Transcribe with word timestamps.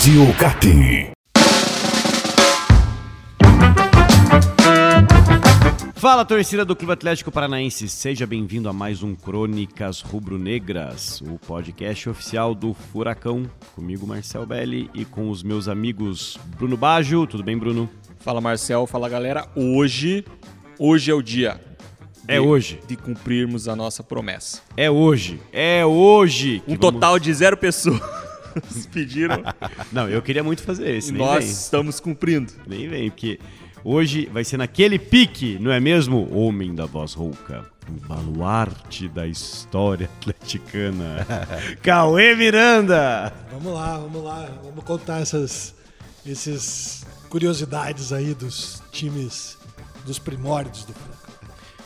Rádio 0.00 0.34
Cap. 0.38 1.12
Fala, 5.94 6.24
torcida 6.24 6.64
do 6.64 6.74
Clube 6.74 6.94
Atlético 6.94 7.30
Paranaense, 7.30 7.86
seja 7.86 8.26
bem-vindo 8.26 8.66
a 8.70 8.72
mais 8.72 9.02
um 9.02 9.14
Crônicas 9.14 10.00
Rubro-Negras, 10.00 11.20
o 11.20 11.38
podcast 11.38 12.08
oficial 12.08 12.54
do 12.54 12.72
Furacão, 12.72 13.44
comigo 13.74 14.06
Marcel 14.06 14.46
Belli 14.46 14.88
e 14.94 15.04
com 15.04 15.28
os 15.28 15.42
meus 15.42 15.68
amigos 15.68 16.38
Bruno 16.56 16.78
Baggio, 16.78 17.26
tudo 17.26 17.42
bem 17.44 17.58
Bruno? 17.58 17.86
Fala 18.20 18.40
Marcel, 18.40 18.86
fala 18.86 19.06
galera. 19.06 19.46
Hoje, 19.54 20.24
hoje 20.78 21.10
é 21.10 21.14
o 21.14 21.20
dia. 21.20 21.60
É 22.26 22.34
de- 22.34 22.40
hoje. 22.40 22.80
De 22.88 22.96
cumprirmos 22.96 23.68
a 23.68 23.76
nossa 23.76 24.02
promessa. 24.02 24.62
É 24.78 24.90
hoje, 24.90 25.38
é 25.52 25.84
hoje! 25.84 26.62
Um 26.66 26.76
vamos- 26.76 26.80
total 26.80 27.18
de 27.18 27.34
zero 27.34 27.58
pessoas 27.58 28.00
pediram 28.92 29.42
Não, 29.92 30.08
eu 30.08 30.20
queria 30.22 30.42
muito 30.42 30.62
fazer 30.62 30.96
esse, 30.96 31.12
nós 31.12 31.44
vem, 31.44 31.52
estamos 31.52 32.00
cumprindo. 32.00 32.52
nem 32.66 32.88
vem, 32.88 33.10
porque 33.10 33.38
hoje 33.84 34.28
vai 34.32 34.44
ser 34.44 34.56
naquele 34.56 34.98
pique, 34.98 35.58
não 35.60 35.70
é 35.70 35.80
mesmo? 35.80 36.28
Homem 36.34 36.74
da 36.74 36.86
voz 36.86 37.14
rouca, 37.14 37.64
o 37.88 38.06
baluarte 38.06 39.08
da 39.08 39.26
história 39.26 40.08
atleticana, 40.20 41.26
Cauê 41.82 42.34
Miranda! 42.34 43.32
Vamos 43.50 43.72
lá, 43.72 43.98
vamos 43.98 44.22
lá. 44.24 44.48
Vamos 44.62 44.84
contar 44.84 45.20
essas 45.20 45.74
esses 46.24 47.04
curiosidades 47.28 48.12
aí 48.12 48.34
dos 48.34 48.82
times 48.92 49.56
dos 50.04 50.18
primórdios 50.18 50.84
do 50.84 50.92
Furacão. 50.92 51.34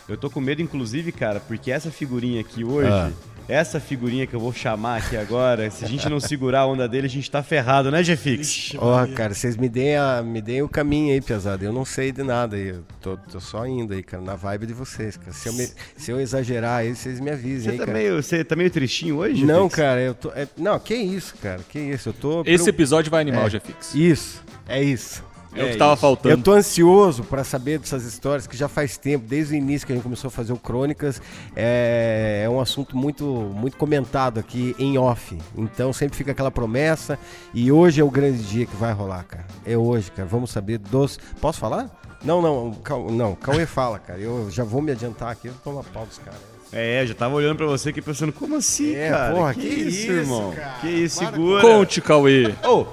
Eu 0.09 0.17
tô 0.17 0.29
com 0.29 0.41
medo, 0.41 0.61
inclusive, 0.61 1.13
cara, 1.13 1.41
porque 1.41 1.71
essa 1.71 1.91
figurinha 1.91 2.41
aqui 2.41 2.65
hoje, 2.65 3.15
essa 3.49 3.79
figurinha 3.79 4.27
que 4.27 4.35
eu 4.35 4.41
vou 4.41 4.53
chamar 4.53 4.99
aqui 4.99 5.17
agora, 5.17 5.71
se 5.71 5.85
a 5.85 5.89
gente 5.89 6.09
não 6.09 6.19
segurar 6.19 6.61
a 6.61 6.67
onda 6.67 6.89
dele, 6.89 7.07
a 7.07 7.11
gente 7.11 7.31
tá 7.31 7.43
ferrado, 7.43 7.91
né, 7.91 8.03
Jefix? 8.03 8.73
Ó, 8.79 8.97
Maria. 8.97 9.15
cara, 9.15 9.35
vocês 9.35 9.57
me 9.57 9.69
deem, 9.69 9.97
a, 9.97 10.23
me 10.23 10.41
deem 10.41 10.63
o 10.63 10.69
caminho 10.69 11.13
aí, 11.13 11.21
pesado. 11.21 11.65
Eu 11.65 11.73
não 11.73 11.85
sei 11.85 12.11
de 12.13 12.23
nada 12.23 12.57
aí. 12.57 12.69
Eu 12.69 12.85
tô, 13.01 13.17
tô 13.17 13.41
só 13.41 13.67
indo 13.67 13.93
aí, 13.93 14.03
cara, 14.03 14.23
na 14.23 14.35
vibe 14.35 14.67
de 14.67 14.73
vocês, 14.73 15.17
cara. 15.17 15.33
Se 15.33 15.49
eu, 15.49 15.53
me- 15.53 15.69
se 15.97 16.11
eu 16.11 16.21
exagerar 16.21 16.79
aí, 16.81 16.95
vocês 16.95 17.21
me 17.21 17.31
avisem 17.31 17.63
Você 17.65 17.71
aí, 17.71 17.79
tá, 17.79 17.87
cara. 17.87 17.99
meio, 17.99 18.23
você 18.23 18.45
tá 18.45 18.57
meio 18.57 18.71
tristinho 18.71 19.17
hoje, 19.19 19.45
Não, 19.45 19.65
Jefix? 19.65 19.75
cara, 19.77 20.01
eu 20.01 20.15
tô. 20.15 20.31
é- 20.31 20.49
não, 20.57 20.79
que 20.79 20.95
isso, 20.95 21.35
cara, 21.43 21.61
que 21.69 21.79
isso. 21.79 22.09
Eu 22.09 22.13
tô. 22.15 22.41
Esse 22.47 22.65
preo- 22.65 22.69
episódio 22.75 23.11
vai 23.11 23.21
animar 23.21 23.43
É. 23.43 23.47
o 23.47 23.51
Jefix. 23.51 23.95
Isso, 23.95 24.43
é 24.67 24.83
isso. 24.83 25.23
É, 25.55 25.63
o 25.63 25.67
é 25.67 25.71
que 25.73 25.77
tava 25.77 25.93
isso. 25.93 26.01
faltando. 26.01 26.35
Eu 26.35 26.43
tô 26.43 26.53
ansioso 26.53 27.23
pra 27.25 27.45
saber 27.45 27.79
dessas 27.79 28.05
histórias 28.05 28.47
que 28.47 28.57
já 28.57 28.69
faz 28.69 28.97
tempo, 28.99 29.25
desde 29.27 29.55
o 29.55 29.57
início 29.57 29.87
que 29.87 29.93
a 29.93 29.97
gente 29.97 30.03
começou 30.03 30.29
a 30.29 30.31
fazer 30.31 30.53
o 30.53 30.57
Crônicas, 30.57 31.21
é, 31.55 32.43
é 32.45 32.49
um 32.51 32.61
assunto 32.61 32.97
muito, 32.97 33.25
muito 33.25 33.77
comentado 33.77 34.39
aqui 34.41 34.75
em 34.79 34.99
off. 34.99 35.37
Então 35.57 35.93
sempre 35.93 36.17
fica 36.17 36.33
aquela 36.33 36.51
promessa 36.51 37.19
e 37.53 37.71
hoje 37.71 38.01
é 38.01 38.05
o 38.05 38.11
grande 38.11 38.43
dia 38.45 38.67
que 38.67 38.77
vai 38.77 38.93
rolar, 38.93 39.25
cara. 39.25 39.45
É 39.65 39.77
hoje, 39.77 40.11
cara. 40.11 40.29
Vamos 40.29 40.51
saber 40.51 40.79
dos. 40.79 41.19
Posso 41.41 41.59
falar? 41.59 41.91
Não, 42.25 42.41
não, 42.41 42.73
Cau- 42.83 43.11
não. 43.11 43.35
Cauê 43.35 43.67
fala, 43.67 43.99
cara. 43.99 44.19
Eu 44.19 44.51
já 44.51 44.65
vou 44.65 44.81
me 44.81 44.91
adiantar 44.93 45.31
aqui, 45.31 45.49
eu 45.49 45.55
tomo 45.63 45.79
a 45.81 45.85
pau 45.85 46.07
dos 46.07 46.19
caras. 46.19 46.41
É, 46.73 47.03
eu 47.03 47.07
já 47.07 47.15
tava 47.15 47.35
olhando 47.37 47.57
pra 47.59 47.67
você 47.67 47.91
aqui 47.91 48.03
pensando, 48.03 48.33
como 48.33 48.57
assim, 48.57 48.95
É, 48.97 49.11
cara? 49.11 49.35
porra, 49.35 49.55
que, 49.55 49.61
que 49.61 49.67
isso, 49.67 49.99
isso, 49.99 50.11
irmão? 50.13 50.53
cara? 50.53 50.79
Que 50.81 50.89
isso, 50.89 51.19
Para 51.21 51.31
segura. 51.31 51.61
Conte, 51.63 52.01
Cauê. 52.01 52.55
Ô, 52.65 52.87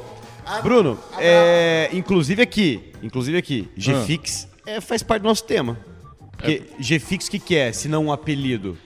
Bruno, 0.60 1.00
é, 1.18 1.90
inclusive 1.94 2.42
aqui, 2.42 2.92
inclusive 3.02 3.38
aqui, 3.38 3.70
Gfix 3.78 4.48
é, 4.66 4.82
faz 4.82 5.02
parte 5.04 5.22
do 5.22 5.28
nosso 5.28 5.44
tema. 5.44 5.78
Porque 6.32 6.64
Gfix, 6.80 7.28
o 7.28 7.32
que, 7.32 7.40
que 7.40 7.56
é, 7.56 7.72
se 7.72 7.88
não 7.88 8.08
um 8.08 8.12
apelido? 8.12 8.78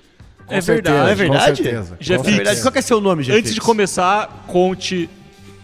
É 0.48 0.62
certeza, 0.62 0.94
verdade. 0.94 1.12
é 1.12 1.16
verdade? 1.16 1.50
Com 1.50 1.56
certeza. 1.64 1.98
Já. 2.00 2.16
É 2.16 2.18
verdade, 2.18 2.62
qual 2.62 2.72
que 2.72 2.80
é 2.80 2.82
seu 2.82 3.02
nome, 3.02 3.24
Gfix? 3.24 3.38
Antes 3.38 3.54
de 3.54 3.62
começar, 3.62 4.46
conte 4.48 5.10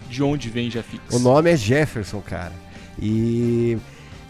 de 0.09 0.22
onde 0.22 0.50
vem 0.50 0.69
Jefix. 0.69 1.13
O 1.13 1.19
nome 1.19 1.51
é 1.51 1.57
Jefferson, 1.57 2.22
cara. 2.22 2.53
E, 3.01 3.78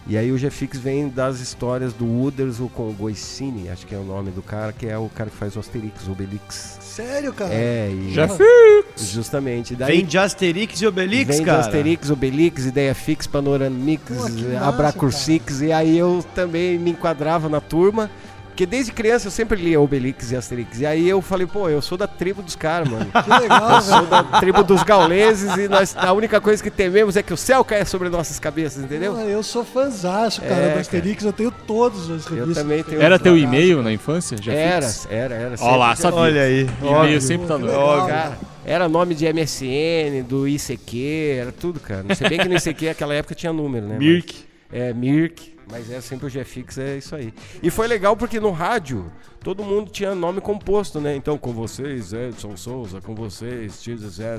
e 0.06 0.16
aí 0.18 0.32
o 0.32 0.38
Jefix 0.38 0.78
vem 0.78 1.08
das 1.08 1.38
histórias 1.40 1.92
do 1.92 2.04
Uderzo 2.04 2.68
com 2.74 2.88
o 2.88 2.92
Goicini, 2.92 3.68
acho 3.68 3.86
que 3.86 3.94
é 3.94 3.98
o 3.98 4.02
nome 4.02 4.30
do 4.30 4.42
cara, 4.42 4.72
que 4.72 4.86
é 4.86 4.98
o 4.98 5.08
cara 5.08 5.30
que 5.30 5.36
faz 5.36 5.54
o 5.54 5.60
Asterix, 5.60 6.06
o 6.08 6.12
Obelix. 6.12 6.78
Sério, 6.80 7.32
cara? 7.32 7.54
É, 7.54 7.90
e 7.90 8.12
Jefix. 8.12 9.10
justamente. 9.12 9.74
Daí 9.76 9.98
Vem 9.98 10.04
de 10.04 10.18
Asterix 10.18 10.80
e 10.80 10.86
Obelix, 10.86 11.28
vem 11.28 11.38
de 11.38 11.44
cara. 11.44 11.60
Asterix, 11.60 12.10
Obelix, 12.10 12.66
Ideia 12.66 12.94
Fix, 12.94 13.26
Panoramix, 13.26 14.12
Abracursix, 14.60 15.60
e 15.60 15.72
aí 15.72 15.96
eu 15.96 16.24
também 16.34 16.78
me 16.78 16.90
enquadrava 16.90 17.48
na 17.48 17.60
turma. 17.60 18.10
Porque 18.52 18.66
desde 18.66 18.92
criança 18.92 19.28
eu 19.28 19.30
sempre 19.30 19.58
lia 19.60 19.80
Obelix 19.80 20.30
e 20.30 20.36
Asterix. 20.36 20.78
E 20.80 20.84
aí 20.84 21.08
eu 21.08 21.22
falei, 21.22 21.46
pô, 21.46 21.70
eu 21.70 21.80
sou 21.80 21.96
da 21.96 22.06
tribo 22.06 22.42
dos 22.42 22.54
caras, 22.54 22.86
mano. 22.86 23.06
Que 23.24 23.30
legal, 23.30 23.80
Sou 23.80 23.96
velho. 23.96 24.06
da 24.10 24.22
tribo 24.40 24.62
dos 24.62 24.82
gauleses 24.82 25.56
e 25.56 25.68
nós, 25.68 25.96
a 25.96 26.12
única 26.12 26.38
coisa 26.38 26.62
que 26.62 26.70
tememos 26.70 27.16
é 27.16 27.22
que 27.22 27.32
o 27.32 27.36
céu 27.36 27.64
caia 27.64 27.86
sobre 27.86 28.10
nossas 28.10 28.38
cabeças, 28.38 28.84
entendeu? 28.84 29.14
Pô, 29.14 29.20
Eu 29.20 29.42
sou 29.42 29.64
fãzaço, 29.64 30.42
cara, 30.42 30.54
É, 30.54 30.74
do 30.74 30.80
Asterix. 30.80 31.24
Eu 31.24 31.32
tenho 31.32 31.50
todas 31.50 32.10
as 32.10 32.26
Eu 32.26 32.34
revistas. 32.36 32.62
também 32.62 32.82
tenho. 32.84 33.00
Era 33.00 33.18
teu 33.18 33.38
e-mail 33.38 33.82
na 33.82 33.90
infância, 33.90 34.34
Era, 34.46 34.82
Jefix? 34.82 35.08
era, 35.10 35.34
era. 35.34 35.54
Ó 35.58 35.74
lá, 35.76 35.96
sempre- 35.96 36.02
sabia. 36.10 36.20
Olha 36.20 36.42
aí. 36.42 36.66
E-mail 36.82 37.20
sempre 37.22 37.46
tá 37.46 37.56
no... 37.56 37.66
Legal. 37.66 38.06
Cara, 38.06 38.38
era 38.66 38.86
nome 38.86 39.14
de 39.14 39.24
MSN, 39.32 40.22
do 40.28 40.46
ICQ, 40.46 41.36
era 41.40 41.52
tudo, 41.52 41.80
cara. 41.80 42.02
Não 42.02 42.14
sei 42.14 42.28
bem 42.28 42.38
que 42.38 42.48
no 42.48 42.54
ICQ 42.56 42.86
naquela 42.88 43.14
época 43.14 43.34
tinha 43.34 43.52
número, 43.52 43.86
né? 43.86 43.96
Mirk. 43.98 44.34
Mas- 44.70 44.80
é, 44.80 44.92
Mirk, 44.92 45.54
mas 45.72 45.90
é 45.90 46.02
sempre 46.02 46.26
o 46.26 46.30
GFix, 46.30 46.76
é 46.76 46.98
isso 46.98 47.16
aí. 47.16 47.32
E 47.62 47.70
foi 47.70 47.86
legal 47.86 48.14
porque 48.14 48.38
no 48.38 48.50
rádio 48.50 49.10
todo 49.42 49.64
mundo 49.64 49.90
tinha 49.90 50.14
nome 50.14 50.38
composto, 50.38 51.00
né? 51.00 51.16
Então, 51.16 51.38
com 51.38 51.50
vocês, 51.50 52.12
Edson 52.12 52.58
Souza, 52.58 53.00
com 53.00 53.14
vocês, 53.14 53.80
Tio 53.80 53.96
Zé. 53.96 54.38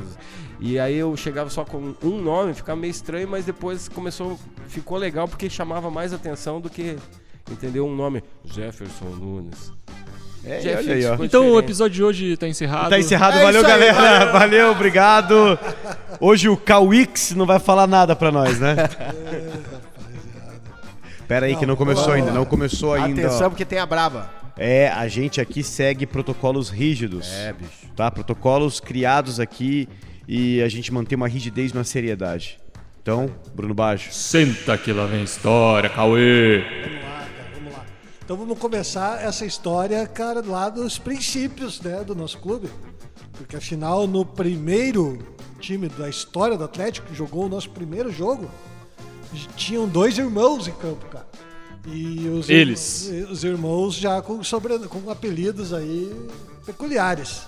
E 0.59 0.77
aí 0.77 0.95
eu 0.95 1.17
chegava 1.17 1.49
só 1.49 1.65
com 1.65 1.95
um 2.03 2.21
nome, 2.21 2.53
ficava 2.53 2.79
meio 2.79 2.91
estranho, 2.91 3.27
mas 3.27 3.45
depois 3.45 3.89
começou, 3.89 4.39
ficou 4.67 4.95
legal 4.95 5.27
porque 5.27 5.49
chamava 5.49 5.89
mais 5.89 6.13
atenção 6.13 6.61
do 6.61 6.69
que, 6.69 6.97
entendeu? 7.51 7.87
Um 7.87 7.95
nome, 7.95 8.23
Jefferson 8.45 9.05
Nunes. 9.05 9.73
É, 10.45 10.57
olha 10.77 10.93
aí, 10.93 11.05
ó. 11.05 11.15
Então 11.23 11.49
o 11.49 11.57
episódio 11.57 11.95
de 11.95 12.03
hoje 12.03 12.37
tá 12.37 12.47
encerrado. 12.47 12.89
Tá 12.91 12.99
encerrado, 12.99 13.37
É 13.37 13.43
valeu 13.43 13.61
aí, 13.61 13.67
galera, 13.67 14.25
valeu. 14.31 14.71
obrigado. 14.71 15.57
Hoje 16.19 16.47
o 16.47 16.55
Cauix 16.57 17.31
não 17.33 17.45
vai 17.47 17.57
falar 17.59 17.87
nada 17.87 18.15
pra 18.15 18.31
nós, 18.31 18.59
né? 18.59 18.75
Pera 21.27 21.45
aí 21.45 21.55
que 21.55 21.65
não 21.65 21.75
começou 21.75 22.13
ainda, 22.13 22.31
não 22.31 22.45
começou 22.45 22.93
ainda. 22.93 23.21
ó. 23.21 23.25
Atenção 23.25 23.49
porque 23.49 23.65
tem 23.65 23.79
a 23.79 23.85
braba. 23.85 24.29
É, 24.55 24.89
a 24.89 25.07
gente 25.07 25.41
aqui 25.41 25.63
segue 25.63 26.05
protocolos 26.05 26.69
rígidos. 26.69 27.31
É, 27.31 27.53
bicho. 27.53 27.71
Tá? 27.95 28.11
Protocolos 28.11 28.79
criados 28.79 29.39
aqui 29.39 29.87
e 30.27 30.61
a 30.61 30.69
gente 30.69 30.93
mantém 30.93 31.15
uma 31.15 31.27
rigidez 31.27 31.71
e 31.71 31.73
uma 31.73 31.83
seriedade. 31.83 32.59
Então, 33.01 33.29
Bruno 33.53 33.73
Baixo. 33.73 34.13
Senta 34.13 34.77
que 34.77 34.93
lá 34.93 35.05
vem 35.05 35.23
história, 35.23 35.89
Cauê. 35.89 36.59
Vamos 36.61 37.03
lá, 37.03 37.27
cara, 37.35 37.49
vamos 37.53 37.73
lá. 37.73 37.85
Então 38.23 38.37
vamos 38.37 38.57
começar 38.59 39.21
essa 39.23 39.45
história, 39.45 40.05
cara, 40.07 40.41
lá 40.45 40.69
dos 40.69 40.97
princípios, 40.97 41.81
né, 41.81 42.03
do 42.03 42.15
nosso 42.15 42.37
clube. 42.37 42.69
Porque 43.33 43.55
afinal, 43.55 44.07
no 44.07 44.25
primeiro 44.25 45.19
time 45.59 45.89
da 45.89 46.07
história 46.07 46.57
do 46.57 46.63
Atlético, 46.63 47.07
que 47.07 47.15
jogou 47.15 47.45
o 47.45 47.49
nosso 47.49 47.69
primeiro 47.71 48.11
jogo, 48.11 48.49
tinham 49.55 49.87
dois 49.87 50.17
irmãos 50.17 50.67
em 50.67 50.71
campo, 50.73 51.05
cara. 51.07 51.27
E 51.85 52.27
os 52.29 52.49
Eles. 52.49 53.07
irmãos- 53.09 53.31
os 53.31 53.43
irmãos 53.43 53.95
já 53.95 54.21
com, 54.21 54.41
sobre, 54.43 54.79
com 54.87 55.09
apelidos 55.09 55.73
aí 55.73 56.11
peculiares. 56.65 57.41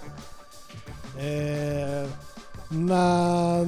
É, 1.17 2.05
na, 2.69 3.63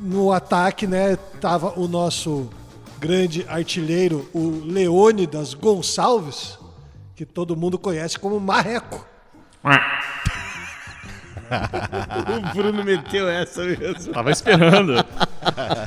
no 0.00 0.32
ataque, 0.32 0.86
né, 0.86 1.16
tava 1.40 1.78
o 1.80 1.88
nosso 1.88 2.50
grande 2.98 3.46
artilheiro, 3.48 4.28
o 4.34 4.60
Leônidas 4.64 5.54
Gonçalves, 5.54 6.58
que 7.16 7.24
todo 7.24 7.56
mundo 7.56 7.78
conhece 7.78 8.18
como 8.18 8.38
Marreco. 8.38 9.06
O 12.50 12.54
Bruno 12.54 12.84
meteu 12.84 13.28
essa 13.28 13.64
mesmo. 13.64 14.12
Tava 14.12 14.30
esperando. 14.30 14.94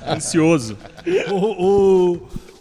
Ansioso. 0.08 0.78
O, 1.32 2.16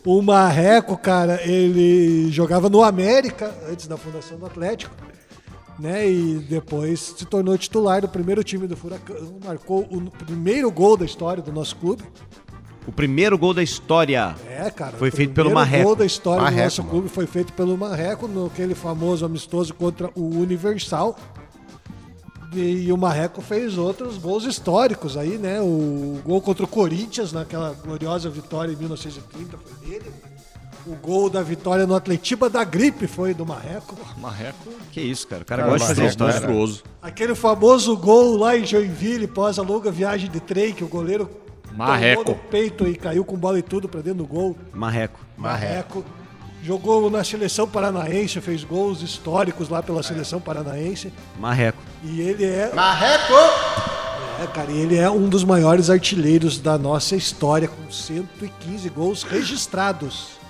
o, 0.05 0.19
o 0.19 0.23
Marreco, 0.23 0.97
cara, 0.97 1.41
ele 1.43 2.31
jogava 2.31 2.69
no 2.69 2.83
América 2.83 3.53
antes 3.69 3.87
da 3.87 3.97
fundação 3.97 4.39
do 4.39 4.47
Atlético. 4.47 4.95
Né, 5.79 6.09
e 6.09 6.35
depois 6.49 7.01
se 7.01 7.25
tornou 7.25 7.57
titular 7.59 8.03
do 8.03 8.09
primeiro 8.09 8.45
time 8.45 8.69
do 8.69 8.77
Furacão, 8.77 9.17
marcou 9.43 9.81
o 9.81 10.11
primeiro 10.11 10.71
gol 10.71 10.97
da 10.97 11.05
história 11.05 11.43
do 11.43 11.51
nosso 11.51 11.75
clube. 11.77 12.05
O 12.87 12.93
primeiro 12.93 13.39
gol 13.39 13.55
da 13.55 13.63
história. 13.63 14.37
É, 14.49 14.71
cara. 14.71 14.97
Foi 14.97 15.09
o 15.09 15.13
feito 15.13 15.33
pelo 15.33 15.49
primeiro 15.49 15.55
Marreco. 15.55 15.85
gol 15.85 15.97
da 15.97 16.05
história 16.05 16.43
Marreco, 16.43 16.61
do 16.61 16.65
nosso 16.65 16.83
mano. 16.83 16.91
clube 16.91 17.09
foi 17.09 17.27
feito 17.27 17.53
pelo 17.55 17.77
Marreco, 17.77 18.29
naquele 18.29 18.75
famoso 18.75 19.25
amistoso 19.25 19.73
contra 19.75 20.11
o 20.15 20.41
Universal. 20.41 21.17
E 22.55 22.93
o 22.93 22.97
Marreco 22.99 23.41
fez 23.41 23.79
outros 23.79 24.19
gols 24.19 24.45
históricos 24.45 25.17
aí, 25.17 25.39
né? 25.39 25.61
O 25.61 26.21
gol 26.25 26.41
contra 26.43 26.65
o 26.65 26.69
Corinthians, 26.69 27.33
naquela 27.33 27.75
gloriosa 27.83 28.29
vitória 28.29 28.73
em 28.73 28.77
1930, 28.77 29.57
foi 29.59 29.89
dele. 29.89 30.11
O 30.85 30.97
gol 30.97 31.31
da 31.31 31.43
vitória 31.43 31.87
no 31.87 31.95
Atletiba 31.95 32.51
da 32.51 32.65
Gripe 32.65 33.07
foi 33.07 33.33
do 33.33 33.47
Marreco. 33.47 33.97
Marreco. 34.19 34.69
Que 34.91 35.01
isso, 35.01 35.27
cara. 35.29 35.43
O 35.43 35.45
cara 35.45 35.63
Cara, 35.63 35.73
gosta 35.73 35.87
de 35.87 35.89
fazer 35.95 36.01
Marreco, 36.03 36.13
história. 36.13 36.35
Monstruoso. 36.49 36.83
Aquele 37.01 37.35
famoso 37.37 37.97
gol 37.97 38.37
lá 38.37 38.57
em 38.59 38.67
Joinville, 38.67 39.29
pós 39.29 39.59
a 39.59 39.63
longa 39.63 39.91
viagem 39.93 40.29
de 40.29 40.41
trem, 40.41 40.75
que 40.75 40.83
o 40.83 40.89
goleiro 40.89 41.31
Marreco. 41.73 42.31
no 42.31 42.35
peito 42.35 42.87
e 42.87 42.97
caiu 42.97 43.25
com 43.25 43.37
bola 43.37 43.59
e 43.61 43.63
tudo 43.63 43.89
pra 43.89 44.01
dentro 44.01 44.19
do 44.19 44.27
gol. 44.27 44.57
Marreco. 44.75 45.21
Marreco. 45.39 46.05
Jogou 46.63 47.11
na 47.11 47.25
seleção 47.25 47.67
paranaense, 47.67 48.41
fez 48.41 48.63
gols 48.63 49.03
históricos 49.03 49.69
lá 49.69 49.83
pela 49.83 50.03
seleção 50.03 50.41
paranaense. 50.41 51.13
Marreco. 51.39 51.83
E 52.05 52.21
ele 52.21 52.45
é. 52.45 52.73
Marreco! 52.73 53.33
É, 54.43 54.47
cara, 54.47 54.71
e 54.71 54.79
ele 54.79 54.97
é 54.97 55.11
um 55.11 55.29
dos 55.29 55.43
maiores 55.45 55.91
artilheiros 55.91 56.59
da 56.61 56.79
nossa 56.79 57.17
história, 57.17 57.67
com 57.69 57.91
115 57.91 58.89
gols 58.91 59.23
registrados. 59.25 60.41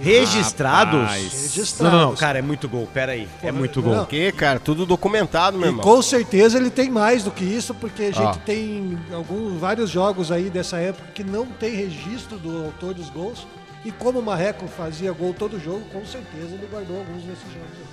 Registrados? 0.00 1.00
Rapaz. 1.00 1.32
Registrados. 1.32 1.98
Não, 1.98 2.08
não, 2.10 2.14
cara, 2.16 2.38
é 2.38 2.42
muito 2.42 2.68
gol. 2.68 2.88
Pera 2.94 3.12
aí. 3.12 3.28
É 3.42 3.50
muito 3.50 3.82
gol. 3.82 3.94
Não. 3.96 4.02
O 4.04 4.06
quê, 4.06 4.30
cara? 4.30 4.60
Tudo 4.60 4.86
documentado, 4.86 5.58
meu 5.58 5.66
E 5.66 5.70
irmão. 5.70 5.82
com 5.82 6.00
certeza 6.00 6.56
ele 6.56 6.70
tem 6.70 6.88
mais 6.88 7.24
do 7.24 7.32
que 7.32 7.44
isso, 7.44 7.74
porque 7.74 8.04
a 8.04 8.12
gente 8.12 8.22
Ó. 8.22 8.34
tem 8.46 8.96
alguns, 9.12 9.58
vários 9.58 9.90
jogos 9.90 10.30
aí 10.30 10.50
dessa 10.50 10.78
época 10.78 11.08
que 11.12 11.24
não 11.24 11.46
tem 11.46 11.74
registro 11.74 12.38
do 12.38 12.66
autor 12.66 12.94
dos 12.94 13.10
gols. 13.10 13.44
E 13.84 13.92
como 13.92 14.18
o 14.18 14.22
Marreco 14.22 14.66
fazia 14.66 15.12
gol 15.12 15.32
todo 15.32 15.58
jogo, 15.58 15.80
com 15.92 16.04
certeza 16.04 16.54
ele 16.54 16.66
guardou 16.70 16.98
alguns 16.98 17.22
desses 17.22 17.44
jogos. 17.52 17.88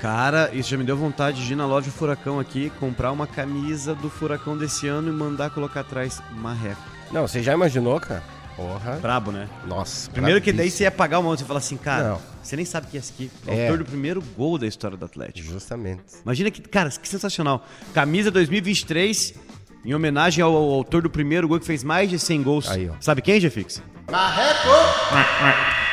Cara, 0.00 0.50
isso 0.54 0.70
já 0.70 0.78
me 0.78 0.84
deu 0.84 0.96
vontade 0.96 1.44
de 1.44 1.52
ir 1.52 1.56
na 1.56 1.66
loja 1.66 1.86
do 1.86 1.92
Furacão 1.92 2.40
aqui, 2.40 2.70
comprar 2.80 3.12
uma 3.12 3.26
camisa 3.26 3.94
do 3.94 4.08
Furacão 4.08 4.56
desse 4.56 4.88
ano 4.88 5.08
e 5.08 5.12
mandar 5.12 5.50
colocar 5.50 5.80
atrás 5.80 6.22
Marreco. 6.32 6.80
Não, 7.12 7.26
você 7.28 7.42
já 7.42 7.52
imaginou, 7.52 8.00
cara? 8.00 8.22
Porra. 8.56 8.96
Brabo, 9.00 9.30
né? 9.30 9.48
Nossa. 9.66 10.10
Primeiro 10.10 10.40
que 10.40 10.52
daí 10.52 10.70
você 10.70 10.84
ia 10.84 10.90
pagar 10.90 11.18
uma 11.18 11.28
outra, 11.28 11.44
você 11.44 11.48
fala 11.48 11.58
assim, 11.58 11.76
cara, 11.76 12.08
Não. 12.10 12.20
você 12.42 12.56
nem 12.56 12.64
sabe 12.64 12.86
quem 12.88 12.98
é 12.98 13.00
esse 13.00 13.12
aqui. 13.12 13.30
É 13.46 13.50
o 13.50 13.54
É. 13.54 13.62
autor 13.64 13.78
do 13.78 13.84
primeiro 13.84 14.22
gol 14.36 14.58
da 14.58 14.66
história 14.66 14.96
do 14.96 15.04
Atlético. 15.04 15.46
Justamente. 15.48 16.02
Imagina 16.24 16.50
que, 16.50 16.60
cara, 16.62 16.90
que 16.90 17.08
sensacional. 17.08 17.64
Camisa 17.94 18.30
2023, 18.30 19.34
em 19.84 19.94
homenagem 19.94 20.42
ao, 20.42 20.54
ao 20.54 20.70
autor 20.70 21.02
do 21.02 21.10
primeiro 21.10 21.48
gol 21.48 21.58
que 21.58 21.66
fez 21.66 21.82
mais 21.82 22.08
de 22.10 22.18
100 22.18 22.42
gols. 22.42 22.68
Aí, 22.68 22.88
ó. 22.88 22.94
Sabe 23.00 23.22
quem, 23.22 23.40
Jefix? 23.40 23.82
Marreco! 24.10 24.68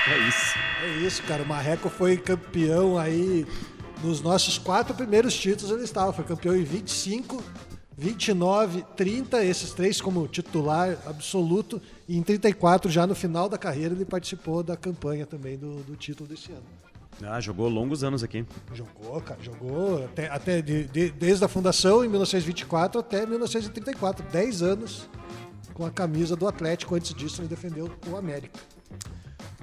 É 0.10 0.18
isso. 0.28 0.58
É 0.84 1.06
isso, 1.06 1.24
cara. 1.24 1.44
O 1.44 1.48
Marreco 1.48 1.90
foi 1.90 2.18
campeão 2.18 2.98
aí 2.98 3.46
nos 4.04 4.22
nossos 4.22 4.58
quatro 4.58 4.96
primeiros 4.96 5.36
títulos 5.36 5.72
ele 5.72 5.84
estava. 5.84 6.14
Foi 6.14 6.24
campeão 6.24 6.56
em 6.56 6.64
25, 6.64 7.44
29, 7.98 8.86
30, 8.96 9.44
esses 9.44 9.72
três 9.74 10.00
como 10.00 10.28
titular 10.28 10.98
absoluto. 11.06 11.82
E 12.08 12.18
em 12.18 12.22
34, 12.24 12.90
já 12.90 13.06
no 13.06 13.16
final 13.16 13.50
da 13.50 13.58
carreira, 13.58 13.94
ele 13.94 14.06
participou 14.06 14.64
da 14.64 14.78
campanha 14.78 15.26
também 15.26 15.58
do, 15.58 15.84
do 15.84 15.96
título 15.96 16.30
desse 16.30 16.52
ano. 16.52 16.64
Ah, 17.24 17.40
jogou 17.42 17.68
longos 17.68 18.04
anos 18.04 18.24
aqui. 18.24 18.46
Jogou, 18.74 19.20
cara, 19.22 19.40
jogou 19.42 20.06
até, 20.06 20.30
até 20.30 20.62
de- 20.62 20.84
de- 20.86 21.10
desde 21.12 21.44
a 21.44 21.48
fundação 21.48 22.06
em 22.06 22.08
1924 22.08 23.00
até 23.00 23.26
1934, 23.26 24.24
10 24.32 24.62
anos 24.62 25.10
com 25.74 25.86
a 25.86 25.90
camisa 25.92 26.36
do 26.36 26.48
Atlético. 26.48 26.96
Antes 26.96 27.14
disso, 27.14 27.42
ele 27.42 27.48
defendeu 27.48 27.90
o 28.08 28.16
América. 28.16 28.60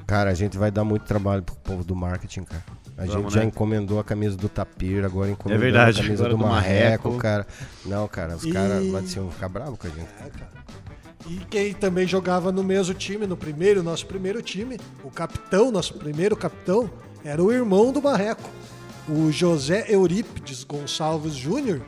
Cara, 0.07 0.31
a 0.31 0.35
gente 0.35 0.59
vai 0.59 0.71
dar 0.71 0.85
muito 0.85 1.05
trabalho 1.05 1.43
pro 1.43 1.55
povo 1.57 1.85
do 1.85 1.95
marketing, 1.95 2.43
cara. 2.43 2.63
A 2.97 3.07
Vamos, 3.07 3.23
gente 3.23 3.35
já 3.35 3.41
né? 3.41 3.47
encomendou 3.47 3.99
a 3.99 4.05
camisa 4.05 4.37
do 4.37 4.49
Tapir, 4.49 5.05
agora 5.05 5.31
encomendou 5.31 5.61
É 5.63 5.71
verdade, 5.71 5.99
a 6.01 6.03
camisa 6.05 6.23
agora 6.25 6.37
do, 6.37 6.43
do 6.43 6.47
Marreco, 6.49 7.09
Marreco. 7.09 7.19
cara. 7.23 7.47
Não, 7.87 8.07
cara, 8.07 8.37
os 8.37 8.45
E- 8.45 8.53
caras 8.53 9.15
vão 9.15 9.31
ficar 9.31 9.49
bravos 9.49 9.79
com 9.79 9.87
a 9.87 9.91
gente. 9.91 10.09
É, 10.21 10.29
cara. 10.31 10.51
E 11.27 11.37
quem 11.47 11.73
também 11.73 12.07
jogava 12.07 12.53
no 12.53 12.63
mesmo 12.63 12.93
time, 12.95 13.27
no 13.27 13.37
primeiro, 13.37 13.83
nosso 13.83 14.07
primeiro 14.07 14.43
time, 14.43 14.79
o 15.03 15.11
capitão, 15.11 15.73
nosso 15.73 15.95
primeiro 15.95 16.37
capitão, 16.37 16.91
era 17.25 17.43
o 17.43 17.53
irmão 17.53 17.91
do 17.93 18.03
Marreco, 18.03 18.49
o 19.09 19.31
José 19.33 19.87
Eurípides 19.89 20.65
Gonçalves 20.65 21.35
Júnior, 21.35 21.81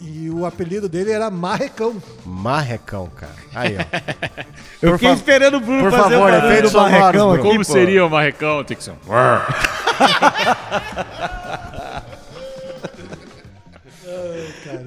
e 0.00 0.30
o 0.30 0.46
apelido 0.46 0.88
dele 0.88 1.10
era 1.10 1.28
Marrecão. 1.28 2.00
Marrecão, 2.24 3.10
cara. 3.16 3.34
Aí, 3.52 3.76
ó. 3.76 3.80
Eu 4.80 4.90
Por 4.92 4.98
fiquei 5.00 5.14
esperando 5.14 5.56
o 5.56 5.60
Bruno 5.60 5.82
por 5.82 5.90
fazer 5.90 6.14
favor, 6.14 6.28
o 6.28 6.40
barulho 6.40 6.70
do 6.70 6.76
Marrecão 6.80 7.32
aqui, 7.32 7.42
Como 7.42 7.58
pô. 7.58 7.64
seria 7.64 8.06
o 8.06 8.10
Marrecão? 8.10 8.64
Tem 8.64 8.76
que 8.76 8.84
ser 8.84 8.92
um... 8.92 8.96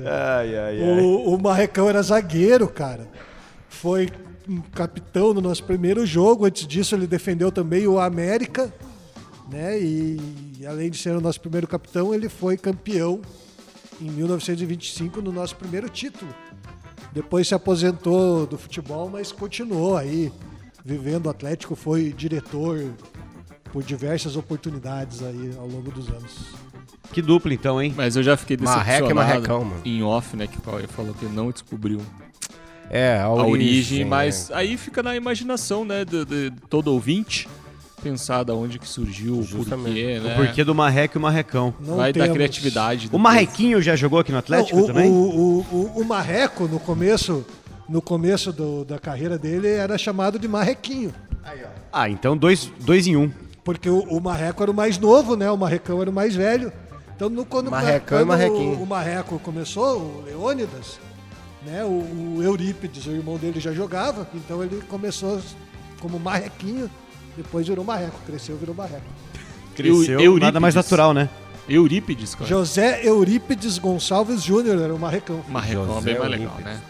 Ai, 0.06 0.58
ai, 0.58 0.82
ai. 0.82 0.82
O, 0.82 1.34
o 1.36 1.42
Marrecão 1.42 1.90
era 1.90 2.02
zagueiro, 2.02 2.68
cara. 2.68 3.08
Foi 3.70 4.10
um 4.48 4.62
capitão 4.62 5.34
no 5.34 5.42
nosso 5.42 5.64
primeiro 5.64 6.06
jogo. 6.06 6.46
Antes 6.46 6.66
disso, 6.66 6.96
ele 6.96 7.08
defendeu 7.08 7.52
também 7.52 7.88
o 7.88 8.00
América. 8.00 8.74
Né? 9.52 9.80
E 9.80 10.66
além 10.66 10.90
de 10.90 10.98
ser 10.98 11.16
o 11.16 11.22
nosso 11.22 11.42
primeiro 11.42 11.68
capitão, 11.68 12.14
ele 12.14 12.30
foi 12.30 12.56
campeão 12.58 13.22
em 14.00 14.10
1925 14.10 15.22
no 15.22 15.32
nosso 15.32 15.56
primeiro 15.56 15.90
título. 15.90 16.34
Depois 17.14 17.48
se 17.48 17.54
aposentou 17.54 18.48
do 18.48 18.58
futebol, 18.58 19.10
mas 19.10 19.32
continuou 19.32 19.98
aí 19.98 20.32
vivendo 20.86 21.26
o 21.26 21.30
Atlético. 21.30 21.76
Foi 21.76 22.14
diretor 22.14 22.82
por 23.74 23.84
diversas 23.84 24.36
oportunidades 24.38 25.22
aí 25.22 25.52
ao 25.58 25.68
longo 25.68 25.92
dos 25.92 26.08
anos. 26.10 26.32
Que 27.12 27.22
dupla 27.22 27.54
então, 27.54 27.82
hein? 27.82 27.94
Mas 27.96 28.16
eu 28.16 28.24
já 28.24 28.38
fiquei 28.38 28.54
é 28.56 28.58
decepcionado 28.58 29.14
marrecão, 29.16 29.66
mano. 29.66 29.82
em 29.84 30.02
off, 30.02 30.38
né? 30.38 30.48
Que 30.48 30.58
o 30.58 30.62
Cauê 30.62 30.88
falou 30.88 31.14
que 31.14 31.26
não 31.26 31.52
descobriu 31.52 32.00
É, 32.90 33.18
a 33.18 33.26
a 33.26 33.30
origem. 33.34 33.52
origem, 33.52 34.06
mas 34.06 34.48
né? 34.50 34.56
aí 34.56 34.78
fica 34.78 35.04
na 35.04 35.14
imaginação, 35.14 35.84
né? 35.84 36.06
De, 36.06 36.24
de 36.24 36.52
todo 36.70 36.88
ouvinte 36.88 37.50
pensar 38.02 38.44
da 38.44 38.54
onde 38.54 38.78
que 38.80 38.88
surgiu, 38.88 39.38
o 39.40 39.44
Justamente. 39.44 39.86
porquê, 39.86 40.20
né? 40.20 40.34
O 40.34 40.36
porquê 40.38 40.64
do 40.64 40.74
Marreco 40.76 41.18
e 41.18 41.20
o 41.20 41.22
Marrecão. 41.22 41.74
Não 41.80 41.98
Vai 41.98 42.12
da 42.14 42.22
temos- 42.24 42.36
criatividade. 42.36 43.10
O. 43.12 43.18
Marrequinho 43.20 43.82
já 43.82 43.96
jogou 43.96 44.20
aqui 44.20 44.32
no 44.32 44.38
Atlético 44.38 44.78
Não, 44.78 44.84
o, 44.84 44.88
também? 44.88 45.10
O, 45.10 45.14
o, 45.14 45.60
o, 45.72 46.02
o 46.02 46.06
Marreco, 46.06 46.68
no 46.68 46.80
começo, 46.80 47.46
no 47.88 48.02
começo 48.02 48.52
do- 48.52 48.84
da 48.84 48.98
carreira 49.00 49.38
dele, 49.38 49.68
era 49.68 49.98
chamado 49.98 50.38
de 50.40 50.48
Marrequinho. 50.48 51.14
Ah, 51.92 52.10
então 52.10 52.36
dois, 52.38 52.72
dois 52.82 53.08
em 53.08 53.16
um. 53.16 53.32
Porque 53.64 53.90
o, 53.90 54.00
o 54.00 54.20
Marreco 54.22 54.62
era 54.64 54.72
o 54.72 54.74
mais 54.74 54.98
novo, 54.98 55.36
né? 55.36 55.50
O 55.52 55.58
Marrecão 55.58 56.02
era 56.02 56.10
o 56.10 56.14
mais 56.14 56.36
velho. 56.36 56.72
Então, 57.16 57.30
no, 57.30 57.46
quando, 57.46 57.70
Marrecão 57.70 58.18
e 58.18 58.22
quando 58.22 58.28
Marrequinho. 58.30 58.80
o, 58.80 58.84
o 58.84 58.88
Marreco 58.88 59.38
começou, 59.40 60.00
o 60.00 60.24
Leônidas, 60.26 61.00
né? 61.64 61.84
O, 61.84 62.38
o 62.38 62.40
Eurípides, 62.44 63.06
o 63.06 63.12
irmão 63.12 63.38
dele, 63.38 63.60
já 63.60 63.72
jogava. 63.72 64.28
Então, 64.34 64.64
ele 64.64 64.82
começou 64.90 65.40
como 66.00 66.20
Marrequinho, 66.20 66.90
depois 67.38 67.68
virou 67.68 67.84
Marreco. 67.86 68.20
Cresceu, 68.26 68.58
virou 68.58 68.76
Marreco. 68.76 69.02
Cresceu, 69.76 70.20
Eurípides. 70.20 70.40
nada 70.42 70.60
mais 70.60 70.76
natural, 70.76 71.14
né? 71.14 71.30
Eurípides, 71.70 72.36
cara. 72.36 72.50
José 72.50 73.02
Eurípides 73.04 73.78
Gonçalves 73.78 74.42
Júnior 74.44 74.82
era 74.82 74.94
o 74.94 75.00
Marrecão. 75.00 75.42
Marrecão 75.48 75.84
é 75.84 75.88
José 75.88 76.02
bem 76.02 76.20
mais 76.20 76.32
Eurípides. 76.32 76.58
legal, 76.58 76.74
né? 76.76 76.82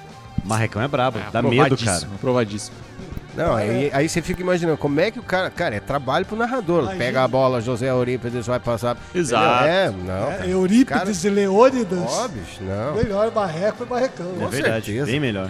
Marrecão 0.44 0.82
é 0.82 0.88
brabo, 0.88 1.20
É, 1.20 1.30
dá 1.32 1.42
medo, 1.42 1.56
cara. 1.78 1.98
aprovadíssimo, 1.98 2.16
Aprovadíssimo. 2.16 2.76
Não, 3.36 3.56
aí, 3.56 3.90
aí 3.94 4.10
você 4.10 4.22
fica 4.22 4.42
imaginando 4.42 4.78
como 4.78 5.00
é 5.00 5.10
que 5.10 5.18
o 5.20 5.24
cara. 5.24 5.50
Cara, 5.50 5.76
é 5.76 5.80
trabalho 5.80 6.26
pro 6.26 6.36
narrador. 6.36 6.82
Imagina. 6.84 6.98
Pega 7.06 7.24
a 7.24 7.28
bola, 7.28 7.62
José 7.62 7.90
Eurípides 7.90 8.46
vai 8.48 8.60
passar. 8.60 8.98
Exato. 9.16 9.64
Entendeu? 9.64 9.72
É, 9.72 9.92
não. 9.92 10.32
É, 10.32 10.36
cara. 10.36 10.50
Eurípides 10.50 11.24
e 11.24 11.30
Leônidas. 11.30 12.00
Ó, 12.08 12.28
bicho, 12.28 12.62
não. 12.62 12.96
Melhor 12.96 13.32
Marreco 13.34 13.84
e 13.86 13.88
Marrecão. 13.90 14.26
É 14.42 14.48
verdade, 14.48 14.86
certeza. 14.88 15.06
bem 15.06 15.20
melhor. 15.20 15.50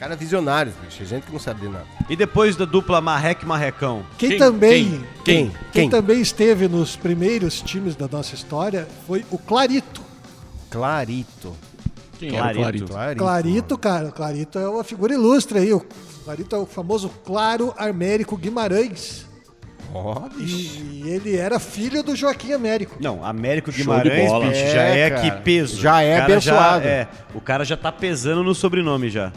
Cara 0.00 0.16
visionário, 0.16 0.72
bicho. 0.82 1.04
Gente 1.04 1.26
que 1.26 1.32
não 1.32 1.38
sabe 1.38 1.60
de 1.60 1.68
nada. 1.68 1.84
E 2.08 2.16
depois 2.16 2.56
da 2.56 2.64
dupla 2.64 3.02
Marreco 3.02 3.44
e 3.44 3.46
Marrecão? 3.46 4.02
Quem, 4.16 4.30
Quem? 4.30 4.38
também 4.38 5.04
Quem? 5.22 5.52
Quem? 5.70 5.90
também 5.90 6.22
esteve 6.22 6.66
nos 6.68 6.96
primeiros 6.96 7.60
times 7.60 7.94
da 7.94 8.08
nossa 8.08 8.34
história 8.34 8.88
foi 9.06 9.26
o 9.30 9.36
Clarito. 9.36 10.00
Clarito. 10.70 11.54
Quem 12.18 12.30
Clarito. 12.30 12.40
era 12.40 12.58
o 12.58 12.62
Clarito? 12.62 12.86
Clarito. 12.86 13.18
Clarito, 13.18 13.78
cara, 13.78 14.08
o 14.08 14.12
Clarito 14.12 14.58
é 14.58 14.66
uma 14.66 14.82
figura 14.84 15.12
ilustre 15.12 15.58
aí. 15.58 15.72
O 15.74 15.84
Clarito 16.24 16.56
é 16.56 16.58
o 16.58 16.64
famoso 16.64 17.10
Claro 17.22 17.74
Armérico 17.76 18.38
Guimarães. 18.38 19.26
Ó, 19.92 20.28
bicho. 20.30 20.80
E 20.92 21.10
ele 21.10 21.36
era 21.36 21.58
filho 21.58 22.02
do 22.02 22.14
Joaquim 22.16 22.52
Américo. 22.52 22.96
Não, 23.00 23.22
Américo 23.24 23.70
Guimarães, 23.70 24.32
bicho, 24.32 24.54
É, 24.54 24.70
já 24.72 24.82
é 24.82 25.10
cara. 25.10 25.20
que 25.22 25.42
peso. 25.42 25.78
Já 25.78 26.00
é 26.00 26.20
abençoado. 26.20 26.86
é, 26.86 27.08
o 27.34 27.40
cara 27.40 27.64
já 27.64 27.76
tá 27.76 27.90
pesando 27.92 28.42
no 28.42 28.54
sobrenome 28.54 29.10
já. 29.10 29.32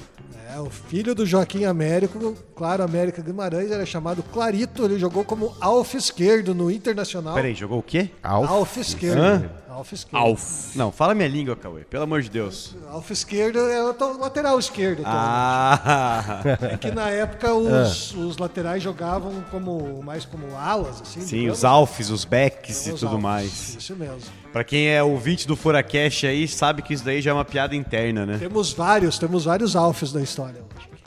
É, 0.53 0.59
o 0.59 0.69
filho 0.69 1.15
do 1.15 1.25
Joaquim 1.25 1.65
Américo, 1.65 2.35
Claro 2.55 2.83
Américo 2.83 3.23
Guimarães, 3.23 3.71
era 3.71 3.83
chamado 3.87 4.21
Clarito. 4.21 4.85
Ele 4.85 4.99
jogou 4.99 5.23
como 5.25 5.55
alfa 5.59 5.97
esquerdo 5.97 6.53
no 6.53 6.69
Internacional. 6.69 7.33
Peraí, 7.33 7.55
jogou 7.55 7.79
o 7.79 7.83
quê? 7.83 8.11
Alf. 8.21 8.47
Alfa 8.47 8.79
esquerdo. 8.79 9.17
Hã? 9.19 9.49
Alfa 9.73 9.95
esquerdo. 9.95 10.21
Alf. 10.21 10.75
Não, 10.75 10.91
fala 10.91 11.13
minha 11.15 11.27
língua, 11.27 11.55
Cauê, 11.55 11.83
pelo 11.83 12.03
amor 12.03 12.21
de 12.21 12.29
Deus. 12.29 12.75
Alfa 12.89 13.11
esquerdo 13.13 13.59
é 13.59 13.83
o 13.83 14.17
lateral 14.19 14.57
esquerdo. 14.59 15.01
Ah, 15.05 16.41
É 16.71 16.77
que 16.77 16.91
na 16.91 17.09
época 17.09 17.51
os, 17.55 18.13
os 18.13 18.37
laterais 18.37 18.81
jogavam 18.83 19.43
como 19.49 20.01
mais 20.03 20.25
como 20.25 20.55
alas, 20.55 21.01
assim. 21.01 21.21
sim, 21.21 21.37
digamos. 21.37 21.59
os 21.59 21.65
alfs, 21.65 22.09
os 22.09 22.25
backs 22.25 22.87
e 22.87 22.91
Os 22.91 22.99
tudo 22.99 23.09
alfos, 23.09 23.23
mais. 23.23 23.75
Isso 23.75 23.95
mesmo. 23.95 24.21
Pra 24.51 24.63
quem 24.63 24.87
é 24.89 25.01
ouvinte 25.01 25.47
do 25.47 25.55
Furacash 25.55 26.25
aí, 26.25 26.47
sabe 26.47 26.81
que 26.81 26.93
isso 26.93 27.03
daí 27.03 27.21
já 27.21 27.31
é 27.31 27.33
uma 27.33 27.45
piada 27.45 27.75
interna, 27.75 28.25
né? 28.25 28.37
Temos 28.37 28.71
vários, 28.73 29.17
temos 29.17 29.45
vários 29.45 29.75
alfos 29.75 30.13
da 30.13 30.21
história. 30.21 30.61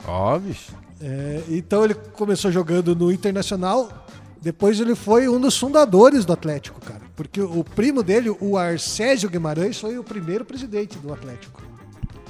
Ó, 0.05 0.37
bicho. 0.37 0.73
É, 0.99 1.43
então 1.49 1.83
ele 1.85 1.93
começou 1.93 2.51
jogando 2.51 2.95
no 2.95 3.11
Internacional, 3.11 3.87
depois 4.41 4.79
ele 4.79 4.95
foi 4.95 5.29
um 5.29 5.39
dos 5.39 5.57
fundadores 5.57 6.25
do 6.25 6.33
Atlético, 6.33 6.81
cara. 6.81 7.06
Porque 7.17 7.41
o 7.41 7.63
primo 7.63 8.03
dele, 8.03 8.29
o 8.39 8.55
Arcésio 8.55 9.27
Guimarães, 9.27 9.79
foi 9.79 9.97
o 9.97 10.03
primeiro 10.03 10.45
presidente 10.45 10.99
do 10.99 11.11
Atlético. 11.11 11.63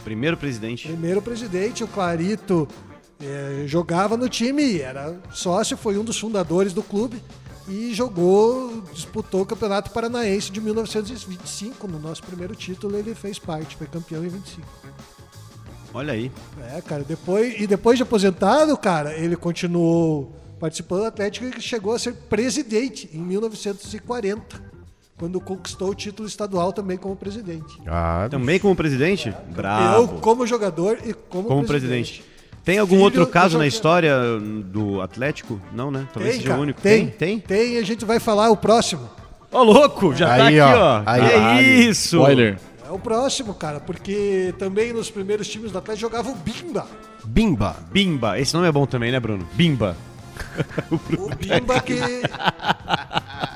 Primeiro 0.01 0.37
presidente. 0.37 0.87
Primeiro 0.87 1.21
presidente, 1.21 1.83
o 1.83 1.87
Clarito 1.89 2.65
eh, 3.21 3.65
jogava 3.67 4.15
no 4.15 4.29
time, 4.29 4.79
era 4.79 5.19
sócio, 5.29 5.75
foi 5.75 5.97
um 5.97 6.05
dos 6.05 6.17
fundadores 6.17 6.71
do 6.71 6.81
clube 6.81 7.21
e 7.67 7.93
jogou, 7.93 8.81
disputou 8.93 9.41
o 9.41 9.45
Campeonato 9.45 9.91
Paranaense 9.91 10.49
de 10.49 10.61
1925. 10.61 11.85
No 11.85 11.99
nosso 11.99 12.23
primeiro 12.23 12.55
título 12.55 12.95
ele 12.95 13.13
fez 13.13 13.37
parte, 13.37 13.75
foi 13.75 13.87
campeão 13.87 14.23
em 14.23 14.29
25. 14.29 14.65
Olha 15.93 16.13
aí. 16.13 16.31
É, 16.73 16.81
cara, 16.81 17.03
depois, 17.03 17.59
e 17.59 17.67
depois 17.67 17.97
de 17.97 18.03
aposentado, 18.03 18.77
cara, 18.77 19.17
ele 19.17 19.35
continuou 19.35 20.33
participando 20.59 21.01
do 21.01 21.07
Atlético 21.07 21.45
e 21.45 21.61
chegou 21.61 21.93
a 21.93 21.99
ser 21.99 22.13
presidente 22.13 23.09
em 23.13 23.19
1940, 23.19 24.66
quando 25.17 25.41
conquistou 25.41 25.89
o 25.89 25.95
título 25.95 26.27
estadual 26.27 26.71
também 26.71 26.97
como 26.97 27.15
presidente. 27.15 27.79
Ah, 27.87 28.27
Também 28.29 28.59
como 28.59 28.75
presidente? 28.75 29.29
Eu 29.29 29.53
Bravo. 29.55 30.19
como 30.19 30.45
jogador 30.45 30.99
e 31.03 31.13
como, 31.13 31.47
Como 31.47 31.65
presidente. 31.65 32.23
Tem 32.63 32.77
algum 32.77 32.95
Filho 32.95 33.03
outro 33.05 33.27
caso 33.27 33.57
na 33.57 33.65
história 33.65 34.13
do 34.65 35.01
Atlético? 35.01 35.59
Não, 35.73 35.89
né? 35.89 36.05
Talvez 36.13 36.33
Tem, 36.33 36.41
seja 36.41 36.49
cara, 36.49 36.59
o 36.59 36.63
único. 36.63 36.81
Tem, 36.81 37.07
Tem? 37.07 37.39
tem. 37.39 37.77
a 37.77 37.83
gente 37.83 38.03
vai 38.05 38.19
falar 38.19 38.49
o 38.51 38.57
próximo. 38.57 39.09
Ô, 39.51 39.63
louco! 39.63 40.13
Já 40.13 40.33
Aí, 40.33 40.39
tá 40.39 40.47
aqui, 40.47 40.59
ó. 40.59 40.97
ó. 40.99 41.03
Aí, 41.05 41.21
que 41.21 41.35
ó. 41.35 41.89
isso? 41.89 42.17
Spoiler. 42.17 42.59
É 42.85 42.91
o 42.91 42.99
próximo, 42.99 43.53
cara, 43.53 43.79
porque 43.79 44.53
também 44.59 44.93
nos 44.93 45.09
primeiros 45.09 45.47
times 45.47 45.71
do 45.71 45.77
Atlético 45.77 46.09
jogava 46.09 46.29
o 46.29 46.35
Bimba. 46.35 46.85
Bimba. 47.25 47.75
Bimba. 47.91 48.39
Esse 48.39 48.53
nome 48.53 48.67
é 48.67 48.71
bom 48.71 48.85
também, 48.85 49.11
né, 49.11 49.19
Bruno? 49.19 49.47
Bimba. 49.53 49.95
O 51.17 51.29
Bimba 51.35 51.79
que 51.79 51.99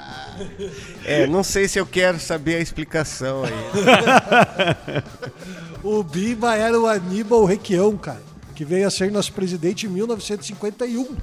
É, 1.05 1.27
não 1.27 1.43
sei 1.43 1.67
se 1.67 1.79
eu 1.79 1.85
quero 1.85 2.19
saber 2.19 2.55
a 2.55 2.59
explicação 2.59 3.43
aí. 3.43 5.03
o 5.83 6.03
Bimba 6.03 6.55
era 6.55 6.79
o 6.79 6.87
Aníbal 6.87 7.45
Requião, 7.45 7.97
cara, 7.97 8.21
que 8.55 8.63
veio 8.65 8.87
a 8.87 8.91
ser 8.91 9.11
nosso 9.11 9.33
presidente 9.33 9.85
em 9.85 9.89
1951, 9.89 11.15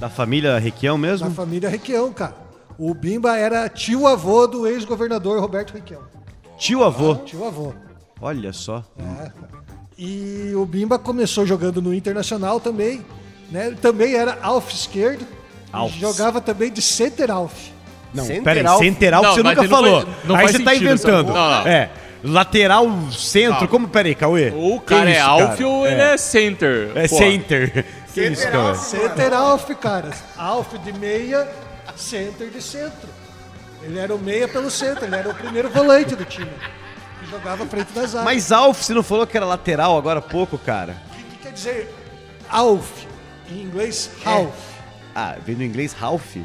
Da 0.00 0.08
família 0.08 0.58
Requião 0.58 0.96
da 1.00 1.06
mesmo? 1.06 1.30
família 1.30 1.68
Requião, 1.68 2.12
cara. 2.12 2.34
O 2.78 2.94
Bimba 2.94 3.36
era 3.36 3.68
tio-avô 3.68 4.46
do 4.46 4.66
ex-governador 4.66 5.40
Roberto 5.40 5.72
Requião. 5.74 6.02
Tio 6.56 6.84
avô. 6.84 7.16
Tio-avô. 7.16 7.72
Olha 8.20 8.52
só. 8.52 8.84
É. 8.98 9.32
E 9.96 10.52
o 10.54 10.64
Bimba 10.64 10.98
começou 10.98 11.44
jogando 11.44 11.82
no 11.82 11.92
Internacional 11.92 12.60
também, 12.60 13.04
né? 13.50 13.66
Ele 13.68 13.76
também 13.76 14.14
era 14.14 14.38
alf 14.40 14.72
esquerdo. 14.72 15.26
Alf. 15.72 15.92
Jogava 15.98 16.40
também 16.40 16.72
de 16.72 16.80
center 16.80 17.30
alf. 17.30 17.70
Não, 18.14 18.24
Center 18.24 18.42
peraí, 18.42 18.66
alf. 18.66 18.82
central 18.84 19.22
Não, 19.22 19.34
você 19.34 19.42
nunca 19.42 19.62
não 19.62 19.68
falou. 19.68 20.02
faz- 20.02 20.16
não 20.24 20.36
Aí 20.36 20.46
você 20.48 20.58
tá 20.60 20.70
sentido 20.70 20.84
inventando. 20.86 21.26
Não, 21.32 21.34
não. 21.50 21.66
É. 21.66 21.90
Lateral, 22.24 22.86
centro. 23.12 23.60
Não. 23.60 23.66
Como? 23.68 23.88
Peraí, 23.88 24.14
Cauê. 24.14 24.50
Ou 24.54 24.76
o 24.76 24.80
Que 24.80 24.86
cara 24.86 25.10
é 25.10 25.18
isso, 25.18 25.22
alf 25.28 25.56
cara? 25.56 25.66
ou 25.68 25.86
ele 25.86 26.00
é 26.00 26.16
center. 26.16 26.90
É 26.94 27.06
Pô, 27.08 27.16
center. 27.18 27.84
Que 28.14 28.26
isso, 28.26 28.48
Cauê? 28.50 28.74
Center 28.74 29.32
alf, 29.34 29.68
cara. 29.80 30.10
Alf 30.36 30.72
de 30.82 30.92
meia, 30.94 31.46
center 31.94 32.48
de 32.50 32.60
centro. 32.62 33.08
Ele 33.82 33.98
era 33.98 34.12
o 34.12 34.18
meia 34.18 34.48
pelo 34.48 34.70
centro, 34.70 35.04
ele 35.04 35.14
era 35.14 35.28
o 35.28 35.34
primeiro 35.34 35.68
volante 35.70 36.16
do 36.16 36.24
time. 36.24 36.50
Que 37.20 37.30
jogava 37.30 37.62
à 37.62 37.66
frente 37.66 37.92
das 37.92 38.14
áreas. 38.16 38.24
Mas 38.24 38.50
Alf, 38.50 38.82
você 38.82 38.92
não 38.94 39.02
falou 39.04 39.24
que 39.26 39.36
era 39.36 39.46
lateral 39.46 39.96
agora 39.96 40.18
há 40.18 40.22
pouco, 40.22 40.58
cara? 40.58 40.96
O 41.12 41.16
que, 41.16 41.22
que 41.22 41.36
quer 41.44 41.52
dizer 41.52 41.94
alf? 42.50 42.88
Em 43.50 43.62
inglês, 43.62 44.10
half. 44.24 44.50
Ah, 45.14 45.36
veio 45.44 45.58
no 45.58 45.64
inglês 45.64 45.92
Ralph? 45.92 46.36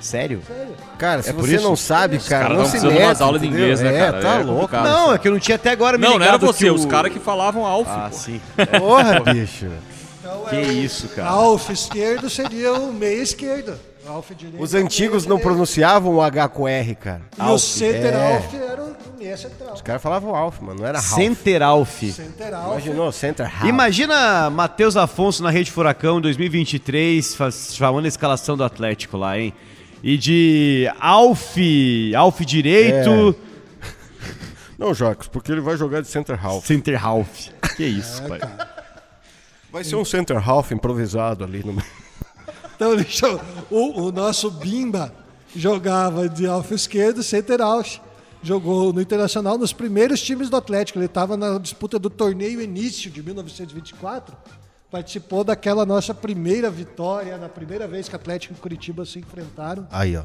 Sério? 0.00 0.40
Sério. 0.46 0.74
Cara, 0.98 1.22
se 1.22 1.30
É 1.30 1.32
você 1.32 1.56
isso? 1.56 1.64
não 1.68 1.76
sabe, 1.76 2.18
cara, 2.18 2.46
caras 2.48 2.58
não 2.58 2.66
se 2.66 2.86
mete, 2.86 3.02
umas 3.02 3.20
aulas 3.20 3.40
de 3.40 3.46
inglês, 3.48 3.80
né, 3.80 3.94
É, 3.94 3.98
cara? 3.98 4.20
tá 4.20 4.34
É 4.36 4.42
louco. 4.42 4.76
Não, 4.76 5.12
é 5.12 5.18
que 5.18 5.28
eu 5.28 5.32
não 5.32 5.38
tinha 5.40 5.56
até 5.56 5.70
agora 5.70 5.96
me 5.98 6.04
Não, 6.06 6.18
não 6.18 6.26
era 6.26 6.38
você, 6.38 6.70
o- 6.70 6.74
os 6.74 6.84
caras 6.86 7.12
que 7.12 7.18
falavam 7.20 7.64
alf. 7.66 7.88
Ah, 7.88 8.08
pô. 8.10 8.16
sim. 8.16 8.40
Porra, 8.78 9.20
bicho. 9.20 9.66
Então, 10.20 10.44
Que 10.50 10.56
é 10.56 10.60
o 10.60 10.72
isso, 10.72 11.08
cara. 11.08 11.28
Alf 11.30 11.70
esquerdo 11.70 12.28
seria 12.30 12.72
o 12.74 12.92
meia 12.92 13.22
esquerdo. 13.22 13.74
Alf 14.06 14.30
direito. 14.34 14.62
Os 14.62 14.72
antigos 14.74 15.26
não 15.26 15.38
pronunciavam 15.38 16.14
o 16.14 16.22
H 16.22 16.48
com 16.48 16.66
R, 16.66 16.94
cara. 16.94 17.20
E 17.36 17.40
o 17.40 17.44
Alf, 17.44 17.62
center 17.62 18.14
é. 18.14 18.34
alf 18.36 18.54
era 18.54 18.82
o 18.82 18.96
meia 19.18 19.36
central. 19.36 19.74
Os 19.74 19.82
caras 19.82 20.00
falavam 20.00 20.34
Alf, 20.34 20.60
mano, 20.62 20.80
não 20.80 20.86
era 20.86 20.98
Ralph. 20.98 21.14
Center 21.14 21.62
Alf. 21.62 22.02
Center 22.12 22.54
alf. 22.54 22.70
Imaginou? 22.72 23.12
Center 23.12 23.46
Ralph. 23.46 23.68
Imagina 23.68 24.48
Matheus 24.48 24.96
Afonso 24.96 25.42
na 25.42 25.50
Rede 25.50 25.70
Furacão 25.70 26.22
2023, 26.22 27.34
faz- 27.34 27.74
chamando 27.74 28.06
a 28.06 28.08
escalação 28.08 28.56
do 28.56 28.64
Atlético 28.64 29.18
lá, 29.18 29.38
hein? 29.38 29.52
E 30.02 30.16
de 30.16 30.90
Alf, 31.00 31.56
Alf 32.16 32.40
direito, 32.40 33.34
Não, 34.78 34.94
Jocos, 34.94 35.26
porque 35.26 35.50
ele 35.50 35.60
vai 35.60 35.76
jogar 35.76 36.00
de 36.00 36.08
Center 36.08 36.38
Half. 36.40 36.64
Center 36.64 36.96
Ralph. 36.96 37.48
Que 37.76 37.84
isso, 37.84 38.22
pai. 38.22 38.38
Vai 39.72 39.82
ser 39.82 39.96
um 39.96 40.04
Center 40.04 40.36
Half 40.36 40.70
improvisado 40.70 41.42
ali 41.42 41.64
no. 41.64 41.82
Então, 42.76 42.94
deixa 42.94 43.26
o, 43.70 44.02
o 44.02 44.12
nosso 44.12 44.52
Bimba 44.52 45.12
jogava 45.54 46.28
de 46.28 46.46
alfa 46.46 46.74
esquerdo, 46.74 47.24
center 47.24 47.60
alf. 47.60 47.98
Jogou 48.40 48.92
no 48.92 49.00
Internacional 49.00 49.58
nos 49.58 49.72
primeiros 49.72 50.22
times 50.22 50.48
do 50.48 50.56
Atlético. 50.56 51.00
Ele 51.00 51.06
estava 51.06 51.36
na 51.36 51.58
disputa 51.58 51.98
do 51.98 52.08
torneio 52.08 52.60
início 52.60 53.10
de 53.10 53.20
1924. 53.20 54.36
Participou 54.90 55.44
daquela 55.44 55.84
nossa 55.84 56.14
primeira 56.14 56.70
vitória, 56.70 57.36
na 57.36 57.48
primeira 57.48 57.86
vez 57.86 58.08
que 58.08 58.16
Atlético 58.16 58.54
e 58.54 58.56
Curitiba 58.56 59.04
se 59.04 59.18
enfrentaram. 59.18 59.86
Aí, 59.90 60.16
ó. 60.16 60.22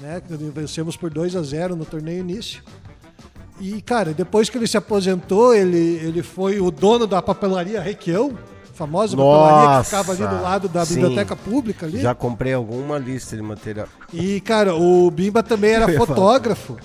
né? 0.00 0.22
Vencemos 0.54 0.96
por 0.96 1.10
2 1.10 1.34
a 1.34 1.42
0 1.42 1.74
no 1.74 1.84
torneio 1.84 2.20
início. 2.20 2.62
E, 3.58 3.80
cara, 3.82 4.12
depois 4.12 4.48
que 4.48 4.58
ele 4.58 4.66
se 4.66 4.76
aposentou, 4.76 5.54
ele, 5.54 5.96
ele 5.96 6.22
foi 6.22 6.60
o 6.60 6.70
dono 6.70 7.06
da 7.06 7.20
papelaria 7.22 7.80
Requião, 7.80 8.38
famosa 8.74 9.16
papelaria 9.16 9.60
que 9.60 9.76
Nossa, 9.76 9.84
ficava 9.84 10.12
ali 10.12 10.36
do 10.36 10.42
lado 10.42 10.68
da 10.68 10.84
sim. 10.84 10.94
biblioteca 10.94 11.34
pública 11.34 11.86
ali. 11.86 12.00
Já 12.00 12.14
comprei 12.14 12.52
alguma 12.52 12.98
lista 12.98 13.34
de 13.34 13.42
material. 13.42 13.88
E, 14.12 14.40
cara, 14.40 14.74
o 14.74 15.10
Bimba 15.10 15.42
também 15.42 15.72
era 15.72 15.88
fotógrafo. 15.96 16.76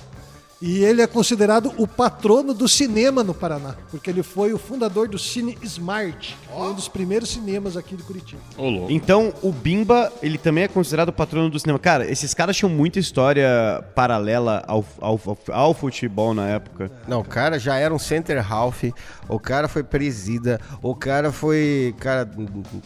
E 0.61 0.83
ele 0.83 1.01
é 1.01 1.07
considerado 1.07 1.73
o 1.77 1.87
patrono 1.87 2.53
do 2.53 2.67
cinema 2.67 3.23
no 3.23 3.33
Paraná, 3.33 3.75
porque 3.89 4.09
ele 4.09 4.21
foi 4.21 4.53
o 4.53 4.59
fundador 4.59 5.07
do 5.07 5.17
Cine 5.17 5.57
Smart, 5.63 6.37
que 6.39 6.47
foi 6.47 6.67
um 6.67 6.73
dos 6.73 6.87
primeiros 6.87 7.29
cinemas 7.29 7.75
aqui 7.75 7.95
de 7.95 8.03
Curitiba. 8.03 8.41
Ô, 8.57 8.69
louco. 8.69 8.91
Então, 8.91 9.33
o 9.41 9.51
Bimba, 9.51 10.11
ele 10.21 10.37
também 10.37 10.65
é 10.65 10.67
considerado 10.67 11.09
o 11.09 11.13
patrono 11.13 11.49
do 11.49 11.59
cinema. 11.59 11.79
Cara, 11.79 12.09
esses 12.09 12.33
caras 12.33 12.55
tinham 12.55 12.69
muita 12.69 12.99
história 12.99 13.83
paralela 13.95 14.63
ao, 14.67 14.85
ao, 14.99 15.19
ao, 15.25 15.37
ao 15.51 15.73
futebol 15.73 16.33
na 16.33 16.47
época. 16.47 16.91
Não, 17.07 17.21
o 17.21 17.25
cara 17.25 17.57
já 17.57 17.77
era 17.77 17.91
um 17.93 17.99
Center 17.99 18.39
Half, 18.51 18.83
o 19.27 19.39
cara 19.39 19.67
foi 19.67 19.83
presida, 19.83 20.59
o 20.81 20.93
cara 20.93 21.31
foi, 21.31 21.95
cara, 21.99 22.29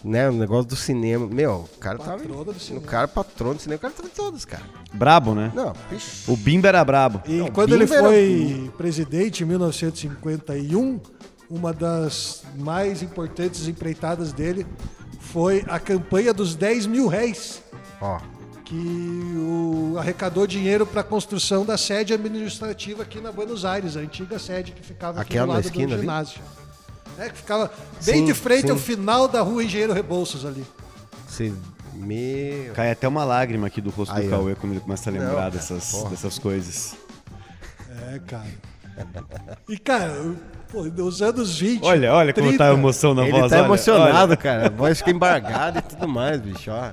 né, 0.03 0.29
o 0.29 0.33
negócio 0.33 0.65
do 0.65 0.75
cinema. 0.75 1.27
Meu, 1.27 1.67
o 1.75 1.79
cara 1.79 1.97
tava. 1.97 2.17
Patrono 2.19 2.45
do 2.45 2.59
cinema. 2.59 2.85
O 2.85 2.87
cara 2.87 3.07
patrono 3.07 3.53
do 3.55 3.61
cinema, 3.61 3.77
o 3.77 3.81
cara 3.81 3.93
tava 3.93 4.07
em 4.07 4.11
todos, 4.11 4.45
cara. 4.45 4.63
Brabo, 4.93 5.35
né? 5.35 5.51
Não, 5.53 5.73
bicho. 5.89 6.31
O 6.31 6.37
Bimba 6.37 6.69
era 6.69 6.83
brabo. 6.85 7.21
E 7.27 7.33
Não, 7.33 7.47
quando 7.65 7.73
ele 7.73 7.85
Bimba 7.85 7.95
era- 7.95 8.07
foi 8.07 8.71
presidente 8.77 9.43
em 9.43 9.45
1951, 9.47 10.99
uma 11.49 11.71
das 11.73 12.43
mais 12.57 13.01
importantes 13.03 13.67
empreitadas 13.67 14.31
dele 14.33 14.65
foi 15.19 15.63
a 15.67 15.79
campanha 15.79 16.33
dos 16.33 16.55
10 16.55 16.85
mil 16.85 17.07
réis, 17.07 17.61
Ó, 18.01 18.19
que 18.63 18.75
o, 18.75 19.95
arrecadou 19.97 20.47
dinheiro 20.47 20.85
para 20.85 21.01
a 21.01 21.03
construção 21.03 21.63
da 21.65 21.77
sede 21.77 22.13
administrativa 22.13 23.03
aqui 23.03 23.19
na 23.21 23.31
Buenos 23.31 23.63
Aires, 23.65 23.95
a 23.95 23.99
antiga 23.99 24.39
sede 24.39 24.71
que 24.71 24.81
ficava 24.81 25.21
aqui 25.21 25.33
Aquela 25.33 25.45
do 25.47 25.51
lado 25.53 25.65
esquina 25.65 25.87
do 25.89 25.93
ali? 25.93 26.01
ginásio. 26.01 26.39
É, 27.17 27.29
que 27.29 27.37
ficava 27.37 27.71
bem 28.03 28.15
Sim, 28.19 28.25
de 28.25 28.33
frente 28.33 28.63
sim. 28.65 28.71
ao 28.71 28.77
final 28.77 29.27
da 29.27 29.41
rua 29.41 29.63
Engenheiro 29.63 29.93
Rebouças 29.93 30.43
ali. 30.45 30.65
você. 31.27 31.53
Meu. 31.93 32.73
Cai 32.73 32.91
até 32.91 33.07
uma 33.07 33.23
lágrima 33.23 33.67
aqui 33.67 33.79
do 33.79 33.89
rosto 33.89 34.13
Aí, 34.13 34.25
do. 34.25 34.29
Cauê 34.29 34.53
quando 34.55 34.73
ele 34.73 34.81
começa 34.81 35.09
a 35.09 35.13
lembrar 35.13 35.43
Não, 35.45 35.49
dessas, 35.51 35.91
porra. 35.91 36.09
dessas 36.09 36.37
coisas. 36.37 36.93
É, 38.13 38.19
cara. 38.19 38.45
E, 39.67 39.77
cara, 39.77 40.13
pô, 40.71 40.83
nos 40.83 41.21
anos 41.21 41.59
20. 41.59 41.83
Olha, 41.83 42.13
olha 42.13 42.33
como 42.33 42.47
30, 42.47 42.63
tá 42.63 42.69
a 42.69 42.73
emoção 42.73 43.13
na 43.13 43.23
Ele 43.23 43.31
voz. 43.39 43.49
tá 43.51 43.57
olha, 43.57 43.65
emocionado, 43.65 44.29
olha. 44.29 44.37
cara. 44.37 44.67
A 44.67 44.69
voz 44.69 44.97
fica 44.99 45.11
embargada 45.11 45.79
e 45.79 45.81
tudo 45.81 46.07
mais, 46.07 46.39
bicho, 46.39 46.71
ó. 46.71 46.91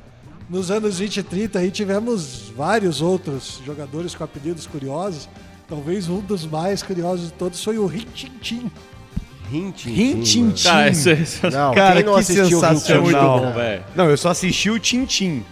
Nos 0.50 0.70
anos 0.70 0.98
20 0.98 1.16
e 1.18 1.22
30 1.22 1.58
aí 1.60 1.70
tivemos 1.70 2.50
vários 2.56 3.00
outros 3.00 3.60
jogadores 3.64 4.14
com 4.14 4.24
apelidos 4.24 4.66
curiosos. 4.66 5.28
Talvez 5.68 6.08
um 6.08 6.20
dos 6.20 6.44
mais 6.44 6.82
curiosos 6.82 7.26
de 7.26 7.32
todos 7.34 7.62
foi 7.62 7.78
o 7.78 7.86
Rintintin. 7.86 8.70
Rintin. 9.50 9.90
Rintintim. 9.92 10.62
Cara, 10.64 10.88
isso, 10.90 11.10
isso 11.10 11.50
Não, 11.50 11.74
Cara, 11.74 11.96
quem 11.96 12.04
não 12.04 12.14
que 12.14 12.20
assistiu 12.20 12.58
o 12.58 12.64
é 12.64 12.68
sensacional. 12.68 13.02
muito 13.02 13.16
Rintin? 13.18 13.46
bom, 13.46 13.52
velho. 13.52 13.84
Não, 13.94 14.10
eu 14.10 14.16
só 14.16 14.30
assisti 14.30 14.70
o 14.70 14.78
Tintim. 14.78 15.44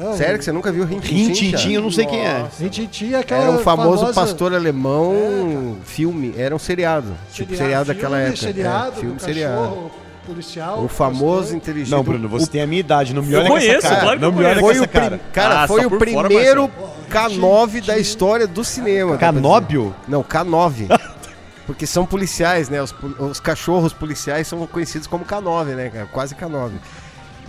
É, 0.00 0.16
Sério 0.16 0.38
que 0.38 0.44
você 0.44 0.52
nunca 0.52 0.70
viu 0.70 0.84
Rintin? 0.84 1.14
Rintintim, 1.26 1.72
eu 1.72 1.82
não 1.82 1.90
sei 1.90 2.06
quem 2.06 2.20
é. 2.24 2.46
Rintintin 2.60 3.14
é 3.14 3.18
aquela 3.18 3.42
Era 3.42 3.50
um 3.52 3.58
famoso 3.58 3.98
famosa- 4.00 4.12
pastor 4.14 4.54
alemão, 4.54 5.76
filme, 5.84 6.34
era 6.36 6.54
um 6.54 6.58
seriado. 6.58 7.14
Tipo, 7.32 7.56
seriado 7.56 7.86
daquela 7.86 8.16
filme, 8.18 8.32
época. 8.32 8.46
Seriado, 8.46 8.88
é, 8.96 9.00
filme, 9.00 9.14
do 9.16 9.22
seriado. 9.22 9.90
policial. 10.26 10.84
O 10.84 10.88
famoso 10.88 11.56
inteligente. 11.56 11.90
Não, 11.90 12.02
Bruno, 12.02 12.28
você 12.28 12.44
o, 12.44 12.48
tem 12.48 12.60
a 12.62 12.66
minha 12.66 12.80
idade, 12.80 13.14
não 13.14 13.22
me 13.22 13.32
Eu 13.32 13.40
olha 13.40 13.48
com 13.48 13.56
essa 13.56 13.66
conheço, 13.66 13.88
cara. 13.88 14.00
claro 14.00 14.16
que 14.16 14.22
não 14.22 14.28
eu 14.28 14.32
me 14.36 14.44
olha 14.44 14.60
com 14.60 14.70
essa 14.70 14.86
cara. 14.86 15.20
Cara, 15.32 15.62
Ah, 15.62 15.66
foi 15.68 15.86
o 15.86 15.90
por 15.90 16.08
fora, 16.08 16.28
primeiro 16.28 16.70
Marcelo. 17.08 17.40
K9 17.40 17.86
da 17.86 17.98
história 17.98 18.46
do 18.46 18.62
cinema. 18.62 19.16
Canóbio? 19.16 19.94
Não, 20.06 20.22
K9. 20.22 20.86
Porque 21.66 21.86
são 21.86 22.06
policiais, 22.06 22.68
né? 22.70 22.80
Os, 22.82 22.94
os 23.18 23.40
cachorros 23.40 23.92
policiais 23.92 24.46
são 24.46 24.66
conhecidos 24.66 25.06
como 25.06 25.24
K9, 25.24 25.64
né, 25.74 25.90
cara? 25.90 26.06
Quase 26.06 26.34
K9. 26.34 26.70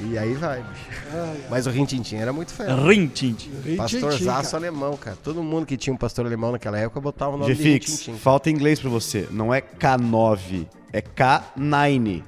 E 0.02 0.18
aí 0.18 0.34
vai, 0.34 0.62
bicho. 0.64 0.86
Mas 1.50 1.68
o 1.68 1.70
Rintintim 1.70 2.16
era 2.16 2.32
muito 2.32 2.54
feio. 2.54 2.88
Rintint. 2.88 3.48
Pastorzaço 3.76 4.56
alemão, 4.56 4.96
cara. 4.96 5.18
Todo 5.24 5.44
mundo 5.44 5.66
que 5.66 5.76
tinha 5.76 5.94
um 5.94 5.98
pastor 5.98 6.26
alemão 6.26 6.52
naquela 6.52 6.78
época 6.80 7.02
botava 7.02 7.36
o 7.36 7.38
nome 7.40 7.54
de 7.54 7.62
G-Fix, 7.62 7.92
Rintintim. 7.92 8.18
falta 8.18 8.50
inglês 8.50 8.80
pra 8.80 8.90
você. 8.90 9.28
Não 9.32 9.54
é 9.54 9.62
K9, 9.62 10.68
é 10.94 11.02
K9. 11.02 12.24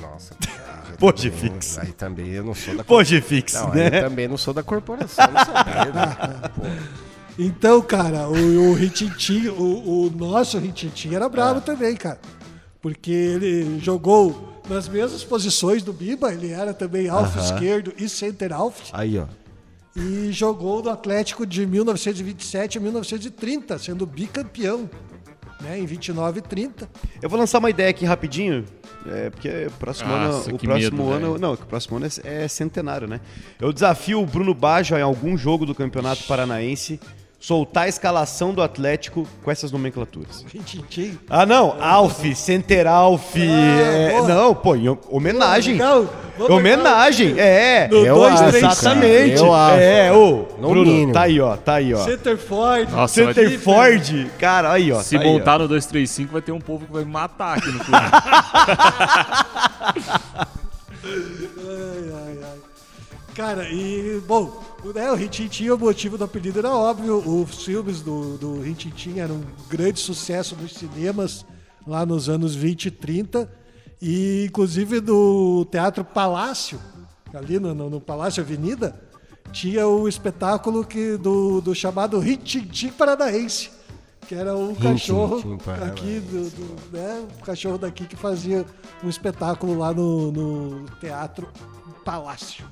Nossa. 0.00 0.34
Pô, 0.98 1.12
também- 1.12 1.30
G-Fix. 1.30 1.78
Aí 1.78 1.92
também 1.92 2.28
eu 2.28 2.44
não 2.44 2.54
sou 2.54 2.74
da 2.76 2.84
Pô, 2.84 3.02
G-Fix, 3.04 3.54
Não, 3.54 3.72
aí 3.72 3.78
eu 3.86 3.90
né? 3.90 4.00
também 4.02 4.28
não 4.28 4.36
sou 4.36 4.52
da 4.52 4.62
corporação, 4.62 5.26
não 5.32 5.44
sabia, 5.44 5.92
né? 5.92 6.16
Pô. 6.54 6.62
Então, 7.38 7.80
cara, 7.80 8.28
o, 8.28 8.70
o 8.70 8.74
Rintintim, 8.74 9.48
o, 9.48 10.08
o 10.08 10.10
nosso 10.10 10.58
Rintintim 10.58 11.14
era 11.14 11.26
brabo 11.26 11.62
também, 11.62 11.96
cara. 11.96 12.20
Porque 12.82 13.10
ele 13.10 13.78
jogou 13.80 14.59
nas 14.70 14.88
mesmas 14.88 15.24
posições 15.24 15.82
do 15.82 15.92
Biba, 15.92 16.32
ele 16.32 16.50
era 16.50 16.72
também 16.72 17.08
alvo 17.08 17.38
esquerdo 17.40 17.92
e 17.98 18.08
center 18.08 18.52
alvo. 18.52 18.76
Aí, 18.92 19.18
ó. 19.18 19.26
E 19.96 20.30
jogou 20.30 20.82
no 20.82 20.90
Atlético 20.90 21.44
de 21.44 21.66
1927 21.66 22.78
a 22.78 22.80
1930, 22.80 23.78
sendo 23.78 24.06
bicampeão. 24.06 24.88
Né, 25.60 25.78
em 25.78 25.84
29 25.84 26.38
e 26.38 26.42
30. 26.42 26.88
Eu 27.20 27.28
vou 27.28 27.38
lançar 27.38 27.58
uma 27.58 27.68
ideia 27.68 27.90
aqui 27.90 28.06
rapidinho. 28.06 28.64
É, 29.06 29.28
porque 29.28 29.66
o 29.66 29.70
próximo 29.72 30.08
Nossa, 30.08 30.48
ano. 30.48 30.56
O 30.56 30.58
que 30.58 30.66
próximo 30.66 31.04
medo, 31.04 31.12
ano. 31.12 31.38
Não, 31.38 31.52
o 31.52 31.56
próximo 31.58 31.98
ano 31.98 32.06
é, 32.06 32.44
é 32.44 32.48
centenário, 32.48 33.06
né? 33.06 33.20
Eu 33.60 33.70
desafio 33.70 34.22
o 34.22 34.26
Bruno 34.26 34.54
Baggio 34.54 34.96
em 34.96 35.02
algum 35.02 35.36
jogo 35.36 35.66
do 35.66 35.74
Campeonato 35.74 36.24
Paranaense 36.24 36.98
soltar 37.40 37.84
a 37.84 37.88
escalação 37.88 38.52
do 38.52 38.62
Atlético 38.62 39.26
com 39.42 39.50
essas 39.50 39.72
nomenclaturas. 39.72 40.44
Ah, 41.28 41.46
não, 41.46 41.76
Alf, 41.82 42.22
Center 42.36 42.86
Alf. 42.86 43.34
é, 43.36 44.12
boa. 44.12 44.28
não, 44.28 44.54
pô, 44.54 44.76
em 44.76 44.96
homenagem. 45.08 45.74
Legal. 45.74 46.06
Vamos 46.36 46.56
Homenagem, 46.56 47.34
é. 47.38 47.86
No 47.88 48.06
Eu 48.06 48.14
dois, 48.14 48.34
acho, 48.34 48.44
três, 48.50 48.64
Exatamente. 48.64 49.36
Eu 49.36 49.54
acho. 49.54 49.76
É, 49.78 50.12
ô, 50.12 50.46
No 50.58 50.70
Bruno, 50.70 50.90
mínimo. 50.90 51.12
tá 51.12 51.22
aí, 51.22 51.38
ó, 51.40 51.56
tá 51.56 51.74
aí, 51.74 51.92
ó. 51.92 52.02
Center 52.02 52.38
Ford. 52.38 52.90
Nossa, 52.90 53.14
Center 53.14 53.58
Ford, 53.58 54.30
cara, 54.38 54.72
aí, 54.72 54.90
ó. 54.90 55.02
se 55.02 55.16
tá 55.16 55.22
aí, 55.22 55.28
ó. 55.28 55.32
montar 55.32 55.58
no 55.58 55.68
235, 55.68 56.32
vai 56.32 56.40
ter 56.40 56.52
um 56.52 56.60
povo 56.60 56.86
que 56.86 56.92
vai 56.92 57.04
me 57.04 57.10
matar 57.10 57.58
aqui 57.58 57.68
no 57.68 57.78
clube. 57.80 57.92
Ai, 61.02 62.10
ai, 62.14 62.38
ai. 62.42 62.58
Cara, 63.34 63.64
e, 63.70 64.20
bom, 64.26 64.62
né, 64.94 65.10
o 65.12 65.14
Rintintim, 65.14 65.68
o 65.70 65.78
motivo 65.78 66.16
do 66.16 66.24
apelido 66.24 66.58
era 66.58 66.70
óbvio. 66.70 67.16
Os 67.18 67.62
filmes 67.64 68.00
do, 68.00 68.36
do 68.38 68.60
Rintintim 68.60 69.18
eram 69.18 69.36
um 69.36 69.44
grande 69.68 70.00
sucesso 70.00 70.56
nos 70.56 70.72
cinemas 70.74 71.44
lá 71.86 72.04
nos 72.06 72.28
anos 72.28 72.54
20 72.54 72.86
e 72.86 72.90
30. 72.90 73.50
E, 74.00 74.46
inclusive, 74.48 75.00
no 75.00 75.66
Teatro 75.70 76.02
Palácio, 76.04 76.80
ali 77.34 77.58
no, 77.58 77.74
no- 77.74 78.00
Palácio 78.00 78.42
Avenida, 78.42 78.98
tinha 79.52 79.86
o 79.86 80.08
espetáculo 80.08 80.84
que, 80.84 81.16
do, 81.18 81.60
do 81.60 81.74
chamado 81.74 82.18
Rintintim 82.18 82.88
Paranaense. 82.90 83.70
Que 84.26 84.34
era 84.36 84.56
um 84.56 84.74
cachorro 84.74 85.40
aqui, 85.90 86.20
do, 86.20 86.50
do- 86.50 86.96
né, 86.96 87.26
um 87.38 87.44
cachorro 87.44 87.76
daqui 87.76 88.06
que 88.06 88.16
fazia 88.16 88.64
um 89.04 89.08
espetáculo 89.08 89.76
lá 89.76 89.92
no, 89.92 90.30
no 90.32 90.84
Teatro 91.00 91.48
Palácio. 92.04 92.64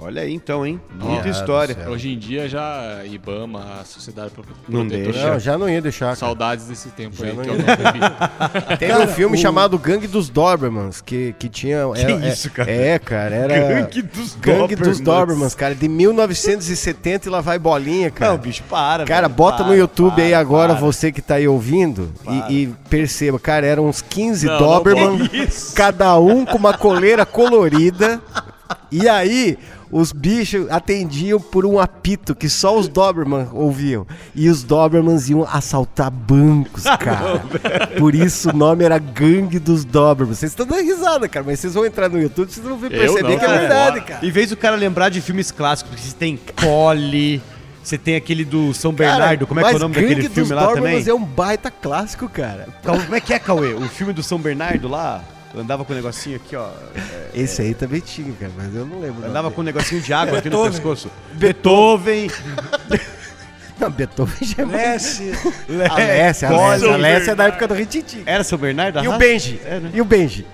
Olha 0.00 0.22
aí 0.22 0.32
então, 0.32 0.64
hein? 0.64 0.80
Muita 0.94 1.28
história. 1.28 1.76
Hoje 1.88 2.12
em 2.12 2.18
dia 2.18 2.48
já 2.48 3.04
IBAMA, 3.04 3.80
a 3.80 3.84
Sociedade 3.84 4.30
Não 4.68 4.86
Protetora, 4.86 5.12
deixa. 5.12 5.30
Não, 5.32 5.40
já 5.40 5.58
não 5.58 5.68
ia 5.68 5.82
deixar. 5.82 6.04
cara. 6.06 6.16
Saudades 6.16 6.66
desse 6.66 6.88
tempo 6.90 7.16
Já 7.16 7.24
aí 7.26 7.32
não 7.34 7.42
que 7.42 7.50
eu 7.50 7.54
não. 7.58 7.64
Teve 8.78 8.92
Cara, 8.92 9.04
um 9.04 9.08
filme 9.08 9.36
o- 9.36 9.40
chamado 9.40 9.76
Gangue 9.76 10.06
dos 10.06 10.28
Dobermans, 10.28 11.00
que, 11.00 11.34
que 11.36 11.48
tinha. 11.48 11.78
era- 11.96 12.12
é- 12.12 12.28
isso, 12.28 12.48
cara? 12.50 12.70
É, 12.70 12.96
cara, 13.00 13.34
era. 13.34 13.58
Gangue 13.74 14.02
dos 14.02 14.36
Gangue 14.36 14.76
dos 14.76 15.00
Dobermans. 15.00 15.00
Dobermans, 15.00 15.54
cara, 15.56 15.74
de 15.74 15.88
1970 15.88 17.26
e 17.26 17.30
lá 17.30 17.40
vai 17.40 17.58
bolinha, 17.58 18.08
cara. 18.08 18.30
Não, 18.32 18.38
bicho, 18.38 18.62
para. 18.70 19.04
Cara, 19.04 19.26
velho, 19.26 19.36
bota 19.36 19.64
no 19.64 19.70
para, 19.70 19.76
YouTube 19.78 20.22
aí 20.22 20.30
para, 20.30 20.38
agora, 20.38 20.74
para. 20.74 20.80
você 20.80 21.10
que 21.10 21.20
tá 21.20 21.34
aí 21.34 21.48
ouvindo, 21.48 22.12
e, 22.48 22.62
e 22.62 22.66
perceba, 22.88 23.36
cara, 23.40 23.66
eram 23.66 23.86
uns 23.88 24.00
15 24.00 24.46
Não, 24.46 24.60
não 24.60 24.68
Doberman, 24.74 25.26
Que 25.28 25.48
cada 25.74 26.16
um 26.20 26.46
com 26.46 26.56
uma 26.56 26.72
coleira 26.78 27.26
colorida. 27.26 28.20
E 28.92 29.08
aí, 29.08 29.58
os 29.90 30.12
bichos 30.12 30.70
atendiam 30.70 31.40
por 31.40 31.64
um 31.64 31.78
apito 31.78 32.34
que 32.34 32.48
só 32.48 32.78
os 32.78 32.88
Doberman 32.88 33.48
ouviam. 33.52 34.06
E 34.34 34.48
os 34.48 34.62
Dobermans 34.62 35.28
iam 35.28 35.44
assaltar 35.44 36.10
bancos, 36.10 36.84
cara. 36.98 37.42
por 37.98 38.14
isso 38.14 38.50
o 38.50 38.52
nome 38.52 38.84
era 38.84 38.98
Gangue 38.98 39.58
dos 39.58 39.84
Dobermans. 39.84 40.38
Vocês 40.38 40.52
estão 40.52 40.66
dando 40.66 40.82
risada, 40.82 41.28
cara, 41.28 41.44
mas 41.46 41.60
vocês 41.60 41.74
vão 41.74 41.86
entrar 41.86 42.08
no 42.08 42.20
YouTube, 42.20 42.50
vocês 42.50 42.66
vão 42.66 42.78
perceber 42.78 43.22
não, 43.22 43.28
que 43.28 43.34
é 43.34 43.38
cara. 43.38 43.58
verdade, 43.58 44.00
cara. 44.02 44.26
Em 44.26 44.30
vez 44.30 44.50
do 44.50 44.56
cara 44.56 44.76
lembrar 44.76 45.08
de 45.08 45.20
filmes 45.20 45.50
clássicos, 45.50 45.92
porque 45.94 46.14
tem 46.18 46.36
Polly, 46.36 47.42
você 47.82 47.96
tem 47.96 48.16
aquele 48.16 48.44
do 48.44 48.74
São 48.74 48.92
Bernardo, 48.92 49.46
como 49.46 49.60
é 49.60 49.62
que 49.62 49.68
é 49.68 49.70
o 49.70 49.72
mas 49.74 49.82
nome 49.82 49.94
Gangue 49.94 50.14
daquele 50.14 50.28
filme 50.28 50.52
lá 50.52 50.66
Dobermans 50.66 51.04
também? 51.04 51.08
é 51.10 51.14
um 51.14 51.24
baita 51.24 51.70
clássico, 51.70 52.28
cara. 52.28 52.68
Como 52.84 53.14
é 53.14 53.20
que 53.20 53.32
é, 53.32 53.38
Cauê? 53.38 53.72
O 53.72 53.88
filme 53.88 54.12
do 54.12 54.22
São 54.22 54.38
Bernardo 54.38 54.88
lá? 54.88 55.22
Andava 55.56 55.84
com 55.84 55.92
um 55.92 55.96
negocinho 55.96 56.36
aqui, 56.36 56.54
ó. 56.56 56.68
Esse 57.34 57.62
aí 57.62 57.74
também 57.74 58.00
tinha, 58.00 58.32
cara, 58.34 58.52
mas 58.56 58.74
eu 58.74 58.84
não 58.84 59.00
lembro. 59.00 59.22
o 59.22 59.26
Andava 59.30 59.50
com 59.50 59.60
um 59.60 59.64
negocinho 59.64 60.00
de 60.00 60.12
água 60.12 60.38
aqui 60.38 60.50
no 60.50 60.62
pescoço. 60.64 61.10
Beethoven. 61.32 62.30
Não, 63.78 63.90
Beethoven 63.90 64.36
já 64.42 64.62
é. 64.64 64.66
Lécia, 64.66 66.48
a 66.50 66.96
Lécia 66.96 67.30
é 67.30 67.34
da 67.36 67.44
época 67.46 67.68
do 67.68 67.74
Rititi. 67.74 68.24
Era 68.26 68.42
São 68.42 68.58
Bernardo? 68.58 68.98
E 69.02 69.06
o. 69.06 69.16
Benji? 69.16 69.60
É, 69.64 69.78
né? 69.78 69.90
E 69.94 70.00
o 70.00 70.04
Benji? 70.04 70.44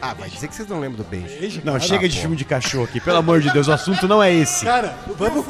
Ah, 0.00 0.14
vai 0.14 0.28
dizer 0.28 0.48
que 0.48 0.54
vocês 0.54 0.68
não 0.68 0.80
lembram 0.80 1.04
do 1.04 1.04
Benji. 1.04 1.38
Benji, 1.38 1.62
Não, 1.64 1.74
cara. 1.74 1.84
chega 1.84 2.08
de 2.08 2.18
filme 2.18 2.36
de 2.36 2.44
cachorro 2.44 2.84
aqui, 2.84 3.00
pelo 3.00 3.18
amor 3.18 3.40
de 3.40 3.50
Deus, 3.50 3.68
o 3.68 3.72
assunto 3.72 4.08
não 4.08 4.22
é 4.22 4.32
esse. 4.32 4.64
Cara, 4.64 4.96
vamos. 5.16 5.44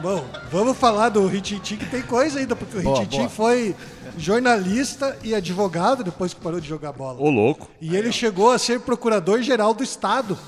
Bom, 0.00 0.24
vamos 0.50 0.76
falar 0.76 1.08
do 1.08 1.26
Rintintim 1.26 1.76
que 1.76 1.86
tem 1.86 2.02
coisa 2.02 2.38
ainda, 2.38 2.54
porque 2.54 2.78
o 2.78 2.82
boa. 2.82 3.28
foi 3.28 3.74
jornalista 4.16 5.16
e 5.22 5.34
advogado 5.34 6.04
depois 6.04 6.32
que 6.34 6.40
parou 6.40 6.60
de 6.60 6.68
jogar 6.68 6.92
bola. 6.92 7.20
Ô, 7.20 7.30
louco. 7.30 7.68
E 7.80 7.96
ele 7.96 8.12
chegou 8.12 8.50
a 8.50 8.58
ser 8.58 8.80
procurador-geral 8.80 9.74
do 9.74 9.82
Estado 9.82 10.38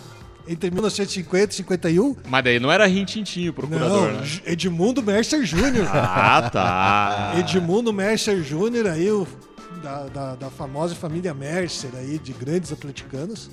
entre 0.46 0.70
1950 0.70 1.52
e 1.52 1.56
51. 1.56 2.16
Mas 2.26 2.44
daí 2.44 2.58
não 2.58 2.70
era 2.70 2.86
Rintintinho 2.86 3.50
o 3.50 3.54
procurador, 3.54 4.12
Não, 4.12 4.20
né? 4.20 4.26
Edmundo 4.44 5.02
Mercer 5.02 5.44
Júnior. 5.44 5.86
Ah, 5.92 6.50
tá. 6.50 7.32
Edmundo 7.38 7.92
Mercer 7.92 8.42
Júnior, 8.42 8.86
aí, 8.86 9.10
o, 9.10 9.26
da, 9.82 10.06
da, 10.06 10.34
da 10.36 10.50
famosa 10.50 10.94
família 10.94 11.32
Mercer, 11.34 11.90
aí, 11.94 12.18
de 12.18 12.32
grandes 12.32 12.72
atleticanos. 12.72 13.50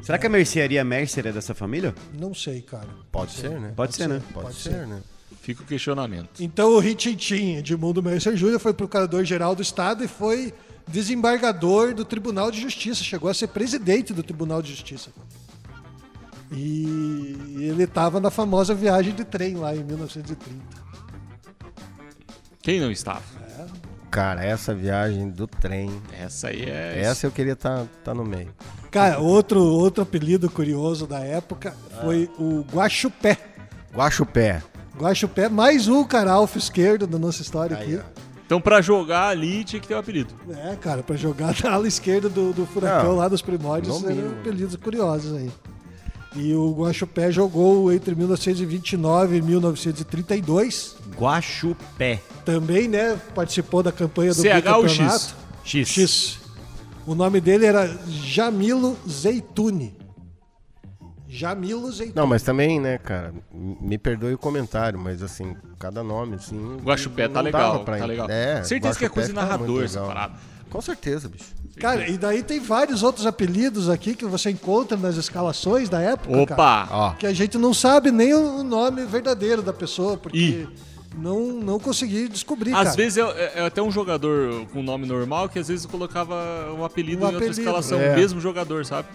Será 0.00 0.18
que 0.18 0.26
a 0.26 0.30
mercearia 0.30 0.82
Mercer 0.84 1.26
é 1.28 1.32
dessa 1.32 1.54
família? 1.54 1.94
Não 2.18 2.34
sei, 2.34 2.60
cara. 2.60 2.88
Pode 3.12 3.32
ser, 3.32 3.50
né? 3.60 3.72
Pode 3.76 3.94
ser, 3.94 4.08
né? 4.08 4.20
Pode, 4.32 4.46
Pode 4.46 4.56
ser, 4.56 4.70
ser. 4.70 4.86
né? 4.86 5.00
Fica 5.42 5.62
o 5.64 5.66
questionamento. 5.66 6.40
Então 6.40 6.70
o 6.70 6.78
Rintintim, 6.78 7.56
Edmundo 7.56 8.00
Mercer 8.00 8.36
Júnior, 8.36 8.60
foi 8.60 8.72
procurador-geral 8.72 9.56
do 9.56 9.62
Estado 9.62 10.04
e 10.04 10.08
foi 10.08 10.54
desembargador 10.86 11.92
do 11.94 12.04
Tribunal 12.04 12.48
de 12.48 12.60
Justiça. 12.60 13.02
Chegou 13.02 13.28
a 13.28 13.34
ser 13.34 13.48
presidente 13.48 14.14
do 14.14 14.22
Tribunal 14.22 14.62
de 14.62 14.70
Justiça. 14.70 15.10
E 16.52 17.56
ele 17.58 17.82
estava 17.82 18.20
na 18.20 18.30
famosa 18.30 18.72
viagem 18.72 19.12
de 19.14 19.24
trem 19.24 19.56
lá 19.56 19.74
em 19.74 19.82
1930. 19.82 20.62
Quem 22.62 22.78
não 22.78 22.92
estava? 22.92 23.22
Cara, 24.12 24.44
essa 24.44 24.72
viagem 24.72 25.28
do 25.30 25.48
trem, 25.48 25.90
Essa 26.12 26.48
aí 26.48 26.68
é. 26.68 27.00
essa 27.00 27.26
eu 27.26 27.32
queria 27.32 27.54
estar 27.54 27.86
tá, 28.04 28.14
no 28.14 28.24
meio. 28.24 28.54
Cara, 28.90 29.18
outro, 29.18 29.60
outro 29.60 30.02
apelido 30.02 30.48
curioso 30.50 31.06
da 31.06 31.18
época 31.20 31.74
foi 32.02 32.30
o 32.38 32.60
Guaxupé. 32.70 33.38
Guaxupé. 33.92 34.62
Guaxupé, 34.98 35.48
mais 35.48 35.88
um 35.88 36.04
cara 36.04 36.32
alfa 36.32 36.58
esquerdo 36.58 37.06
da 37.06 37.18
nossa 37.18 37.42
história 37.42 37.76
aqui. 37.76 37.98
Então, 38.44 38.60
pra 38.60 38.82
jogar 38.82 39.28
ali, 39.28 39.64
tinha 39.64 39.80
que 39.80 39.88
ter 39.88 39.94
um 39.94 39.98
apelido. 39.98 40.34
É, 40.50 40.76
cara, 40.76 41.02
pra 41.02 41.16
jogar 41.16 41.54
na 41.64 41.72
ala 41.72 41.88
esquerda 41.88 42.28
do, 42.28 42.52
do 42.52 42.66
Furacão 42.66 43.10
Não, 43.10 43.16
lá 43.16 43.28
dos 43.28 43.40
primórdios, 43.40 44.02
eram 44.04 44.14
mínimo. 44.14 44.34
apelidos 44.40 44.76
curiosos 44.76 45.34
aí. 45.34 45.50
E 46.34 46.54
o 46.54 46.72
Guaxupé 46.72 47.30
jogou 47.30 47.92
entre 47.92 48.14
1929 48.14 49.36
e 49.36 49.42
1932. 49.42 50.96
Guaxupé. 51.18 52.20
Também, 52.44 52.88
né, 52.88 53.18
participou 53.34 53.82
da 53.82 53.92
campanha 53.92 54.32
do 54.32 54.40
CH 54.40 54.46
ou 54.46 54.52
bicampeonato. 54.84 55.36
X. 55.64 55.88
X. 55.88 56.38
O 57.06 57.14
nome 57.14 57.40
dele 57.40 57.66
era 57.66 57.86
Jamilo 58.06 58.96
Zeituni. 59.08 59.94
Jamilo 61.34 61.90
Zeituni. 61.90 62.14
Não, 62.14 62.26
mas 62.26 62.42
também, 62.42 62.78
né, 62.78 62.98
cara, 62.98 63.32
me 63.52 63.96
perdoe 63.96 64.34
o 64.34 64.38
comentário, 64.38 64.98
mas 64.98 65.22
assim, 65.22 65.56
cada 65.78 66.02
nome, 66.02 66.34
assim. 66.36 66.76
Guaxupé 66.84 67.26
tá 67.26 67.40
legal, 67.40 67.84
pra 67.84 67.96
tá 67.96 68.04
legal. 68.04 68.28
É, 68.30 68.62
Certeza 68.62 68.98
que 68.98 69.06
é 69.06 69.08
coisa 69.08 69.30
de 69.30 69.34
narrador 69.34 69.82
essa 69.84 70.00
parada. 70.02 70.34
Com 70.68 70.80
certeza, 70.82 71.28
bicho. 71.28 71.52
Cara, 71.78 72.06
e 72.08 72.18
daí 72.18 72.42
tem 72.42 72.60
vários 72.60 73.02
outros 73.02 73.24
apelidos 73.26 73.88
aqui 73.88 74.14
que 74.14 74.24
você 74.26 74.50
encontra 74.50 74.96
nas 74.96 75.16
escalações 75.16 75.88
da 75.88 76.00
época. 76.00 76.28
cara. 76.46 76.86
Opa! 76.86 76.88
Ó, 76.90 77.10
que 77.12 77.26
a 77.26 77.32
gente 77.32 77.56
não 77.56 77.72
sabe 77.72 78.10
nem 78.10 78.34
o 78.34 78.62
nome 78.62 79.04
verdadeiro 79.06 79.62
da 79.62 79.72
pessoa, 79.72 80.16
porque 80.18 80.36
Ih. 80.38 80.68
não, 81.16 81.40
não 81.52 81.78
consegui 81.78 82.28
descobrir, 82.28 82.72
Às 82.74 82.84
cara. 82.84 82.96
vezes 82.96 83.16
é, 83.18 83.52
é- 83.56 83.66
até 83.66 83.80
um 83.82 83.90
jogador 83.90 84.66
com 84.66 84.82
nome 84.82 85.06
normal 85.06 85.48
que 85.48 85.58
às 85.58 85.68
vezes 85.68 85.86
colocava 85.86 86.34
um 86.78 86.84
apelido 86.84 87.18
Um 87.18 87.22
em 87.22 87.32
outra 87.32 87.38
apelido. 87.38 87.60
escalação, 87.60 87.98
É. 88.00 88.14
mesmo 88.16 88.38
jogador, 88.40 88.84
sabe? 88.84 89.08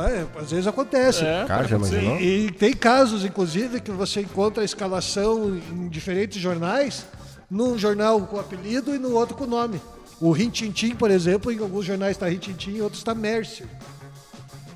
É, 0.00 0.26
às 0.38 0.50
vezes 0.50 0.66
acontece. 0.66 1.24
É, 1.24 1.44
Cara, 1.46 1.60
pode 1.60 1.70
já 1.70 1.76
imaginou? 1.76 2.20
E, 2.20 2.46
e 2.46 2.50
tem 2.50 2.72
casos, 2.72 3.24
inclusive, 3.24 3.80
que 3.80 3.90
você 3.90 4.20
encontra 4.20 4.62
a 4.62 4.64
escalação 4.64 5.56
em 5.56 5.88
diferentes 5.88 6.40
jornais, 6.40 7.04
num 7.50 7.76
jornal 7.76 8.20
com 8.22 8.38
apelido 8.38 8.94
e 8.94 8.98
no 8.98 9.12
outro 9.12 9.36
com 9.36 9.46
nome. 9.46 9.80
O 10.20 10.30
Rintintim, 10.30 10.94
por 10.94 11.10
exemplo, 11.10 11.50
em 11.50 11.58
alguns 11.58 11.84
jornais 11.84 12.12
está 12.12 12.28
Rintintim, 12.28 12.76
em 12.76 12.80
outros 12.80 13.00
está 13.00 13.14
Mercer. 13.14 13.66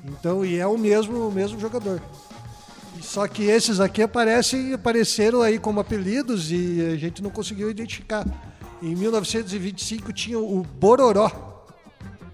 Então, 0.03 0.45
e 0.45 0.57
é 0.57 0.67
o 0.67 0.77
mesmo, 0.77 1.27
o 1.27 1.31
mesmo 1.31 1.59
jogador. 1.59 2.01
E 2.97 3.03
Só 3.03 3.27
que 3.27 3.43
esses 3.43 3.79
aqui 3.79 4.01
aparecem, 4.01 4.73
apareceram 4.73 5.41
aí 5.41 5.59
como 5.59 5.79
apelidos 5.79 6.51
e 6.51 6.81
a 6.93 6.97
gente 6.97 7.21
não 7.21 7.29
conseguiu 7.29 7.69
identificar. 7.69 8.25
Em 8.81 8.95
1925 8.95 10.13
tinha 10.13 10.39
o 10.39 10.63
Bororó. 10.63 11.65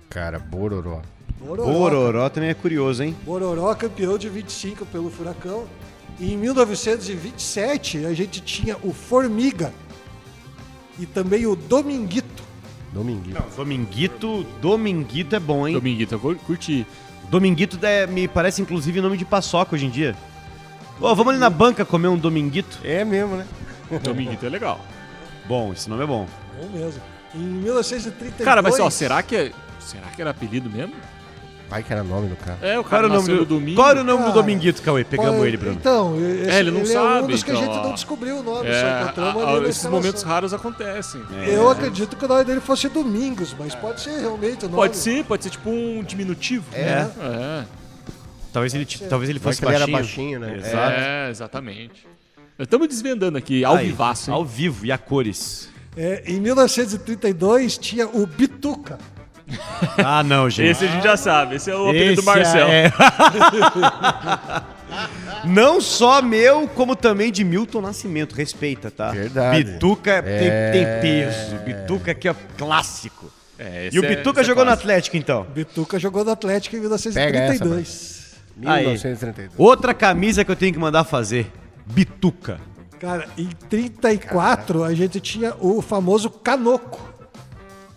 Cara, 0.09 0.39
Bororó. 0.39 1.01
Bororó. 1.45 1.71
Bororó 1.71 2.29
também 2.29 2.49
é 2.49 2.53
curioso, 2.53 3.03
hein? 3.03 3.15
Bororó 3.25 3.73
campeão 3.75 4.17
de 4.17 4.29
25 4.29 4.85
pelo 4.85 5.09
Furacão. 5.09 5.65
E 6.19 6.31
em 6.33 6.37
1927 6.37 8.05
a 8.05 8.13
gente 8.13 8.39
tinha 8.41 8.77
o 8.83 8.93
Formiga 8.93 9.73
e 10.99 11.05
também 11.05 11.45
o 11.45 11.55
Dominguito. 11.55 12.43
Dominguinho. 12.91 13.37
Dominguito, 13.55 14.43
Dominguito 14.61 15.35
é 15.35 15.39
bom, 15.39 15.67
hein? 15.67 15.73
Dominguito, 15.73 16.13
eu 16.13 16.19
cur- 16.19 16.37
curti. 16.45 16.85
Dominguito 17.29 17.83
é- 17.83 18.05
me 18.05 18.27
parece 18.27 18.61
inclusive 18.61 19.01
nome 19.01 19.17
de 19.17 19.25
paçoca 19.25 19.75
hoje 19.75 19.87
em 19.87 19.89
dia. 19.89 20.15
Ô, 21.01 21.15
vamos 21.15 21.31
ali 21.31 21.39
na 21.39 21.49
banca 21.49 21.83
comer 21.83 22.07
um 22.09 22.17
Dominguito? 22.17 22.79
É 22.83 23.03
mesmo, 23.03 23.35
né? 23.35 23.47
Dominguito 24.03 24.45
é 24.45 24.49
legal. 24.49 24.79
Bom, 25.47 25.73
esse 25.73 25.89
nome 25.89 26.03
é 26.03 26.07
bom. 26.07 26.27
Bom 26.61 26.69
mesmo. 26.77 27.01
Em 27.33 27.39
1932. 27.39 28.45
Cara, 28.45 28.61
mas 28.61 28.79
ó, 28.79 28.89
será 28.91 29.23
que 29.23 29.35
é. 29.35 29.51
Será 29.79 30.07
que 30.07 30.21
era 30.21 30.29
apelido 30.29 30.69
mesmo? 30.69 30.93
Pai 31.73 31.81
que 31.81 31.91
era 31.91 32.03
nome 32.03 32.29
do 32.29 32.35
cara. 32.35 32.57
É, 32.61 32.77
o 32.77 32.83
cara 32.83 33.07
era 33.07 33.07
o 33.07 33.09
nome 33.09 33.21
nasceu 33.21 33.35
do, 33.35 33.55
no 33.55 33.59
domingo. 33.59 33.75
Qual 33.75 33.89
era 33.89 34.01
o 34.01 34.03
nome 34.03 34.17
do 34.19 34.23
Cara, 34.25 34.33
Dominguito, 34.33 34.81
Cauê? 34.83 35.03
Pegamos 35.03 35.37
Pô, 35.39 35.45
ele, 35.45 35.57
Bruno. 35.57 35.75
Então, 35.79 36.15
esse, 36.19 36.49
É, 36.51 36.59
ele 36.59 36.69
não 36.69 36.81
é 36.81 36.83
um 36.83 36.85
sabe, 36.85 37.33
dos 37.33 37.41
que 37.43 37.49
a 37.49 37.53
então, 37.55 37.65
gente 37.65 37.77
ó. 37.79 37.83
não 37.83 37.93
descobriu 37.95 38.37
o 38.37 38.43
nome, 38.43 38.69
É, 38.69 38.79
só 38.79 39.01
encontramos 39.03 39.43
a- 39.43 39.47
ali 39.47 39.57
a- 39.57 39.61
na 39.61 39.69
esses 39.69 39.85
momentos 39.85 40.21
raros 40.21 40.53
acontecem. 40.53 41.19
É. 41.43 41.55
Eu 41.55 41.67
acredito 41.71 42.15
que 42.15 42.23
o 42.23 42.27
nome 42.27 42.43
dele 42.43 42.59
fosse 42.61 42.87
Domingos, 42.89 43.55
mas 43.57 43.73
pode 43.73 44.01
ser 44.01 44.19
realmente 44.19 44.65
o 44.65 44.69
nome. 44.69 44.75
Pode 44.75 44.97
ser, 44.97 45.23
pode 45.25 45.43
ser 45.45 45.49
tipo 45.49 45.67
um 45.71 46.03
diminutivo. 46.03 46.65
É. 46.73 47.07
É, 47.19 47.63
Talvez 48.53 48.71
ele, 48.75 48.85
talvez 49.09 49.31
ele 49.31 49.39
fosse 49.39 49.59
que 49.59 49.65
ele 49.65 49.73
era 49.75 49.87
baixinho. 49.87 50.39
baixinho, 50.39 50.61
né? 50.61 50.67
Exato. 50.67 50.93
É, 50.95 51.29
exatamente. 51.31 52.05
Estamos 52.59 52.87
desvendando 52.87 53.35
aqui, 53.35 53.65
ao 53.65 53.77
Aí, 53.77 53.87
vivaço, 53.87 54.29
hein? 54.29 54.35
Ao 54.35 54.45
vivo, 54.45 54.85
e 54.85 54.91
a 54.91 54.97
cores. 54.99 55.69
É, 55.97 56.21
em 56.27 56.39
1932 56.39 57.79
tinha 57.79 58.07
o 58.07 58.27
Bituca. 58.27 58.99
Ah, 59.97 60.23
não, 60.23 60.49
gente. 60.49 60.69
Esse 60.69 60.85
a 60.85 60.87
gente 60.87 61.03
já 61.03 61.17
sabe, 61.17 61.55
esse 61.55 61.69
é 61.69 61.75
o 61.75 61.89
apelido 61.89 62.21
do 62.21 62.25
Marcel. 62.25 62.67
é- 62.67 62.91
Não 65.45 65.81
só 65.81 66.21
meu, 66.21 66.67
como 66.67 66.95
também 66.95 67.31
de 67.31 67.43
Milton 67.43 67.81
Nascimento. 67.81 68.33
Respeita, 68.33 68.89
tá? 68.89 69.11
Verdade. 69.11 69.63
Bituca 69.63 70.23
tem, 70.23 70.47
É. 70.47 70.71
tem 70.71 70.85
peso. 71.01 71.55
Bituca 71.65 72.11
aqui 72.11 72.29
é 72.29 72.35
clássico. 72.57 73.31
É, 73.59 73.89
E 73.91 73.99
o 73.99 74.05
é- 74.05 74.15
Bituca 74.15 74.41
é 74.41 74.43
jogou 74.43 74.63
no 74.63 74.69
clássico. 74.69 74.89
Atlético, 74.89 75.17
então. 75.17 75.45
Bituca 75.53 75.99
jogou 75.99 76.23
no 76.23 76.31
Atlético 76.31 76.75
em 76.75 76.79
Pega 76.79 76.95
essa, 76.95 77.09
1932. 77.09 78.35
Aí. 78.65 78.83
1932. 78.85 79.59
Outra 79.59 79.93
camisa 79.93 80.45
que 80.45 80.51
eu 80.51 80.55
tenho 80.55 80.71
que 80.73 80.79
mandar 80.79 81.03
fazer. 81.03 81.51
Bituca. 81.85 82.59
Cara, 82.99 83.27
em 83.37 83.49
34 83.69 84.83
a 84.83 84.93
gente 84.93 85.19
tinha 85.19 85.53
o 85.59 85.81
famoso 85.81 86.29
Canoco. 86.29 87.12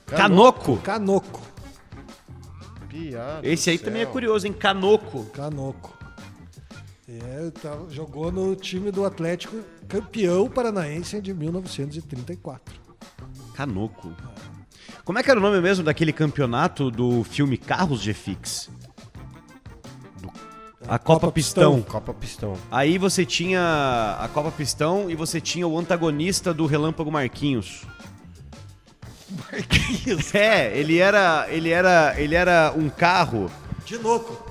Canoco. 0.06 0.76
Canoco. 0.78 1.42
Piada 2.88 3.46
Esse 3.46 3.70
aí 3.70 3.78
também 3.78 4.02
é 4.02 4.06
curioso, 4.06 4.46
hein? 4.46 4.52
Canoco. 4.52 5.24
Canoco. 5.26 5.94
É, 7.08 7.50
tava- 7.50 7.88
jogou 7.90 8.32
no 8.32 8.54
time 8.56 8.90
do 8.90 9.04
Atlético 9.04 9.58
campeão 9.86 10.48
paranaense 10.48 11.20
de 11.20 11.32
1934. 11.34 12.74
Canoco. 13.54 14.12
Como 15.04 15.18
é 15.18 15.22
que 15.22 15.30
era 15.30 15.38
o 15.38 15.42
nome 15.42 15.60
mesmo 15.60 15.84
daquele 15.84 16.12
campeonato 16.12 16.90
do 16.90 17.22
filme 17.22 17.56
Carros 17.56 18.02
GFix? 18.02 18.70
A 20.88 20.98
Copa, 20.98 21.20
Copa 21.20 21.32
Pistão. 21.32 21.82
Copa 21.82 22.14
Pistão. 22.14 22.54
Aí 22.70 22.96
você 22.96 23.24
tinha 23.26 24.16
a 24.20 24.28
Copa 24.28 24.50
Pistão 24.52 25.10
e 25.10 25.16
você 25.16 25.40
tinha 25.40 25.66
o 25.66 25.76
antagonista 25.78 26.54
do 26.54 26.64
Relâmpago 26.66 27.10
Marquinhos. 27.10 27.82
Marquinhos? 29.52 30.34
É, 30.34 30.76
ele 30.76 30.98
era, 30.98 31.46
ele 31.50 31.70
era, 31.70 32.14
ele 32.16 32.34
era 32.34 32.72
um 32.76 32.88
carro 32.88 33.50
Dinoco. 33.84 34.46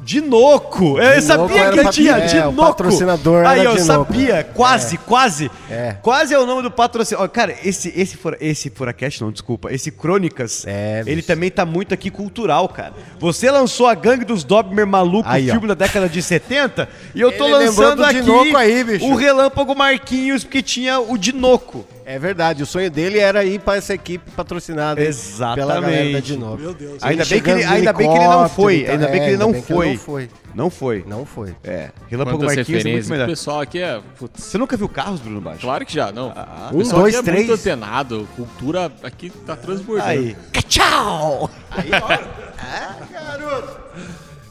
Dinoco. 0.00 0.98
Eu 0.98 1.20
Dinoco 1.20 1.48
sabia 1.52 1.72
que 1.84 1.90
tinha 1.90 2.12
é, 2.12 2.24
o 2.24 2.28
Dinoco. 2.52 2.56
patrocinador 2.56 3.46
Aí 3.46 3.64
eu 3.64 3.76
Dinoco. 3.76 3.86
sabia, 3.86 4.44
quase, 4.54 4.96
quase. 4.96 5.50
É. 5.68 5.96
Quase 6.00 6.32
é 6.32 6.38
o 6.38 6.46
nome 6.46 6.62
do 6.62 6.70
patrocinador. 6.70 7.28
Cara, 7.28 7.54
esse 7.62 7.92
esse 7.94 8.16
fora, 8.16 8.38
esse 8.40 8.70
Furacast 8.70 9.20
não, 9.20 9.30
desculpa, 9.30 9.70
esse 9.72 9.90
Crônicas, 9.90 10.64
É, 10.66 11.02
ele 11.04 11.16
bicho. 11.16 11.26
também 11.26 11.50
tá 11.50 11.66
muito 11.66 11.92
aqui 11.92 12.10
cultural, 12.10 12.68
cara. 12.68 12.94
Você 13.18 13.50
lançou 13.50 13.86
a 13.86 13.94
Gangue 13.94 14.24
dos 14.24 14.44
Doberman 14.44 14.86
maluco, 14.86 15.28
Aí, 15.28 15.50
ó. 15.50 15.52
filme 15.52 15.68
da 15.68 15.74
década 15.74 16.08
de 16.08 16.22
70, 16.22 16.88
e 17.14 17.20
eu 17.20 17.30
tô 17.30 17.44
Ele 17.44 17.66
lançando 17.66 17.96
do 17.96 18.04
aqui 18.04 18.56
aí, 18.56 18.98
o 19.02 19.14
Relâmpago 19.14 19.74
Marquinhos, 19.74 20.42
porque 20.42 20.62
tinha 20.62 21.00
o 21.00 21.18
Dinoco. 21.18 21.84
É 22.10 22.18
verdade, 22.18 22.62
o 22.62 22.66
sonho 22.66 22.90
dele 22.90 23.18
era 23.18 23.44
ir 23.44 23.60
para 23.60 23.76
essa 23.76 23.92
equipe 23.92 24.30
patrocinada 24.30 24.94
pela 24.96 25.06
Exatamente. 25.10 25.68
galera 25.82 26.22
de 26.22 26.38
novo. 26.38 26.56
Meu 26.56 26.72
Deus. 26.72 27.02
Ainda 27.02 27.22
bem 27.26 27.42
que 27.42 27.50
ele, 27.50 27.64
ainda 27.64 27.92
bem 27.92 28.08
que 28.10 28.16
ele 28.16 28.24
não 28.28 28.48
foi, 28.48 28.80
tal. 28.82 28.92
ainda 28.94 29.08
bem 29.08 29.20
que 29.20 29.26
É, 29.26 29.28
ele 29.28 29.36
não 29.36 29.52
bem 29.52 29.60
que 29.60 29.68
foi. 29.74 29.88
não 29.92 29.98
foi. 29.98 30.30
Não 30.54 30.70
foi. 30.70 31.04
Não 31.06 31.26
foi. 31.26 31.54
É, 31.62 31.90
Relâmpago 32.08 32.38
Quantas 32.38 32.56
Marquinhos 32.56 32.68
é 32.68 32.72
muito 32.72 32.76
referências. 32.86 33.08
O 33.08 33.12
melhor. 33.12 33.26
pessoal 33.28 33.60
aqui 33.60 33.78
é. 33.82 34.00
Putz, 34.18 34.42
Você 34.42 34.56
nunca 34.56 34.74
viu 34.78 34.88
Carros, 34.88 35.20
Bruno 35.20 35.38
Baixo? 35.42 35.60
claro 35.60 35.84
que 35.84 35.92
já, 35.92 36.10
não. 36.10 36.32
Ah, 36.34 36.70
o 36.72 36.76
um, 36.76 36.78
pessoal 36.78 37.02
dois, 37.02 37.14
aqui 37.14 37.28
é 37.28 37.32
três. 37.32 37.46
muito 37.46 37.60
antenado. 37.60 38.26
Cultura 38.34 38.90
aqui 39.02 39.28
tá 39.28 39.54
transbordando. 39.54 40.08
Aí. 40.08 40.34
Tchau! 40.66 41.50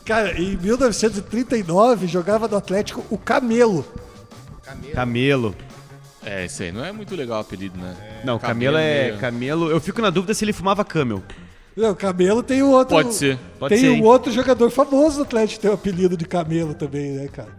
Cara, 0.06 0.40
em 0.40 0.56
1939 0.58 2.06
jogava 2.06 2.48
no 2.48 2.56
Atlético 2.56 3.04
o 3.10 3.18
Camelo. 3.18 3.84
Camelo. 4.94 5.56
É, 6.30 6.46
esse 6.46 6.64
aí 6.64 6.72
não 6.72 6.84
é 6.84 6.92
muito 6.92 7.16
legal 7.16 7.38
o 7.38 7.42
apelido, 7.42 7.78
né? 7.80 7.96
Não, 8.24 8.38
Camelo, 8.38 8.78
é. 8.78 9.06
meio- 9.10 9.18
Camelo. 9.20 9.72
Eu 9.72 9.80
fico 9.80 10.02
na 10.02 10.10
dúvida 10.10 10.34
se 10.34 10.44
ele 10.44 10.52
fumava 10.54 10.84
camel. 10.84 11.24
Não, 11.76 11.94
Camelo 11.96 12.42
tem 12.44 12.62
o 12.62 12.70
outro. 12.72 12.96
Pode 12.96 13.14
ser. 13.14 13.38
Pode 13.60 13.74
tem 13.76 13.84
ser, 13.84 13.90
um 13.92 13.96
hein? 13.96 14.04
outro 14.06 14.32
jogador 14.32 14.70
famoso 14.70 15.18
do 15.18 15.24
Atlético 15.24 15.56
que 15.56 15.60
tem 15.62 15.72
o 15.72 15.74
apelido 15.76 16.18
de 16.18 16.26
Camelo 16.26 16.74
também, 16.74 17.12
né, 17.12 17.28
cara? 17.28 17.50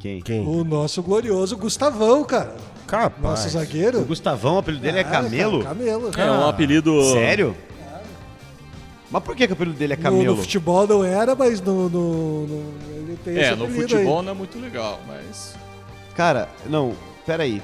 Quem? 0.00 0.22
Quem? 0.22 0.46
O 0.46 0.62
nosso 0.64 1.02
glorioso 1.02 1.56
Gustavão, 1.56 2.22
cara. 2.24 2.54
Capaz. 2.86 3.20
Nosso 3.22 3.48
O 3.48 3.50
zagueiro. 3.50 4.04
Gustavo, 4.04 4.48
o 4.50 4.58
apelido 4.58 4.82
dele 4.82 4.98
é 4.98 5.00
Ah, 5.00 5.04
cara, 5.04 5.24
Camelo? 5.24 5.64
Camelo. 5.64 6.10
É 6.16 6.30
um 6.30 6.48
apelido. 6.48 7.02
Sério? 7.12 7.56
Mas 9.10 9.22
por 9.22 9.36
que, 9.36 9.46
que 9.46 9.52
o 9.52 9.56
apelido 9.56 9.76
dele 9.76 9.92
é 9.94 9.96
No, 9.96 10.02
Camelo? 10.02 10.36
no 10.36 10.42
futebol 10.42 10.86
não 10.86 11.04
era, 11.04 11.34
mas 11.34 11.60
no, 11.60 11.88
no- 11.88 12.46
no- 12.46 12.74
ele 12.96 13.18
tem 13.24 13.36
É, 13.36 13.40
esse 13.48 13.56
no 13.56 13.64
apelido 13.64 13.88
futebol 13.88 14.18
aí. 14.20 14.24
não 14.24 14.32
é 14.32 14.34
muito 14.34 14.58
legal, 14.58 15.00
mas. 15.06 15.54
Cara, 16.14 16.48
não, 16.66 16.92
peraí. 17.26 17.60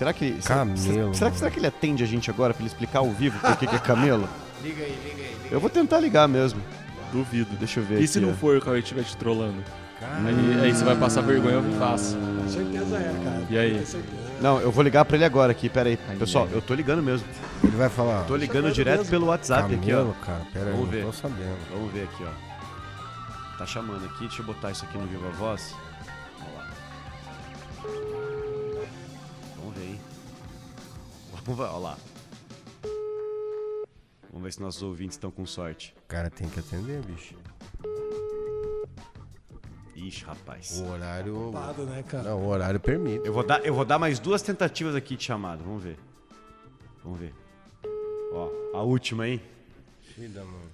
Será 0.00 0.14
que, 0.14 0.32
Camelo, 0.42 0.78
será, 0.78 1.12
será, 1.14 1.30
que- 1.30 1.36
será 1.38 1.50
que 1.50 1.58
ele 1.58 1.66
atende 1.66 2.02
a 2.02 2.06
gente 2.06 2.30
agora 2.30 2.54
pra 2.54 2.62
ele 2.62 2.68
explicar 2.68 3.00
ao 3.00 3.10
vivo 3.10 3.38
por 3.38 3.54
que 3.58 3.66
que 3.66 3.76
é 3.76 3.78
Camelo? 3.78 4.26
Liga 4.64 4.82
aí, 4.82 4.98
liga 5.04 5.22
aí. 5.28 5.36
Eu 5.50 5.60
vou 5.60 5.68
tentar 5.68 6.00
ligar 6.00 6.26
mesmo. 6.26 6.58
Duvido. 7.12 7.54
Deixa 7.58 7.80
eu 7.80 7.84
ver 7.84 8.00
E 8.00 8.08
se 8.08 8.16
aqui, 8.16 8.26
não 8.26 8.32
ó. 8.32 8.36
for 8.36 8.56
o 8.56 8.60
Cauê 8.62 8.78
estiver 8.78 9.02
te 9.04 9.14
trollando? 9.18 9.62
Aí, 10.00 10.60
aí 10.62 10.74
você 10.74 10.84
vai 10.84 10.96
passar 10.96 11.20
vergonha 11.20 11.56
ao 11.56 11.62
vivaço. 11.62 12.16
Com 12.16 12.48
certeza 12.48 12.96
é, 12.96 13.14
cara. 13.22 13.42
E 13.50 13.58
aí? 13.58 13.78
Com 13.78 13.84
certeza. 13.84 14.22
Não, 14.40 14.58
eu 14.60 14.72
vou 14.72 14.82
ligar 14.82 15.04
pra 15.04 15.16
ele 15.16 15.24
agora 15.26 15.52
aqui, 15.52 15.68
peraí. 15.68 15.98
Ai, 16.08 16.16
Pessoal, 16.16 16.46
ai. 16.50 16.56
eu 16.56 16.62
tô 16.62 16.72
ligando 16.74 17.02
mesmo. 17.02 17.26
Ele 17.62 17.76
vai 17.76 17.90
falar. 17.90 18.24
Tô 18.24 18.36
ligando 18.36 18.72
direto 18.72 18.98
mesmo. 19.00 19.10
pelo 19.10 19.26
WhatsApp 19.26 19.74
aqui, 19.74 19.92
ó. 19.92 20.06
Cara. 20.24 20.40
Pera 20.50 20.64
aí, 20.66 20.70
Vamos 20.72 20.86
não 20.86 20.92
ver. 20.92 21.04
tô 21.04 21.12
sabendo. 21.12 21.56
Vamos 21.70 21.92
ver 21.92 22.04
aqui, 22.04 22.24
ó. 22.24 23.58
Tá 23.58 23.66
chamando 23.66 24.06
aqui, 24.06 24.20
deixa 24.20 24.40
eu 24.40 24.46
botar 24.46 24.70
isso 24.70 24.82
aqui 24.86 24.96
no 24.96 25.06
Viva 25.06 25.28
Voz. 25.30 25.74
Vamos 31.44 31.58
ver, 31.58 31.72
ó 31.74 31.78
lá. 31.78 31.96
Vamos 34.32 34.44
ver 34.44 34.52
se 34.52 34.60
nossos 34.60 34.82
ouvintes 34.82 35.16
estão 35.16 35.30
com 35.30 35.44
sorte. 35.46 35.94
O 36.04 36.08
cara 36.08 36.30
tem 36.30 36.48
que 36.48 36.60
atender, 36.60 37.00
bicho. 37.02 37.34
Ixi, 39.96 40.24
rapaz. 40.24 40.80
O 40.80 40.90
horário. 40.92 41.36
Ocupado, 41.48 41.82
né, 41.84 42.02
cara? 42.06 42.24
Não, 42.30 42.38
o 42.42 42.48
horário 42.48 42.80
permite. 42.80 43.26
Eu 43.26 43.32
vou 43.32 43.42
dar, 43.44 43.64
eu 43.64 43.74
vou 43.74 43.84
dar 43.84 43.98
mais 43.98 44.18
duas 44.18 44.40
tentativas 44.40 44.94
aqui 44.94 45.16
de 45.16 45.24
chamada. 45.24 45.62
Vamos 45.64 45.82
ver. 45.82 45.98
Vamos 47.04 47.18
ver. 47.18 47.34
Ó, 48.32 48.48
a 48.74 48.82
última, 48.82 49.28
hein? 49.28 49.42
Filha, 50.14 50.42
mano. 50.42 50.70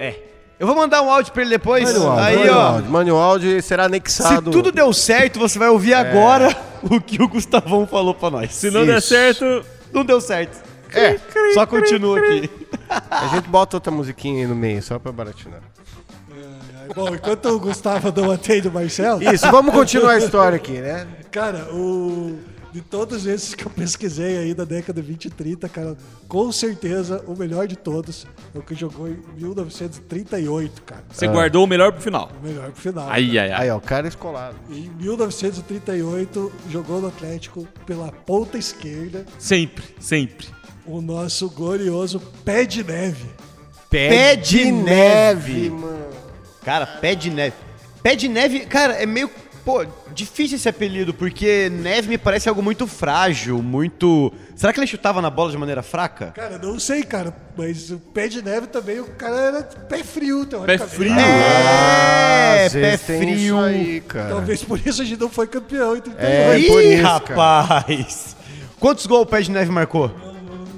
É. 0.00 0.22
Eu 0.58 0.66
vou 0.66 0.74
mandar 0.74 1.02
um 1.02 1.10
áudio 1.10 1.32
pra 1.32 1.42
ele 1.42 1.50
depois. 1.50 1.88
Áudio, 1.94 2.12
Aí, 2.12 2.48
ó. 2.48 2.60
áudio. 2.74 2.90
Mande 2.90 3.10
o 3.10 3.16
áudio 3.16 3.50
e 3.58 3.62
será 3.62 3.84
Se 3.84 3.86
anexado. 3.88 4.50
tudo 4.50 4.72
deu 4.72 4.92
certo, 4.92 5.38
você 5.38 5.58
vai 5.58 5.68
ouvir 5.68 5.92
agora 5.94 6.48
o 6.90 7.00
que 7.00 7.22
o 7.22 7.28
Gustavão 7.28 7.86
falou 7.86 8.14
pra 8.14 8.30
nós. 8.30 8.54
Se 8.54 8.70
não 8.70 8.86
der 8.86 8.98
Isso. 8.98 9.08
certo, 9.08 9.64
Não 9.92 10.04
deu 10.04 10.20
certo. 10.20 10.62
É, 10.92 11.18
Só 11.52 11.66
continua 11.66 12.18
aqui. 12.18 12.48
a 13.10 13.28
gente 13.28 13.48
bota 13.48 13.76
outra 13.76 13.90
musiquinha 13.92 14.42
aí 14.42 14.46
no 14.46 14.54
meio, 14.54 14.82
só 14.82 14.98
pra 14.98 15.12
baratinar. 15.12 15.60
Bom, 16.94 17.14
enquanto 17.14 17.46
o 17.46 17.58
Gustavo 17.58 18.12
não 18.14 18.30
atende 18.30 18.68
o 18.68 18.72
Marcelo, 18.72 19.20
Isso, 19.22 19.50
vamos 19.50 19.74
continuar 19.74 20.12
a 20.12 20.18
história 20.18 20.56
aqui, 20.56 20.78
né? 20.78 21.06
cara, 21.30 21.66
o... 21.72 22.38
de 22.76 22.82
todos 22.82 23.24
esses 23.24 23.54
que 23.54 23.64
eu 23.64 23.70
pesquisei 23.70 24.36
aí 24.36 24.52
da 24.52 24.64
década 24.64 25.00
de 25.00 25.08
20 25.08 25.24
e 25.24 25.30
30, 25.30 25.66
cara, 25.66 25.96
com 26.28 26.52
certeza 26.52 27.24
o 27.26 27.34
melhor 27.34 27.66
de 27.66 27.74
todos 27.74 28.26
é 28.54 28.58
o 28.58 28.62
que 28.62 28.74
jogou 28.74 29.08
em 29.08 29.16
1938, 29.34 30.82
cara. 30.82 31.02
você 31.10 31.26
guardou 31.26 31.64
o 31.64 31.66
melhor 31.66 31.90
pro 31.90 32.02
final. 32.02 32.30
O 32.38 32.46
melhor 32.46 32.70
pro 32.70 32.80
final. 32.82 33.08
Ai, 33.08 33.38
ai, 33.38 33.50
ai. 33.50 33.62
Aí, 33.62 33.70
ó, 33.70 33.78
o 33.78 33.80
cara 33.80 34.06
é 34.06 34.10
escolado. 34.10 34.56
Em 34.68 34.90
1938, 34.90 36.52
jogou 36.70 37.00
no 37.00 37.08
Atlético 37.08 37.66
pela 37.86 38.12
ponta 38.12 38.58
esquerda 38.58 39.24
Sempre, 39.38 39.82
sempre. 39.98 40.46
o 40.84 41.00
nosso 41.00 41.48
glorioso 41.48 42.20
Pé 42.44 42.66
de 42.66 42.84
Neve. 42.84 43.24
Pé 43.88 44.36
de 44.36 44.70
neve. 44.70 45.70
mano. 45.70 46.10
Cara, 46.62 46.84
pé 46.86 47.14
de 47.14 47.30
neve. 47.30 47.56
Pé 48.02 48.14
de 48.14 48.28
neve, 48.28 48.66
cara, 48.66 48.92
é 48.94 49.06
meio. 49.06 49.30
Pô, 49.66 49.84
difícil 50.14 50.56
esse 50.58 50.68
apelido, 50.68 51.12
porque 51.12 51.68
neve 51.70 52.08
me 52.08 52.16
parece 52.16 52.48
algo 52.48 52.62
muito 52.62 52.86
frágil, 52.86 53.60
muito. 53.60 54.32
Será 54.54 54.72
que 54.72 54.78
ele 54.78 54.86
chutava 54.86 55.20
na 55.20 55.28
bola 55.28 55.50
de 55.50 55.58
maneira 55.58 55.82
fraca? 55.82 56.26
Cara, 56.36 56.56
não 56.56 56.78
sei, 56.78 57.02
cara, 57.02 57.36
mas 57.58 57.90
o 57.90 57.98
Pé 57.98 58.28
de 58.28 58.40
Neve 58.42 58.68
também, 58.68 59.00
o 59.00 59.06
cara 59.06 59.36
era 59.36 59.62
pé 59.64 60.04
frio, 60.04 60.46
Pé 60.46 60.50
teoricamente. 60.50 60.94
frio. 60.94 61.12
É, 61.18 62.66
Às 62.66 62.72
pé 62.74 62.96
frio. 62.96 63.58
Aí, 63.58 64.00
cara. 64.02 64.28
Talvez 64.28 64.62
por 64.62 64.78
isso 64.86 65.02
a 65.02 65.04
gente 65.04 65.18
não 65.20 65.28
foi 65.28 65.48
campeão 65.48 65.96
em 65.96 66.00
38. 66.00 66.24
É, 66.24 66.58
Ih, 66.60 66.66
por 66.68 66.84
isso, 66.84 67.02
cara. 67.02 67.18
rapaz! 67.18 68.36
Quantos 68.78 69.04
gols 69.06 69.22
o 69.24 69.26
pé 69.26 69.40
de 69.40 69.50
neve 69.50 69.72
marcou? 69.72 70.12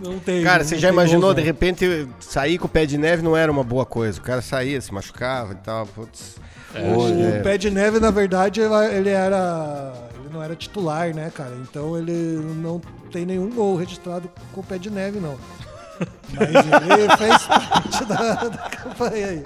Não 0.02 0.18
tem. 0.18 0.42
Cara, 0.42 0.62
não 0.62 0.64
você 0.64 0.78
já 0.78 0.88
tem 0.88 0.94
imaginou, 0.94 1.20
gol, 1.24 1.34
de 1.34 1.42
repente, 1.42 2.08
sair 2.20 2.56
com 2.56 2.64
o 2.64 2.70
pé 2.70 2.86
de 2.86 2.96
neve 2.96 3.22
não 3.22 3.36
era 3.36 3.52
uma 3.52 3.62
boa 3.62 3.84
coisa. 3.84 4.18
O 4.18 4.22
cara 4.22 4.40
saía, 4.40 4.80
se 4.80 4.94
machucava 4.94 5.52
e 5.52 5.56
tal. 5.56 5.86
Putz. 5.86 6.36
O 6.74 7.36
é. 7.36 7.40
Pé 7.40 7.56
de 7.56 7.70
Neve, 7.70 7.98
na 7.98 8.10
verdade, 8.10 8.60
ele- 8.60 9.08
era. 9.08 9.92
Ele 10.18 10.28
não 10.32 10.42
era 10.42 10.54
titular, 10.54 11.14
né, 11.14 11.32
cara? 11.34 11.54
Então 11.62 11.96
ele 11.96 12.12
não 12.62 12.80
tem 13.10 13.24
nenhum 13.24 13.48
gol 13.50 13.76
registrado 13.76 14.30
com 14.52 14.60
o 14.60 14.64
Pé 14.64 14.78
de 14.78 14.90
Neve, 14.90 15.18
não. 15.18 15.38
Mas 16.32 16.48
ele 16.48 17.08
fez 17.16 17.42
parte 17.44 18.04
da, 18.04 18.34
da 18.34 18.70
campanha 18.70 19.26
aí. 19.28 19.42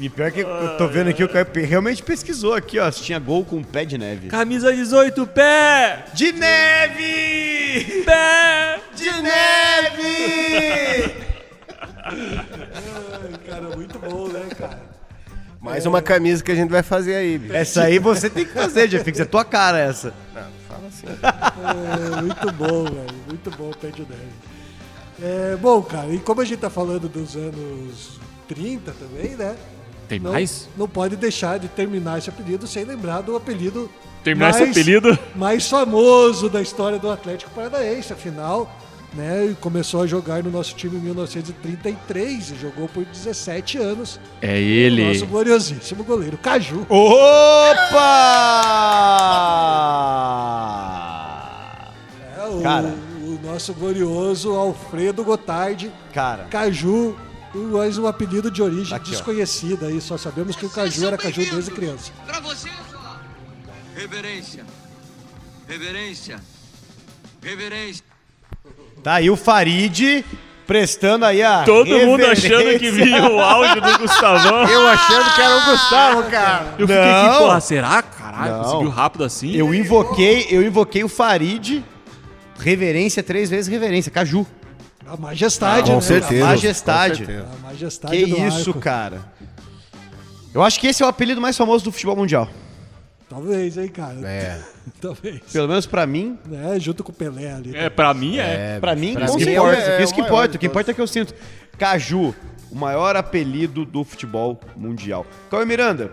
E 0.00 0.08
pior 0.10 0.30
que 0.30 0.40
eu 0.40 0.76
tô 0.76 0.86
vendo 0.86 1.08
aqui, 1.08 1.24
o 1.24 1.28
Caio 1.28 1.46
realmente 1.66 2.02
pesquisou 2.02 2.54
aqui, 2.54 2.78
ó, 2.78 2.90
se 2.90 3.02
tinha 3.02 3.18
gol 3.18 3.42
com 3.44 3.62
pé 3.62 3.86
de 3.86 3.96
neve. 3.96 4.28
Camisa 4.28 4.72
18, 4.72 5.26
pé! 5.28 6.04
De 6.12 6.32
neve! 6.32 8.02
Pé! 8.04 8.78
De 8.94 9.10
neve! 9.22 10.58
Ai, 12.08 13.32
cara, 13.46 13.76
muito 13.76 13.98
bom, 13.98 14.28
né, 14.28 14.46
cara? 14.56 14.80
Mais 15.60 15.84
uma 15.86 16.00
camisa 16.00 16.42
que 16.42 16.52
a 16.52 16.54
gente 16.54 16.70
vai 16.70 16.82
fazer 16.82 17.16
aí, 17.16 17.36
bicho. 17.38 17.52
Essa 17.54 17.82
aí 17.84 17.98
você 17.98 18.30
tem 18.30 18.44
que 18.46 18.52
fazer, 18.52 18.88
Jeffix, 18.88 19.18
é 19.20 19.24
tua 19.24 19.44
cara 19.44 19.78
essa. 19.78 20.14
Fala 20.68 20.86
assim. 20.86 21.06
É, 22.16 22.20
muito 22.22 22.52
bom, 22.52 22.84
velho. 22.84 23.14
Muito 23.26 23.50
bom 23.50 23.70
o 23.70 23.76
Pé 23.76 23.88
de 23.88 24.02
Neve. 24.02 24.14
É, 25.20 25.56
bom, 25.56 25.82
cara, 25.82 26.06
e 26.14 26.18
como 26.20 26.40
a 26.40 26.44
gente 26.44 26.60
tá 26.60 26.70
falando 26.70 27.08
dos 27.08 27.34
anos 27.34 28.20
30 28.46 28.92
também, 28.92 29.34
né? 29.36 29.56
Tem 30.08 30.20
Não, 30.20 30.32
mais? 30.32 30.68
não 30.76 30.88
pode 30.88 31.16
deixar 31.16 31.58
de 31.58 31.66
terminar 31.68 32.18
esse 32.18 32.30
apelido 32.30 32.66
sem 32.66 32.84
lembrar 32.84 33.20
do 33.20 33.36
apelido 33.36 33.90
Terminar 34.22 34.50
esse 34.50 34.60
mais- 34.60 34.70
apelido? 34.70 35.18
mais 35.34 35.68
famoso 35.68 36.48
da 36.48 36.62
história 36.62 36.98
do 37.00 37.10
Atlético 37.10 37.50
Paranaense, 37.50 38.12
afinal, 38.12 38.72
né? 39.14 39.46
e 39.46 39.54
Começou 39.54 40.02
a 40.02 40.06
jogar 40.06 40.42
no 40.42 40.50
nosso 40.50 40.74
time 40.74 40.96
em 40.96 41.00
1933 41.00 42.50
e 42.52 42.56
jogou 42.56 42.88
por 42.88 43.04
17 43.04 43.78
anos. 43.78 44.20
É 44.40 44.52
O 44.52 44.56
ele. 44.56 45.08
nosso 45.08 45.26
gloriosíssimo 45.26 46.04
goleiro 46.04 46.36
Caju. 46.38 46.86
Opa! 50.88 51.92
É, 52.36 52.46
o, 52.46 52.62
Cara. 52.62 52.94
o 53.22 53.38
nosso 53.44 53.74
glorioso 53.74 54.52
Alfredo 54.54 55.24
Gotardi. 55.24 55.92
Cara, 56.12 56.44
Caju, 56.44 57.16
mais 57.54 57.98
um 57.98 58.06
apelido 58.06 58.50
de 58.50 58.62
origem 58.62 58.94
Aqui, 58.96 59.10
desconhecida 59.10 59.86
aí, 59.86 60.00
só 60.00 60.16
sabemos 60.18 60.56
que 60.56 60.66
o 60.66 60.70
Caju 60.70 61.06
era 61.06 61.16
Caju 61.18 61.44
desde 61.50 61.70
criança. 61.70 62.12
Pra 62.26 62.40
vocês, 62.40 62.74
ó. 62.94 63.16
Reverência. 63.94 64.64
Reverência. 65.66 66.40
Reverência. 67.42 68.07
Tá 69.02 69.14
aí 69.14 69.30
o 69.30 69.36
Farid 69.36 70.24
prestando 70.66 71.24
aí 71.24 71.42
a 71.42 71.62
Todo 71.64 71.88
mundo 71.88 72.18
reverência. 72.20 72.56
achando 72.58 72.78
que 72.78 72.90
vinha 72.90 73.30
o 73.30 73.40
áudio 73.40 73.80
do 73.80 73.98
Gustavão. 73.98 74.68
Eu 74.68 74.86
achando 74.86 75.34
que 75.34 75.40
era 75.40 75.56
o 75.56 75.70
Gustavo, 75.70 76.22
cara. 76.24 76.74
Eu 76.78 76.86
fiquei 76.86 77.02
Não. 77.02 77.26
aqui, 77.30 77.38
porra, 77.38 77.60
será? 77.60 78.02
Caralho, 78.02 78.52
Não. 78.52 78.62
conseguiu 78.64 78.90
rápido 78.90 79.24
assim? 79.24 79.54
Eu 79.56 79.72
invoquei, 79.74 80.46
eu 80.50 80.62
invoquei 80.62 81.02
o 81.04 81.08
Farid, 81.08 81.82
reverência, 82.58 83.22
três 83.22 83.48
vezes 83.48 83.66
reverência, 83.68 84.10
Caju. 84.12 84.46
A 85.06 85.16
majestade, 85.16 85.88
Com 85.90 85.96
né? 85.96 86.00
certeza. 86.02 86.44
majestade. 86.44 87.20
com 87.20 87.26
certeza. 87.26 87.48
A 87.62 87.66
majestade 87.68 88.16
Que 88.16 88.26
do 88.26 88.46
isso, 88.46 88.68
arco. 88.70 88.80
cara. 88.80 89.20
Eu 90.54 90.62
acho 90.62 90.78
que 90.78 90.86
esse 90.86 91.02
é 91.02 91.06
o 91.06 91.08
apelido 91.08 91.40
mais 91.40 91.56
famoso 91.56 91.84
do 91.84 91.90
futebol 91.92 92.14
mundial. 92.16 92.46
Talvez, 93.28 93.76
hein, 93.76 93.88
cara. 93.88 94.16
É. 94.26 94.58
Talvez. 95.00 95.40
Pelo 95.52 95.68
menos 95.68 95.86
pra 95.86 96.06
mim. 96.06 96.38
Né? 96.46 96.78
Junto 96.80 97.04
com 97.04 97.12
o 97.12 97.14
Pelé 97.14 97.52
ali. 97.52 97.76
É, 97.76 97.90
pra 97.90 98.14
mim 98.14 98.38
é. 98.38 98.78
Pra 98.80 98.96
mim, 98.96 99.14
pra 99.14 99.26
com 99.26 99.38
certeza. 99.38 99.60
é 99.76 100.00
é 100.00 100.02
isso 100.02 100.14
que 100.14 100.20
o 100.20 100.24
maior 100.24 100.34
importa. 100.36 100.56
O 100.56 100.58
que 100.58 100.66
importa 100.66 100.90
é 100.90 100.94
que 100.94 101.00
eu 101.00 101.06
sinto. 101.06 101.34
Caju, 101.78 102.34
o 102.70 102.74
maior 102.74 103.16
apelido 103.16 103.84
do 103.84 104.02
futebol 104.02 104.58
mundial. 104.76 105.26
Cauê 105.50 105.64
Miranda, 105.64 106.10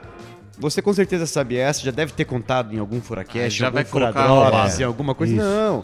você 0.57 0.81
com 0.81 0.93
certeza 0.93 1.25
sabe 1.25 1.57
essa, 1.57 1.81
já 1.81 1.91
deve 1.91 2.13
ter 2.13 2.25
contado 2.25 2.73
em 2.73 2.79
algum 2.79 2.97
Ah, 2.97 3.01
Furacast, 3.01 3.57
já 3.57 3.67
algum 3.67 3.75
vai 3.75 3.83
roubada. 4.27 4.81
em 4.81 4.85
alguma 4.85 5.15
coisa. 5.15 5.33
Isso. 5.33 5.43
Não. 5.43 5.83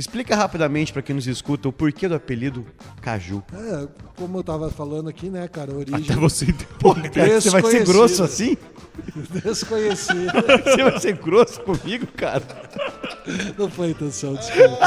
Explica 0.00 0.34
rapidamente 0.34 0.94
pra 0.94 1.02
quem 1.02 1.14
nos 1.14 1.26
escuta 1.26 1.68
o 1.68 1.72
porquê 1.72 2.08
do 2.08 2.14
apelido 2.14 2.64
Caju. 3.02 3.42
É, 3.52 3.86
como 4.16 4.38
eu 4.38 4.42
tava 4.42 4.70
falando 4.70 5.10
aqui, 5.10 5.28
né, 5.28 5.46
cara, 5.46 5.72
a 5.72 5.76
origem 5.76 6.04
Até 6.10 6.14
você. 6.14 6.46
Porra, 6.80 7.06
cara, 7.10 7.38
você 7.38 7.50
vai 7.50 7.60
ser 7.60 7.68
Desconhecido. 7.80 7.92
grosso 7.92 8.22
assim? 8.22 8.56
desconhecida. 9.44 10.32
Você 10.64 10.82
vai 10.82 11.00
ser 11.00 11.16
grosso 11.16 11.60
comigo, 11.60 12.06
cara? 12.16 12.42
Não 13.58 13.70
foi 13.70 13.88
a 13.88 13.90
intenção, 13.90 14.34
desculpa. 14.34 14.86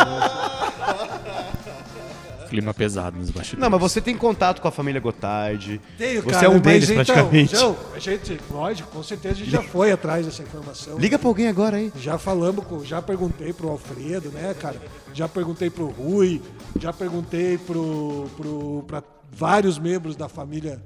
Clima 2.54 2.72
pesado 2.72 3.18
nos 3.18 3.32
bastidores. 3.32 3.60
Não, 3.60 3.68
mas 3.68 3.82
você 3.82 4.00
tem 4.00 4.16
contato 4.16 4.62
com 4.62 4.68
a 4.68 4.72
família 4.72 5.02
Gotardi. 5.02 5.82
Tenho, 5.98 6.22
você 6.22 6.30
cara, 6.30 6.46
é 6.46 6.50
um 6.50 6.54
mas 6.54 6.62
deles 6.62 6.90
então, 6.92 7.04
praticamente. 7.04 7.56
Então, 7.56 7.76
a 7.96 7.98
gente, 7.98 8.40
lógico, 8.52 8.92
com 8.92 9.02
certeza 9.02 9.34
a 9.34 9.38
gente 9.38 9.50
já 9.50 9.64
foi 9.64 9.92
atrás 9.92 10.28
dessa 10.28 10.44
informação. 10.44 11.00
Liga 11.00 11.18
pra 11.18 11.28
alguém 11.28 11.48
agora 11.48 11.78
aí. 11.78 11.92
Já 12.00 12.20
falamos, 12.20 12.64
com, 12.66 12.86
já 12.86 13.02
perguntei 13.02 13.52
pro 13.54 13.70
Alfredo, 13.70 14.30
né, 14.30 14.54
cara? 14.54 14.80
Já 15.16 15.28
perguntei 15.28 15.72
pro 15.72 15.88
Rui, 15.88 16.44
já 16.80 16.94
perguntei 16.94 17.58
pro, 17.58 18.30
pro, 18.38 18.84
pra 18.86 19.02
vários 19.32 19.80
membros 19.80 20.16
da 20.16 20.30
família 20.30 20.80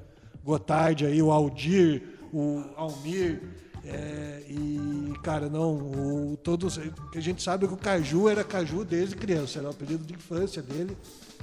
Gotardi 0.45 1.05
aí, 1.05 1.21
o 1.21 1.31
Aldir, 1.33 2.01
o 2.31 2.63
Almir. 2.77 3.41
é, 3.85 4.41
e, 4.47 5.11
cara, 5.21 5.49
não, 5.49 5.73
o, 5.75 6.39
todos. 6.41 6.79
que 7.11 7.17
A 7.17 7.21
gente 7.21 7.43
sabe 7.43 7.65
é 7.65 7.67
que 7.67 7.73
o 7.73 7.77
Caju 7.77 8.29
era 8.29 8.41
Caju 8.41 8.85
desde 8.85 9.17
criança, 9.17 9.59
era 9.59 9.67
o 9.67 9.71
apelido 9.71 10.05
de 10.05 10.13
infância 10.13 10.61
dele. 10.61 10.95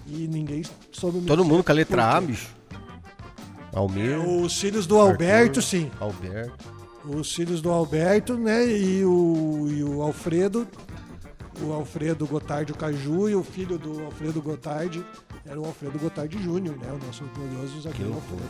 E 0.06 0.28
ninguém 0.28 0.62
soube 0.92 1.18
me 1.18 1.26
Todo 1.26 1.42
dizer 1.42 1.50
mundo 1.52 1.64
com 1.64 1.72
a 1.72 1.74
letra 1.74 2.16
A, 2.16 2.20
bicho. 2.20 2.48
Almir, 3.72 4.18
Os 4.20 4.58
filhos 4.58 4.86
do 4.86 4.98
Alberto, 4.98 5.60
sim. 5.60 5.90
Alberto. 5.98 6.72
Os 7.04 7.32
filhos 7.34 7.60
do 7.60 7.70
Alberto, 7.70 8.34
né? 8.36 8.66
E 8.66 9.04
o, 9.04 9.66
e 9.68 9.82
o 9.82 10.02
Alfredo. 10.02 10.66
O 11.60 11.72
Alfredo 11.72 12.26
Gotardi 12.26 12.72
o 12.72 12.76
Caju 12.76 13.28
e 13.28 13.34
o 13.34 13.44
filho 13.44 13.78
do 13.78 14.04
Alfredo 14.04 14.42
Gotardi 14.42 15.04
era 15.46 15.60
o 15.60 15.64
Alfredo 15.64 15.98
Gotardi 15.98 16.42
Júnior, 16.42 16.76
né? 16.76 16.88
O 16.90 17.06
nosso 17.06 17.24
glorioso 17.34 17.80
zagueiro 17.80 18.14
Alfredo. 18.14 18.42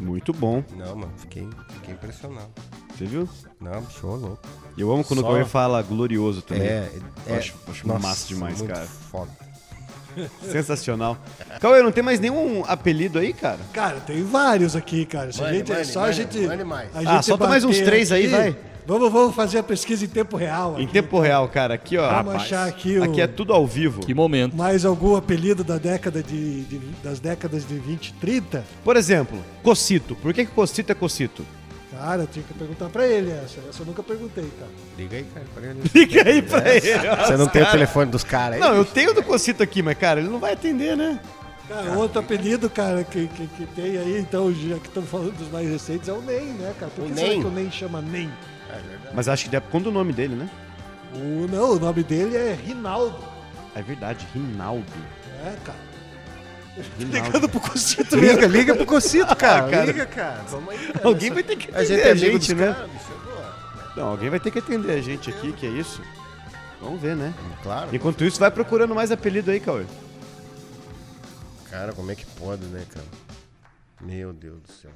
Muito 0.00 0.32
bom. 0.32 0.62
Não, 0.76 0.94
mano, 0.94 1.12
fiquei, 1.16 1.48
fiquei 1.74 1.94
impressionado. 1.94 2.50
Você 2.98 3.04
viu? 3.04 3.28
Não, 3.60 3.82
show 3.90 4.16
louco. 4.16 4.38
Eu 4.76 4.90
amo 4.92 5.04
quando 5.04 5.20
Só- 5.20 5.26
o 5.28 5.30
Cauê 5.30 5.44
fala 5.44 5.80
glorioso 5.82 6.42
também. 6.42 6.66
É, 6.66 6.90
Eu 7.26 7.34
é 7.34 7.38
acho, 7.38 7.54
acho 7.70 7.86
nossa, 7.86 8.00
massa 8.00 8.26
demais, 8.28 8.58
muito 8.58 8.72
cara. 8.74 8.86
Foda. 8.86 9.30
Sensacional. 10.50 11.16
Cauê, 11.60 11.80
não 11.82 11.92
tem 11.92 12.02
mais 12.02 12.18
nenhum 12.18 12.64
apelido 12.66 13.18
aí, 13.18 13.32
cara? 13.32 13.58
Cara, 13.72 14.00
tem 14.00 14.24
vários 14.24 14.74
aqui, 14.74 15.04
cara. 15.06 15.30
Se 15.32 15.42
a 15.42 15.52
gente, 15.52 15.70
é 15.70 15.84
só 15.84 16.04
a 16.04 16.12
gente. 16.12 16.38
mais. 16.64 16.90
a 16.94 16.98
Ah, 16.98 17.04
gente 17.04 17.26
solta 17.26 17.46
mais 17.46 17.62
uns 17.64 17.78
três 17.78 18.10
aí, 18.10 18.24
aqui. 18.26 18.34
vai. 18.34 18.56
Vamos, 18.86 19.12
vamos 19.12 19.34
fazer 19.36 19.58
a 19.58 19.62
pesquisa 19.62 20.06
em 20.06 20.08
tempo 20.08 20.34
real. 20.36 20.76
Em 20.80 20.84
aqui. 20.84 20.92
tempo 20.94 21.20
real, 21.20 21.46
cara. 21.48 21.74
Aqui, 21.74 21.98
ó. 21.98 22.08
Vamos 22.10 22.34
achar 22.36 22.66
aqui 22.66 22.96
o. 22.98 23.04
Aqui 23.04 23.20
é 23.20 23.26
tudo 23.26 23.52
ao 23.52 23.66
vivo. 23.66 24.00
Que 24.00 24.14
momento. 24.14 24.56
Mais 24.56 24.84
algum 24.86 25.14
apelido 25.14 25.62
da 25.62 25.76
década 25.76 26.22
de, 26.22 26.62
de- 26.64 26.78
das 27.04 27.20
décadas 27.20 27.68
de 27.68 27.74
20 27.78 28.08
e 28.08 28.12
30? 28.14 28.64
Por 28.82 28.96
exemplo, 28.96 29.38
Cocito. 29.62 30.16
Por 30.16 30.32
que, 30.32 30.46
que 30.46 30.52
Cocito 30.52 30.90
é 30.90 30.94
Cocito? 30.94 31.44
Cara, 31.90 32.22
eu 32.22 32.26
tinha 32.26 32.44
que 32.44 32.52
perguntar 32.54 32.88
pra 32.90 33.06
ele 33.06 33.30
essa. 33.30 33.60
Essa 33.68 33.82
eu 33.82 33.86
nunca 33.86 34.02
perguntei, 34.02 34.50
cara. 34.58 34.70
Liga 34.96 35.16
aí, 35.16 35.24
cara. 35.32 35.46
pra 35.54 35.62
ele. 35.64 35.82
Liga 35.94 36.28
aí 36.28 36.42
pra 36.42 36.74
ele. 36.74 37.24
Você 37.26 37.36
não 37.36 37.46
tem 37.48 37.62
o 37.62 37.70
telefone 37.70 38.10
dos 38.10 38.22
caras 38.24 38.54
aí? 38.56 38.60
Não, 38.60 38.74
eu 38.74 38.84
tenho 38.84 39.14
do 39.14 39.22
Cocito 39.22 39.62
aqui, 39.62 39.82
mas, 39.82 39.96
cara, 39.96 40.20
ele 40.20 40.28
não 40.28 40.38
vai 40.38 40.52
atender, 40.52 40.96
né? 40.96 41.18
Cara, 41.66 41.92
outro 41.98 42.20
apelido, 42.20 42.68
cara, 42.70 43.04
que, 43.04 43.26
que, 43.28 43.46
que 43.46 43.66
tem 43.74 43.98
aí, 43.98 44.18
então, 44.18 44.52
já 44.52 44.78
que 44.78 44.88
estamos 44.88 45.10
falando 45.10 45.36
dos 45.36 45.50
mais 45.50 45.68
recentes, 45.68 46.08
é 46.08 46.12
o 46.12 46.22
NEM, 46.22 46.46
né, 46.54 46.74
cara? 46.78 46.90
Por 46.94 47.04
O 47.04 47.08
que 47.08 47.14
será 47.14 47.28
NEM? 47.28 47.40
que 47.42 47.46
o 47.46 47.50
NEM 47.50 47.70
chama 47.70 48.00
NEM? 48.00 48.30
Mas 49.14 49.28
acho 49.28 49.44
que 49.44 49.50
deve 49.50 49.66
quando 49.70 49.88
o 49.88 49.90
nome 49.92 50.12
dele, 50.12 50.34
né? 50.34 50.48
O, 51.14 51.46
não, 51.46 51.72
o 51.72 51.78
nome 51.78 52.02
dele 52.02 52.36
é 52.36 52.52
Rinaldo. 52.54 53.16
É 53.74 53.82
verdade, 53.82 54.26
Rinaldo. 54.34 54.84
É, 55.44 55.54
cara. 55.64 55.78
Ligando 56.98 57.48
pro 57.48 57.60
Cocito 57.60 58.16
Liga, 58.16 58.46
liga 58.46 58.74
pro 58.74 58.86
Cocito, 58.86 59.34
cara. 59.36 59.66
Ah, 59.66 59.70
cara. 59.70 59.84
Liga, 59.86 60.06
cara. 60.06 60.42
Vamos 60.48 60.70
aí, 60.70 60.78
cara. 60.92 61.06
Alguém 61.06 61.30
vai 61.30 61.42
ter 61.42 61.56
que 61.56 61.66
A 61.74 61.80
atender 61.80 61.86
gente 61.86 62.02
a 62.02 62.08
é 62.08 62.12
amigo 62.12 62.32
gente, 62.32 62.54
né? 62.54 62.66
bicho. 62.92 63.12
Agora. 63.22 63.92
Não, 63.96 64.06
alguém 64.08 64.30
vai 64.30 64.40
ter 64.40 64.50
que 64.50 64.58
atender 64.58 64.92
a 64.92 65.00
gente 65.00 65.30
aqui, 65.30 65.52
que 65.52 65.66
é 65.66 65.70
isso. 65.70 66.02
Vamos 66.80 67.00
ver, 67.00 67.16
né? 67.16 67.34
Claro. 67.62 67.88
Enquanto 67.92 68.24
isso, 68.24 68.38
vai 68.38 68.50
procurando 68.50 68.94
mais 68.94 69.10
apelido 69.10 69.50
aí, 69.50 69.58
Cauê. 69.60 69.84
Cara, 71.70 71.92
como 71.92 72.10
é 72.10 72.14
que 72.14 72.24
pode, 72.24 72.64
né, 72.66 72.82
cara? 72.92 73.06
Meu 74.00 74.32
Deus 74.32 74.60
do 74.60 74.72
céu. 74.72 74.90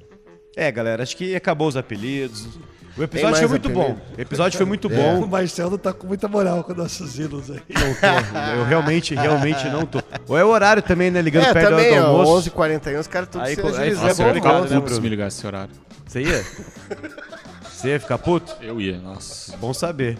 É, 0.55 0.71
galera, 0.71 1.03
acho 1.03 1.17
que 1.17 1.35
acabou 1.35 1.67
os 1.67 1.75
apelidos. 1.75 2.47
O 2.95 3.01
episódio 3.03 3.37
foi 3.39 3.47
muito 3.47 3.67
apelido? 3.69 3.93
bom. 3.93 4.01
O 4.17 4.21
episódio 4.21 4.57
foi 4.57 4.65
muito 4.67 4.91
É. 4.91 5.13
O 5.15 5.21
bom. 5.21 5.27
Marcelo 5.27 5.77
tá 5.79 5.91
com 5.93 6.05
muita 6.05 6.27
moral 6.27 6.63
com 6.63 6.73
nossos 6.75 7.17
ídolos 7.17 7.49
aí. 7.49 7.59
Não 7.69 7.93
tô. 7.95 8.57
Eu 8.59 8.65
realmente, 8.65 9.15
realmente 9.15 9.67
não 9.69 9.85
tô. 9.85 9.99
Ou 10.27 10.37
é 10.37 10.43
o 10.43 10.49
horário 10.49 10.83
também, 10.83 11.09
né? 11.09 11.21
Ligando 11.21 11.45
É, 11.45 11.53
perto 11.53 11.69
também, 11.69 11.95
do 11.95 12.01
ó, 12.03 12.05
almoço. 12.21 12.51
11h41, 12.51 12.99
os 12.99 13.07
caras 13.07 13.29
tudo 13.29 13.43
Aí, 13.43 13.55
se 13.55 13.61
agilizando. 13.61 13.89
Nossa, 13.89 14.05
Nossa, 14.05 14.05
eu 14.05 14.09
é 14.09 14.13
ficar 14.13 14.49
obrigado, 14.49 14.69
né, 14.73 14.79
puto 14.79 14.93
se 14.93 15.01
me 15.01 15.09
ligasse 15.09 15.37
esse 15.37 15.47
horário. 15.47 15.73
Você 16.05 16.21
ia? 16.21 16.45
Você 17.71 17.87
ia 17.89 17.99
ficar 17.99 18.17
puto? 18.19 18.55
Eu 18.61 18.79
ia, 18.79 18.99
nossa. 18.99 19.57
Bom 19.57 19.73
saber. 19.73 20.17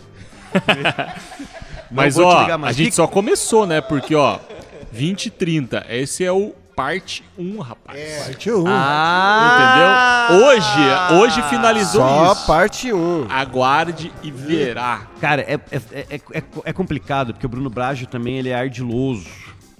Mas 1.91 2.15
vou 2.15 2.25
te 2.25 2.51
ó, 2.51 2.65
a 2.65 2.71
gente 2.71 2.95
só 2.95 3.05
começou, 3.07 3.67
né? 3.67 3.81
Porque 3.81 4.15
ó, 4.15 4.39
20 4.91 5.27
e 5.27 5.29
30, 5.29 5.86
esse 5.89 6.25
é 6.25 6.31
o 6.31 6.53
parte 6.75 7.23
1, 7.38 7.59
rapaz. 7.59 8.23
Parte 8.25 8.51
1. 8.51 8.63
Ah! 8.67 10.27
Entendeu? 10.29 10.47
Hoje, 10.47 11.19
hoje 11.21 11.41
finalizou 11.49 12.01
Só 12.01 12.33
isso. 12.33 12.47
parte 12.47 12.93
1. 12.93 13.27
Aguarde 13.29 14.12
e 14.21 14.31
verá. 14.31 15.07
Cara, 15.19 15.41
é, 15.41 15.53
é, 15.71 15.81
é, 15.91 16.15
é, 16.15 16.43
é 16.65 16.73
complicado, 16.73 17.33
porque 17.33 17.45
o 17.45 17.49
Bruno 17.49 17.69
Brajo 17.69 18.07
também 18.07 18.38
ele 18.38 18.49
é 18.49 18.55
ardiloso. 18.55 19.25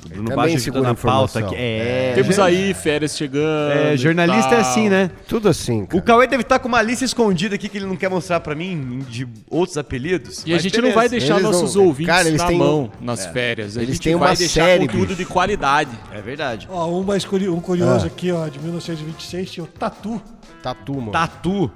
O 0.06 0.10
Bruno 0.10 0.30
também 0.30 0.46
Brajo 0.46 0.60
segura 0.60 0.84
na 0.84 0.94
pauta. 0.96 1.40
informação. 1.40 1.46
aqui. 1.48 1.56
É, 1.58 2.12
Temos 2.16 2.38
aí 2.40 2.74
férias 2.74 3.16
chegando. 3.18 3.72
é, 3.72 3.94
e 3.94 3.98
jornalista 3.98 4.54
é 4.56 4.62
tal. 4.62 4.72
assim, 4.72 4.90
né? 4.90 5.10
Tudo 5.28 5.48
assim, 5.50 5.84
O 5.84 5.88
cara. 5.88 6.02
Cauê 6.02 6.28
deve 6.28 6.42
estar 6.44 6.60
com 6.60 6.68
uma 6.68 6.82
lista 6.82 7.06
escondida 7.06 7.56
aqui 7.56 7.70
que 7.70 7.78
ele 7.78 7.86
não 7.86 7.96
quer 7.96 8.10
mostrar 8.10 8.40
pra 8.42 8.54
mim 8.54 9.00
de 9.10 9.28
outros 9.50 9.78
apelidos. 9.78 10.44
E 10.46 10.54
a 10.54 10.58
gente 10.58 10.74
beleza. 10.74 10.88
não 10.88 10.96
vai 10.96 11.08
deixar 11.10 11.34
Eles 11.36 11.44
nossos 11.44 11.76
não- 11.76 11.86
ouvintes 11.86 12.14
Cara, 12.14 12.28
eles 12.28 12.42
na 12.42 12.48
têm 12.48 12.58
mão 12.58 12.92
nas 13.00 13.26
férias. 13.28 13.78
A 13.78 13.82
Eles 13.82 13.96
gente 13.96 14.04
têm 14.04 14.16
vai 14.16 14.30
uma 14.32 14.36
deixar 14.36 14.66
série, 14.66 14.86
conteúdo 14.88 15.08
bicho. 15.08 15.18
de 15.20 15.26
qualidade. 15.26 15.92
É 16.12 16.22
verdade. 16.22 16.68
Ó, 16.70 16.88
um 16.90 17.04
mais 17.04 17.24
curi- 17.24 17.48
um 17.50 17.60
curioso 17.62 18.04
Ah. 18.06 18.08
aqui, 18.08 18.32
ó, 18.32 18.48
de 18.48 18.60
1926, 18.60 19.50
tinha 19.52 19.64
o 19.64 19.68
Tatu. 19.68 20.22
Tatu, 20.62 20.94
mano. 20.96 21.12
Tatu. 21.12 21.72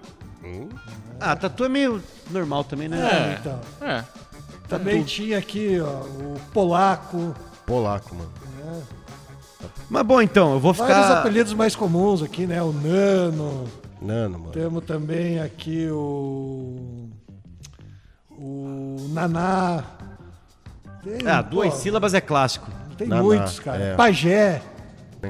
Ah, 1.20 1.36
tatu 1.36 1.66
é 1.66 1.70
meio 1.70 2.02
normal 2.30 2.63
também, 2.63 2.88
né? 2.88 3.00
É. 3.00 3.38
Então, 3.40 3.60
É. 3.82 4.04
também 4.70 5.04
tinha 5.04 5.38
aqui, 5.38 5.80
ó, 5.82 5.86
o 5.86 6.36
Polaco. 6.54 7.34
Polaco, 7.67 8.15
mano. 8.15 8.32
Mas 9.89 10.03
bom, 10.06 10.21
então, 10.21 10.53
eu 10.53 10.60
vou 10.60 10.73
Vários 10.73 10.97
ficar. 11.06 11.19
apelidos 11.19 11.53
mais 11.53 11.75
comuns 11.75 12.23
aqui, 12.23 12.47
né? 12.47 12.62
O 12.63 12.71
Nano. 12.71 13.65
Nano, 14.01 14.39
mano. 14.39 14.51
Temos 14.53 14.84
também 14.86 15.39
aqui 15.39 15.89
o. 15.91 17.10
O 18.32 19.08
Naná. 19.10 19.84
Tem, 21.03 21.27
Ah, 21.27 21.41
duas 21.41 21.73
pô, 21.73 21.80
sílabas 21.80 22.13
é 22.13 22.21
clássico. 22.21 22.69
Tem 22.97 23.08
Naná, 23.08 23.21
muitos, 23.21 23.60
cara. 23.60 23.77
é. 23.84 23.95
Pajé. 23.95 24.62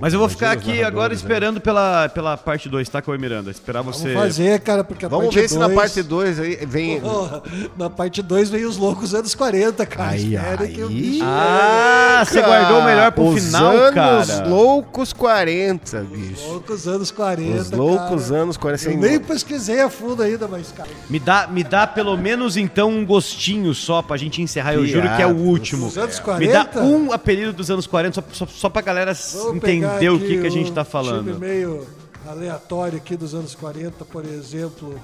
Mas 0.01 0.13
eu 0.13 0.19
vou 0.19 0.29
ficar 0.29 0.55
os 0.57 0.63
aqui 0.63 0.83
agora 0.83 1.09
né? 1.09 1.15
esperando 1.15 1.59
pela, 1.61 2.09
pela 2.09 2.37
parte 2.37 2.67
2, 2.69 2.87
tá, 2.89 3.01
Cauê 3.01 3.17
Miranda? 3.17 3.51
Esperar 3.51 3.81
você. 3.81 4.13
Vamos 4.13 4.21
fazer, 4.21 4.59
cara, 4.61 4.83
porque 4.83 5.05
a 5.05 5.09
Vamos 5.09 5.25
parte 5.27 5.39
ver 5.39 5.47
se 5.49 5.57
na 5.57 5.65
dois- 5.67 5.75
parte 5.79 6.03
2 6.03 6.39
aí 6.39 6.55
vem. 6.65 6.99
Porra, 7.01 7.41
na 7.77 7.89
parte 7.89 8.21
2 8.21 8.49
vem 8.49 8.65
os 8.65 8.77
loucos 8.77 9.13
anos 9.13 9.33
40, 9.35 9.85
cara. 9.85 10.11
Aí, 10.11 10.35
aí. 10.37 10.85
bicho- 10.87 11.23
Ah, 11.23 12.23
você 12.25 12.41
guardou 12.41 12.79
o 12.79 12.83
melhor 12.85 13.11
pro 13.11 13.25
Os 13.27 13.43
final, 13.45 13.71
anos 13.75 13.93
cara. 13.93 14.47
loucos 14.47 15.13
40, 15.13 16.01
bicho. 16.03 16.47
Loucos 16.49 16.87
anos 16.87 17.11
40. 17.11 17.61
Os 17.61 17.71
loucos 17.71 18.27
cara. 18.27 18.41
anos 18.41 18.57
40. 18.57 18.89
Eu 18.91 18.97
nem 18.97 19.19
pesquisei 19.19 19.81
a 19.81 19.89
fundo 19.89 20.21
ainda, 20.23 20.47
mas, 20.47 20.71
cara. 20.71 20.89
Me 21.09 21.19
dá, 21.19 21.47
me 21.47 21.63
dá 21.63 21.85
pelo 21.87 22.17
menos 22.17 22.57
então 22.57 22.89
um 22.89 23.05
gostinho 23.05 23.73
só 23.73 24.01
pra 24.01 24.17
gente 24.17 24.41
encerrar. 24.41 24.73
Eu 24.73 24.85
juro 24.85 25.07
que 25.15 25.21
é 25.21 25.27
o 25.27 25.35
último. 25.35 25.87
Os 25.87 25.97
anos 25.97 26.19
Me 26.37 26.47
dá 26.47 26.65
40? 26.65 26.79
um 26.83 27.11
apelido 27.11 27.53
dos 27.53 27.69
anos 27.69 27.85
40 27.87 28.15
só, 28.15 28.23
só, 28.31 28.47
só 28.47 28.69
pra 28.69 28.81
galera 28.81 29.13
Vamos 29.33 29.59
pegar 29.61 29.86
entender 29.95 30.09
o 30.09 30.19
que, 30.19 30.41
que 30.41 30.47
a 30.47 30.49
gente 30.49 30.71
um 30.71 30.73
tá 30.73 30.83
Time 30.83 30.91
falando. 30.91 31.39
meio 31.39 31.87
aleatório 32.25 32.97
aqui 32.97 33.15
dos 33.15 33.33
anos 33.33 33.55
40, 33.55 34.05
por 34.05 34.25
exemplo. 34.25 34.99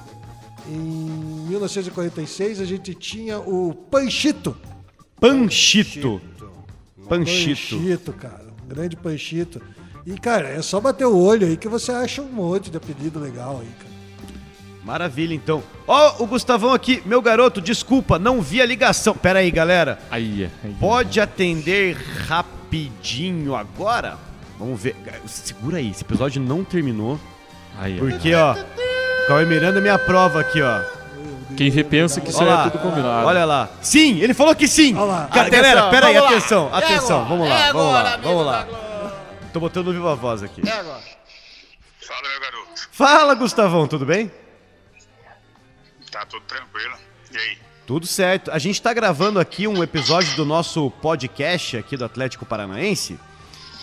Em 0.67 1.45
1946 1.49 2.61
a 2.61 2.65
gente 2.65 2.93
tinha 2.93 3.39
o 3.39 3.73
Panchito. 3.73 4.55
Panchito. 5.19 6.21
Panchito. 7.07 7.75
Panchito, 7.77 8.13
cara. 8.13 8.45
Um 8.63 8.67
grande 8.67 8.95
Panchito. 8.95 9.61
E, 10.05 10.17
cara, 10.17 10.49
é 10.49 10.61
só 10.61 10.81
bater 10.81 11.05
o 11.05 11.17
olho 11.17 11.47
aí 11.47 11.55
que 11.55 11.67
você 11.67 11.91
acha 11.91 12.21
um 12.21 12.29
monte 12.29 12.69
de 12.69 12.77
apelido 12.77 13.19
legal 13.19 13.59
aí, 13.61 13.69
cara. 13.79 13.93
Maravilha, 14.83 15.33
então. 15.33 15.63
Ó, 15.87 16.23
o 16.23 16.27
Gustavão 16.27 16.73
aqui. 16.73 17.01
Meu 17.05 17.21
garoto, 17.21 17.61
desculpa, 17.61 18.19
não 18.19 18.41
vi 18.41 18.61
a 18.61 18.65
ligação. 18.65 19.15
Pera 19.15 19.39
aí, 19.39 19.49
galera. 19.49 19.99
Aí, 20.11 20.49
aí. 20.61 20.75
Pode 20.77 21.21
atender 21.21 21.95
rapidinho 22.27 23.55
agora? 23.55 24.17
Vamos 24.63 24.81
ver. 24.81 24.95
Segura 25.27 25.77
aí, 25.77 25.91
esse 25.91 26.03
episódio 26.03 26.41
não 26.41 26.63
terminou. 26.63 27.19
aí. 27.77 27.97
Porque, 27.97 28.33
ó, 28.33 28.55
Cauê 29.27 29.45
Miranda 29.45 29.81
me 29.81 29.89
aprova 29.89 30.39
aqui, 30.39 30.61
ó. 30.61 30.81
Quem 31.57 31.69
repensa 31.69 32.21
que 32.21 32.29
isso 32.29 32.41
aí 32.41 32.49
é 32.49 32.63
tudo 32.69 32.79
combinado. 32.79 33.27
olha 33.27 33.45
lá. 33.45 33.69
Sim, 33.81 34.19
ele 34.19 34.33
falou 34.33 34.55
que 34.55 34.67
sim. 34.67 34.93
Galera, 34.93 35.89
pera 35.89 36.07
aí, 36.07 36.17
atenção, 36.17 36.69
É 36.73 36.77
atenção. 36.77 37.21
agora, 37.21 37.29
Vamos 37.29 37.49
lá, 37.49 37.59
é 37.67 37.73
vamos 37.73 37.93
lá, 37.93 37.99
agora, 37.99 38.17
vamos 38.23 38.45
lá. 38.45 38.67
Tô 39.51 39.59
botando 39.59 39.87
no 39.87 39.93
viva 39.93 40.15
voz 40.15 40.41
aqui. 40.41 40.61
Fala, 40.65 42.29
meu 42.29 42.41
garoto. 42.41 42.89
Fala, 42.91 43.33
Gustavão, 43.35 43.87
tudo 43.87 44.05
bem? 44.05 44.31
Tá 46.09 46.25
tudo 46.25 46.43
tranquilo? 46.47 46.95
E 47.31 47.37
aí? 47.37 47.57
Tudo 47.85 48.07
certo. 48.07 48.49
A 48.49 48.57
gente 48.57 48.81
tá 48.81 48.93
gravando 48.93 49.39
aqui 49.39 49.67
um 49.67 49.83
episódio 49.83 50.35
do 50.35 50.45
nosso 50.45 50.89
podcast 50.89 51.77
aqui 51.77 51.97
do 51.97 52.05
Atlético 52.05 52.45
Paranaense. 52.45 53.19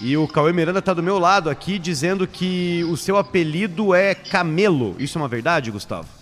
E 0.01 0.17
o 0.17 0.27
Cauê 0.27 0.53
Miranda 0.53 0.81
tá 0.81 0.95
do 0.95 1.03
meu 1.03 1.19
lado 1.19 1.51
aqui 1.51 1.79
dizendo 1.79 2.27
que 2.27 2.83
o 2.85 2.97
seu 2.97 3.19
apelido 3.19 3.95
é 3.95 4.15
Camelo. 4.15 4.97
Isso 4.99 5.19
é 5.19 5.21
uma 5.21 5.29
verdade, 5.29 5.71
Gustavo? 5.71 6.09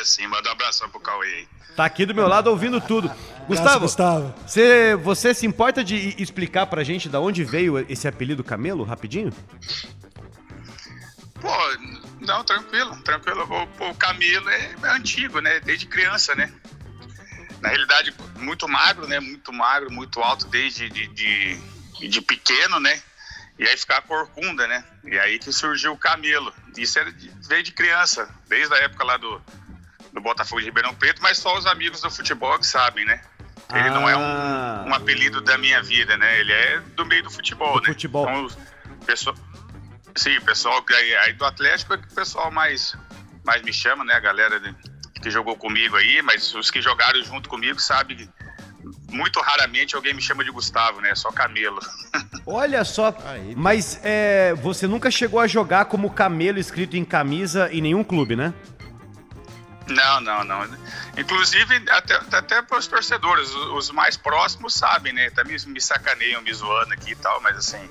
É 0.00 0.04
sim, 0.04 0.26
manda 0.28 0.48
um 0.48 0.52
abração 0.52 0.88
pro 0.88 1.00
Cauê 1.00 1.26
aí. 1.26 1.48
Tá 1.74 1.84
aqui 1.84 2.06
do 2.06 2.14
meu 2.14 2.28
lado 2.28 2.50
ouvindo 2.50 2.80
tudo. 2.80 3.08
Abraço, 3.08 3.46
Gustavo, 3.46 3.80
Gustavo. 3.80 4.34
Você, 4.46 4.96
você 4.96 5.34
se 5.34 5.46
importa 5.46 5.82
de 5.82 6.14
explicar 6.22 6.66
pra 6.66 6.84
gente 6.84 7.08
da 7.08 7.20
onde 7.20 7.42
veio 7.42 7.84
esse 7.88 8.06
apelido 8.06 8.44
Camelo, 8.44 8.84
rapidinho? 8.84 9.32
Pô, 11.40 11.48
não, 12.20 12.44
tranquilo, 12.44 12.96
tranquilo. 13.02 13.46
O, 13.80 13.90
o 13.90 13.94
Camilo 13.94 14.48
é, 14.48 14.74
é 14.82 14.90
antigo, 14.90 15.40
né? 15.40 15.60
Desde 15.60 15.86
criança, 15.86 16.34
né? 16.34 16.52
Na 17.60 17.68
realidade, 17.70 18.14
muito 18.36 18.68
magro, 18.68 19.06
né? 19.08 19.18
Muito 19.20 19.52
magro, 19.52 19.90
muito 19.90 20.20
alto 20.20 20.46
desde 20.46 20.88
de, 20.88 21.06
de, 21.08 22.08
de 22.08 22.20
pequeno, 22.22 22.78
né? 22.80 23.00
E 23.58 23.66
aí 23.66 23.76
ficar 23.76 24.00
corcunda, 24.02 24.66
né? 24.68 24.84
E 25.04 25.18
aí 25.18 25.38
que 25.38 25.52
surgiu 25.52 25.92
o 25.92 25.98
Camelo. 25.98 26.52
Isso 26.76 26.98
era 26.98 27.12
de, 27.12 27.28
veio 27.48 27.62
de 27.64 27.72
criança, 27.72 28.28
desde 28.48 28.72
a 28.74 28.78
época 28.78 29.02
lá 29.04 29.16
do, 29.16 29.42
do 30.12 30.20
Botafogo 30.20 30.60
de 30.60 30.66
Ribeirão 30.66 30.94
Preto, 30.94 31.20
mas 31.20 31.38
só 31.38 31.56
os 31.58 31.66
amigos 31.66 32.00
do 32.00 32.10
futebol 32.10 32.56
que 32.58 32.66
sabem, 32.66 33.04
né? 33.04 33.20
Ele 33.74 33.90
não 33.90 34.08
é 34.08 34.14
Ah. 34.14 34.84
um, 34.86 34.90
um 34.90 34.94
apelido 34.94 35.40
da 35.40 35.58
minha 35.58 35.82
vida, 35.82 36.16
né? 36.16 36.38
Ele 36.38 36.52
é 36.52 36.78
do 36.94 37.04
meio 37.04 37.24
do 37.24 37.30
futebol, 37.30 37.74
Do 37.74 37.80
né? 37.80 37.86
futebol. 37.88 38.28
Então, 38.30 38.48
pessoal, 39.04 39.36
sim, 40.16 40.36
o 40.38 40.42
pessoal 40.42 40.84
aí, 40.90 41.14
aí 41.16 41.32
do 41.32 41.44
Atlético 41.44 41.94
é 41.94 41.98
que 41.98 42.06
o 42.06 42.14
pessoal 42.14 42.50
mais, 42.52 42.96
mais 43.44 43.60
me 43.62 43.72
chama, 43.72 44.04
né? 44.04 44.14
A 44.14 44.20
galera 44.20 44.60
de- 44.60 44.74
que 45.20 45.30
jogou 45.30 45.56
comigo 45.56 45.96
aí, 45.96 46.22
mas 46.22 46.54
os 46.54 46.70
que 46.70 46.80
jogaram 46.80 47.22
junto 47.22 47.48
comigo 47.48 47.80
sabem 47.80 48.16
que 48.16 48.28
muito 49.10 49.40
raramente 49.40 49.96
alguém 49.96 50.14
me 50.14 50.22
chama 50.22 50.44
de 50.44 50.50
Gustavo, 50.50 51.00
né? 51.00 51.14
Só 51.14 51.30
Camelo. 51.32 51.80
Olha 52.46 52.84
só, 52.84 53.14
Aí, 53.24 53.54
mas 53.56 54.00
é, 54.02 54.54
você 54.54 54.86
nunca 54.86 55.10
chegou 55.10 55.40
a 55.40 55.46
jogar 55.46 55.86
como 55.86 56.10
Camelo 56.10 56.58
escrito 56.58 56.96
em 56.96 57.04
camisa 57.04 57.68
em 57.72 57.80
nenhum 57.80 58.04
clube, 58.04 58.36
né? 58.36 58.54
Não, 59.88 60.20
não, 60.20 60.44
não. 60.44 60.68
Inclusive, 61.16 61.82
até, 61.90 62.14
até 62.32 62.62
para 62.62 62.78
os 62.78 62.86
torcedores, 62.86 63.48
os, 63.48 63.66
os 63.72 63.90
mais 63.90 64.16
próximos 64.16 64.74
sabem, 64.74 65.12
né? 65.12 65.30
Também 65.30 65.56
me 65.66 65.80
sacaneiam, 65.80 66.42
me 66.42 66.52
zoando 66.52 66.92
aqui 66.92 67.12
e 67.12 67.16
tal, 67.16 67.40
mas 67.40 67.56
assim, 67.56 67.90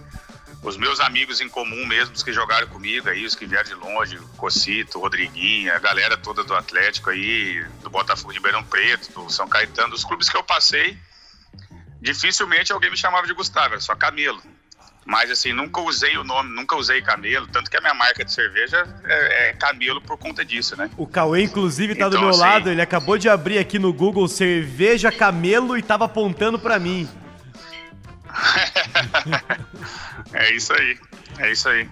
os 0.64 0.76
meus 0.76 1.00
amigos 1.00 1.40
em 1.40 1.48
comum 1.48 1.86
mesmo, 1.86 2.14
os 2.16 2.24
que 2.24 2.34
jogaram 2.34 2.68
comigo 2.68 3.10
aí, 3.10 3.26
os 3.26 3.36
que 3.36 3.46
vieram 3.46 3.68
de 3.70 3.76
longe, 3.76 4.18
Cocito, 4.38 4.98
o 4.98 5.02
Rodriguinho, 5.02 5.74
a 5.74 5.80
galera 5.80 6.18
toda 6.18 6.44
do 6.44 6.54
Atlético 6.56 7.10
aí, 7.10 7.64
do 7.82 7.90
Botafogo 7.90 8.32
de 8.32 8.38
Ribeirão 8.40 8.64
Preto, 8.64 9.12
do 9.14 9.30
São 9.30 9.48
Caetano, 9.48 9.92
dos 9.92 10.04
clubes 10.04 10.30
que 10.30 10.36
eu 10.36 10.44
passei, 10.44 10.98
dificilmente 12.02 12.72
alguém 12.72 12.90
me 12.92 12.98
chamava 12.98 13.26
de 13.28 13.34
Gustavo, 13.34 13.74
era 13.74 13.80
só 13.82 13.96
Camelo. 13.96 14.42
Mas 15.06 15.32
assim, 15.32 15.54
nunca 15.54 15.80
usei 15.80 16.18
o 16.18 16.24
nome, 16.26 16.54
nunca 16.54 16.76
usei 16.76 17.02
Camelo, 17.02 17.48
tanto 17.48 17.72
que 17.72 17.78
a 17.78 17.80
minha 17.82 17.94
marca 17.94 18.26
de 18.26 18.32
cerveja 18.34 18.86
é, 19.06 19.50
é 19.50 19.54
Camelo 19.54 20.02
por 20.02 20.18
conta 20.18 20.44
disso, 20.44 20.76
né? 20.76 20.90
O 20.98 21.08
Cauê, 21.08 21.44
inclusive, 21.44 21.96
tá 21.96 22.10
do 22.10 22.18
Então, 22.18 22.22
meu 22.24 22.30
assim- 22.32 22.40
lado. 22.42 22.70
Ele 22.70 22.82
acabou 22.82 23.18
de 23.18 23.30
abrir 23.30 23.58
aqui 23.58 23.80
no 23.80 23.94
Google 23.94 24.28
cerveja 24.28 25.10
camelo 25.10 25.78
e 25.78 25.82
tava 25.82 26.04
apontando 26.06 26.60
pra 26.60 26.78
mim. 26.78 27.08
É 30.34 30.52
isso 30.54 30.74
aí, 30.74 30.98
é 31.40 31.52
isso 31.52 31.70
aí. 31.70 31.90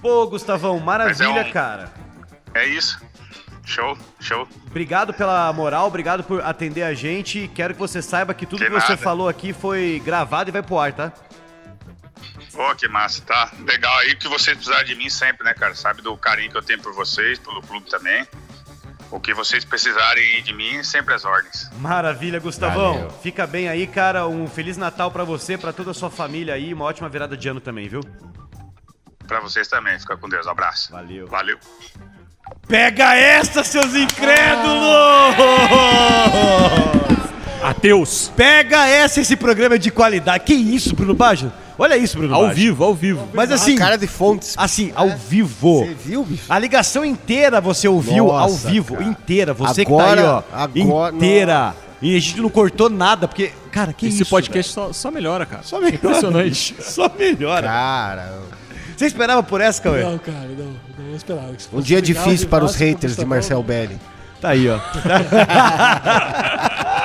Pô, 0.00 0.26
Gustavão, 0.26 0.78
maravilha, 0.80 1.40
é 1.40 1.44
um- 1.44 1.52
cara. 1.52 1.92
É 2.54 2.66
isso. 2.66 2.98
Show, 3.64 3.98
show. 4.18 4.48
Obrigado 4.66 5.12
pela 5.12 5.52
moral, 5.52 5.86
obrigado 5.86 6.24
por 6.24 6.40
atender 6.42 6.82
a 6.82 6.94
gente. 6.94 7.50
Quero 7.54 7.74
que 7.74 7.80
você 7.80 8.00
saiba 8.00 8.32
que 8.32 8.46
tudo 8.46 8.60
Que 8.64 8.70
que, 8.70 8.80
você 8.80 8.96
falou 8.96 9.28
aqui 9.28 9.52
foi 9.52 10.00
gravado 10.04 10.48
e 10.48 10.52
vai 10.52 10.62
pro 10.62 10.78
ar, 10.78 10.92
tá? 10.92 11.12
Pô, 12.52 12.74
que 12.74 12.88
massa, 12.88 13.22
tá? 13.22 13.52
Legal 13.60 13.94
aí 13.98 14.16
que 14.16 14.26
vocês 14.26 14.56
precisarem 14.56 14.86
de 14.86 14.94
mim 14.94 15.10
sempre, 15.10 15.44
né, 15.44 15.52
cara? 15.52 15.74
Sabe 15.74 16.00
do 16.00 16.16
carinho 16.16 16.50
que 16.50 16.56
eu 16.56 16.62
tenho 16.62 16.80
por 16.80 16.94
vocês, 16.94 17.38
pelo 17.38 17.60
clube 17.60 17.88
também. 17.90 18.26
O 19.10 19.18
que 19.18 19.32
vocês 19.32 19.64
precisarem 19.64 20.22
aí 20.34 20.42
de 20.42 20.52
mim, 20.52 20.82
sempre 20.82 21.14
as 21.14 21.24
ordens. 21.24 21.70
Maravilha, 21.78 22.38
Gustavão. 22.38 22.94
Valeu. 22.94 23.10
Fica 23.22 23.46
bem 23.46 23.68
aí, 23.68 23.86
cara. 23.86 24.26
Um 24.26 24.46
feliz 24.46 24.76
Natal 24.76 25.10
pra 25.10 25.24
você, 25.24 25.56
pra 25.56 25.72
toda 25.72 25.92
a 25.92 25.94
sua 25.94 26.10
família 26.10 26.54
aí. 26.54 26.74
Uma 26.74 26.84
ótima 26.84 27.08
virada 27.08 27.36
de 27.36 27.48
ano 27.48 27.60
também, 27.60 27.88
viu? 27.88 28.00
Pra 29.26 29.40
vocês 29.40 29.66
também. 29.66 29.98
Fica 29.98 30.16
com 30.16 30.28
Deus. 30.28 30.46
Um 30.46 30.50
abraço. 30.50 30.92
Valeu. 30.92 31.26
Valeu. 31.26 31.58
Pega 32.66 33.14
essa, 33.14 33.64
seus 33.64 33.94
incrédulos! 33.94 34.68
Ateus! 37.62 38.30
Pega 38.36 38.86
essa, 38.86 39.20
esse 39.20 39.36
programa 39.36 39.76
é 39.76 39.78
de 39.78 39.90
qualidade. 39.90 40.44
Que 40.44 40.54
isso, 40.54 40.94
Bruno 40.94 41.14
Baggio? 41.14 41.50
Olha 41.78 41.96
isso, 41.96 42.18
Bruno 42.18 42.34
Ao 42.34 42.42
Baggio. 42.48 42.56
vivo, 42.56 42.84
ao 42.84 42.94
vivo. 42.94 43.28
Mas 43.32 43.52
assim, 43.52 43.76
Cara 43.76 43.96
de 43.96 44.08
fontes. 44.08 44.54
assim, 44.56 44.90
ao 44.96 45.10
vivo. 45.10 45.84
Você 45.86 45.94
viu, 45.94 46.24
bicho? 46.24 46.42
A 46.48 46.58
ligação 46.58 47.04
inteira 47.04 47.60
você 47.60 47.86
ouviu 47.86 48.26
Nossa, 48.26 48.44
ao 48.44 48.50
vivo, 48.72 48.94
cara. 48.96 49.08
inteira. 49.08 49.54
Você 49.54 49.82
Agora- 49.82 50.16
que 50.16 50.22
tá 50.22 50.22
aí, 50.22 50.28
ó, 50.28 50.42
agora- 50.64 51.14
inteira. 51.16 51.74
E 52.02 52.16
a 52.16 52.20
gente 52.20 52.40
não 52.40 52.48
cortou 52.50 52.88
nada, 52.90 53.26
porque, 53.28 53.50
cara, 53.72 53.92
que 53.92 54.06
Esse 54.08 54.22
isso? 54.22 54.30
podcast 54.30 54.72
só, 54.72 54.92
só 54.92 55.10
melhora, 55.10 55.44
cara. 55.46 55.62
Só 55.64 55.76
melhora. 55.80 55.96
Impressionante. 55.96 56.74
Só 56.82 57.08
melhora. 57.18 57.66
Cara, 57.68 58.38
Você 58.96 59.06
esperava 59.06 59.42
por 59.44 59.60
essa, 59.60 59.80
Cauê? 59.82 60.02
Não, 60.02 60.18
cara, 60.18 60.48
não. 60.58 60.72
Não 61.08 61.14
esperava. 61.16 61.52
um 61.72 61.80
dia 61.80 62.02
difícil 62.02 62.48
para 62.48 62.64
os 62.64 62.74
haters 62.74 63.16
de 63.16 63.24
Marcel 63.24 63.62
Belli. 63.62 63.96
Tá 64.40 64.50
aí, 64.50 64.68
ó. 64.68 64.78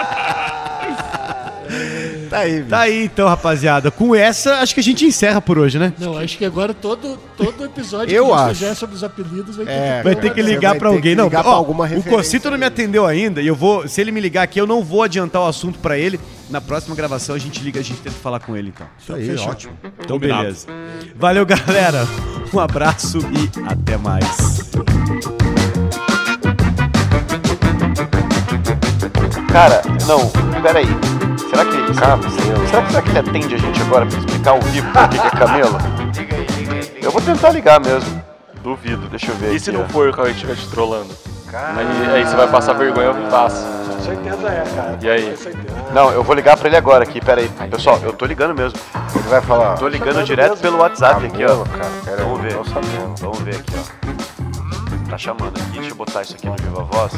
Tá 2.33 2.39
aí, 2.39 2.57
bicho. 2.57 2.69
Tá 2.69 2.79
aí, 2.79 3.03
então, 3.05 3.27
rapaziada. 3.27 3.91
Com 3.91 4.15
essa, 4.15 4.55
acho 4.55 4.73
que 4.73 4.79
a 4.79 4.83
gente 4.83 5.05
encerra 5.05 5.39
por 5.39 5.59
hoje, 5.59 5.77
né? 5.77 5.93
Não, 5.99 6.17
acho 6.17 6.35
que 6.35 6.43
agora 6.43 6.73
todo, 6.73 7.15
todo 7.37 7.63
episódio 7.63 8.11
Eu 8.11 8.25
que 8.27 8.31
a 8.33 8.37
gente 8.37 8.45
acho. 8.49 8.55
fizer 8.55 8.73
sobre 8.73 8.95
os 8.95 9.03
apelidos 9.03 9.55
vai 9.55 9.65
ter 9.67 9.71
É, 9.71 9.97
que 9.99 10.03
Vai 10.03 10.15
ter 10.15 10.33
que 10.33 10.41
ligar 10.41 10.75
ter 10.79 10.85
alguém. 10.85 11.01
que 11.01 11.15
Não, 11.15 11.25
ligar 11.25 11.43
pra 11.43 11.51
ó, 11.51 11.55
alguma 11.55 11.85
o 11.85 12.01
Cocito 12.03 12.49
não 12.49 12.57
me 12.57 12.65
atendeu 12.65 13.05
ainda. 13.05 13.39
E 13.39 13.45
eu 13.45 13.55
vou, 13.55 13.87
se 13.87 14.01
ele 14.01 14.11
me 14.11 14.19
ligar 14.19 14.41
aqui, 14.41 14.59
eu 14.59 14.65
não 14.65 14.83
vou 14.83 15.03
adiantar 15.03 15.43
o 15.43 15.45
assunto 15.45 15.77
pra 15.77 15.95
ele. 15.95 16.19
Na 16.49 16.59
próxima 16.59 16.95
gravação 16.95 17.35
a 17.35 17.39
gente 17.39 17.63
liga, 17.63 17.79
a 17.79 17.83
gente 17.83 18.01
tenta 18.01 18.15
falar 18.15 18.39
com 18.39 18.57
ele, 18.57 18.73
então. 18.75 18.87
Isso 18.99 19.13
aí, 19.13 19.35
ótimo. 19.47 19.73
Então, 19.83 20.17
Combinado. 20.17 20.41
beleza. 20.41 20.67
Valeu, 21.15 21.45
galera. 21.45 22.07
Um 22.51 22.59
abraço 22.59 23.19
e 23.19 23.49
até 23.69 23.95
mais. 23.95 24.71
Cara, 29.51 29.81
não, 30.07 30.29
peraí. 30.61 30.87
Será 31.53 31.65
que 31.65 31.77
ele. 31.77 31.93
Será, 31.93 32.17
será, 32.67 32.87
será 32.89 33.01
que 33.01 33.09
ele 33.09 33.19
atende 33.19 33.55
a 33.55 33.57
gente 33.57 33.81
agora 33.81 34.05
pra 34.05 34.17
explicar 34.19 34.51
ao 34.51 34.61
vivo 34.61 34.91
por 34.91 35.09
que 35.09 35.19
que 35.19 35.27
é 35.27 35.29
camelo? 35.29 35.77
Liga 36.15 36.35
aí, 36.35 36.45
liga 36.57 36.73
aí. 36.73 36.99
Eu 37.01 37.11
vou 37.11 37.21
tentar 37.21 37.49
ligar 37.51 37.79
mesmo. 37.79 38.23
Duvido, 38.63 39.07
deixa 39.09 39.31
eu 39.31 39.35
ver. 39.35 39.53
E 39.53 39.59
se 39.59 39.69
aqui, 39.69 39.77
não 39.77 39.85
ó. 39.85 39.89
for 39.89 40.09
o 40.09 40.13
Cauê 40.13 40.29
que 40.29 40.35
estiver 40.35 40.55
te 40.55 40.67
trollando? 40.69 41.13
Aí, 41.53 42.15
aí 42.15 42.25
você 42.25 42.35
vai 42.35 42.47
passar 42.47 42.73
vergonha 42.73 43.09
ao 43.09 43.13
vivaço. 43.13 43.63
Com 43.87 44.01
certeza 44.01 44.47
é, 44.49 44.63
cara. 44.75 44.97
E 44.99 45.09
aí? 45.09 45.29
Com 45.31 45.37
certeza. 45.37 45.75
Não, 45.93 46.09
eu 46.11 46.23
vou 46.23 46.35
ligar 46.35 46.57
pra 46.57 46.67
ele 46.67 46.77
agora 46.77 47.03
aqui, 47.03 47.21
peraí. 47.23 47.47
Pessoal, 47.69 47.99
eu 48.01 48.11
tô 48.13 48.25
ligando 48.25 48.55
mesmo. 48.55 48.79
Ele 49.13 49.27
vai 49.27 49.41
falar. 49.41 49.75
Tô 49.75 49.87
ligando 49.87 50.23
direto 50.23 50.57
pelo 50.57 50.79
WhatsApp 50.79 51.25
aqui, 51.25 51.45
ó. 51.45 51.63
Cara, 51.65 51.91
pera 52.03 52.21
aí, 52.21 52.23
Vamos 52.23 52.41
ver. 52.41 52.53
não 52.53 52.63
tô 52.63 52.69
sabendo. 52.69 53.15
Vamos 53.19 53.39
ver 53.41 53.55
aqui, 53.55 53.73
ó. 53.77 55.09
Tá 55.11 55.17
chamando 55.17 55.55
aqui, 55.59 55.77
deixa 55.77 55.89
eu 55.91 55.95
botar 55.95 56.21
isso 56.23 56.33
aqui 56.33 56.47
no 56.47 56.55
Viva 56.55 56.83
Voz. 56.85 57.13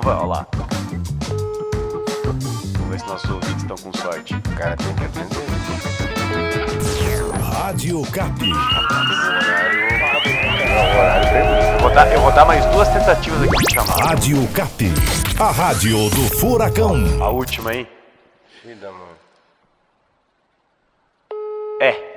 Vamos 0.00 0.04
ver, 0.04 0.12
ó 0.12 0.26
lá. 0.26 0.46
Vamos 2.22 2.88
ver 2.88 3.00
se 3.00 3.06
nossos 3.06 3.30
ouvintes 3.30 3.62
estão 3.62 3.76
com 3.78 3.92
sorte. 3.98 4.34
O 4.34 4.56
cara 4.56 4.76
tem 4.76 4.94
que 4.94 5.04
atender. 5.04 5.38
Rádio 7.42 8.02
Cap. 8.12 8.40
Eu 11.74 11.78
vou 11.80 11.90
dar, 11.90 12.12
eu 12.12 12.20
vou 12.20 12.32
dar 12.32 12.44
mais 12.44 12.64
duas 12.66 12.88
tentativas 12.88 13.42
aqui 13.42 13.56
de 13.56 13.74
chamar. 13.74 14.06
Rádio 14.06 14.48
Cap. 14.52 14.84
A 15.40 15.50
rádio 15.50 16.10
do 16.10 16.38
Furacão. 16.38 16.94
A 17.20 17.30
última, 17.30 17.74
hein? 17.74 17.88
Vida, 18.64 18.92
mano. 18.92 19.08
É. 21.80 22.07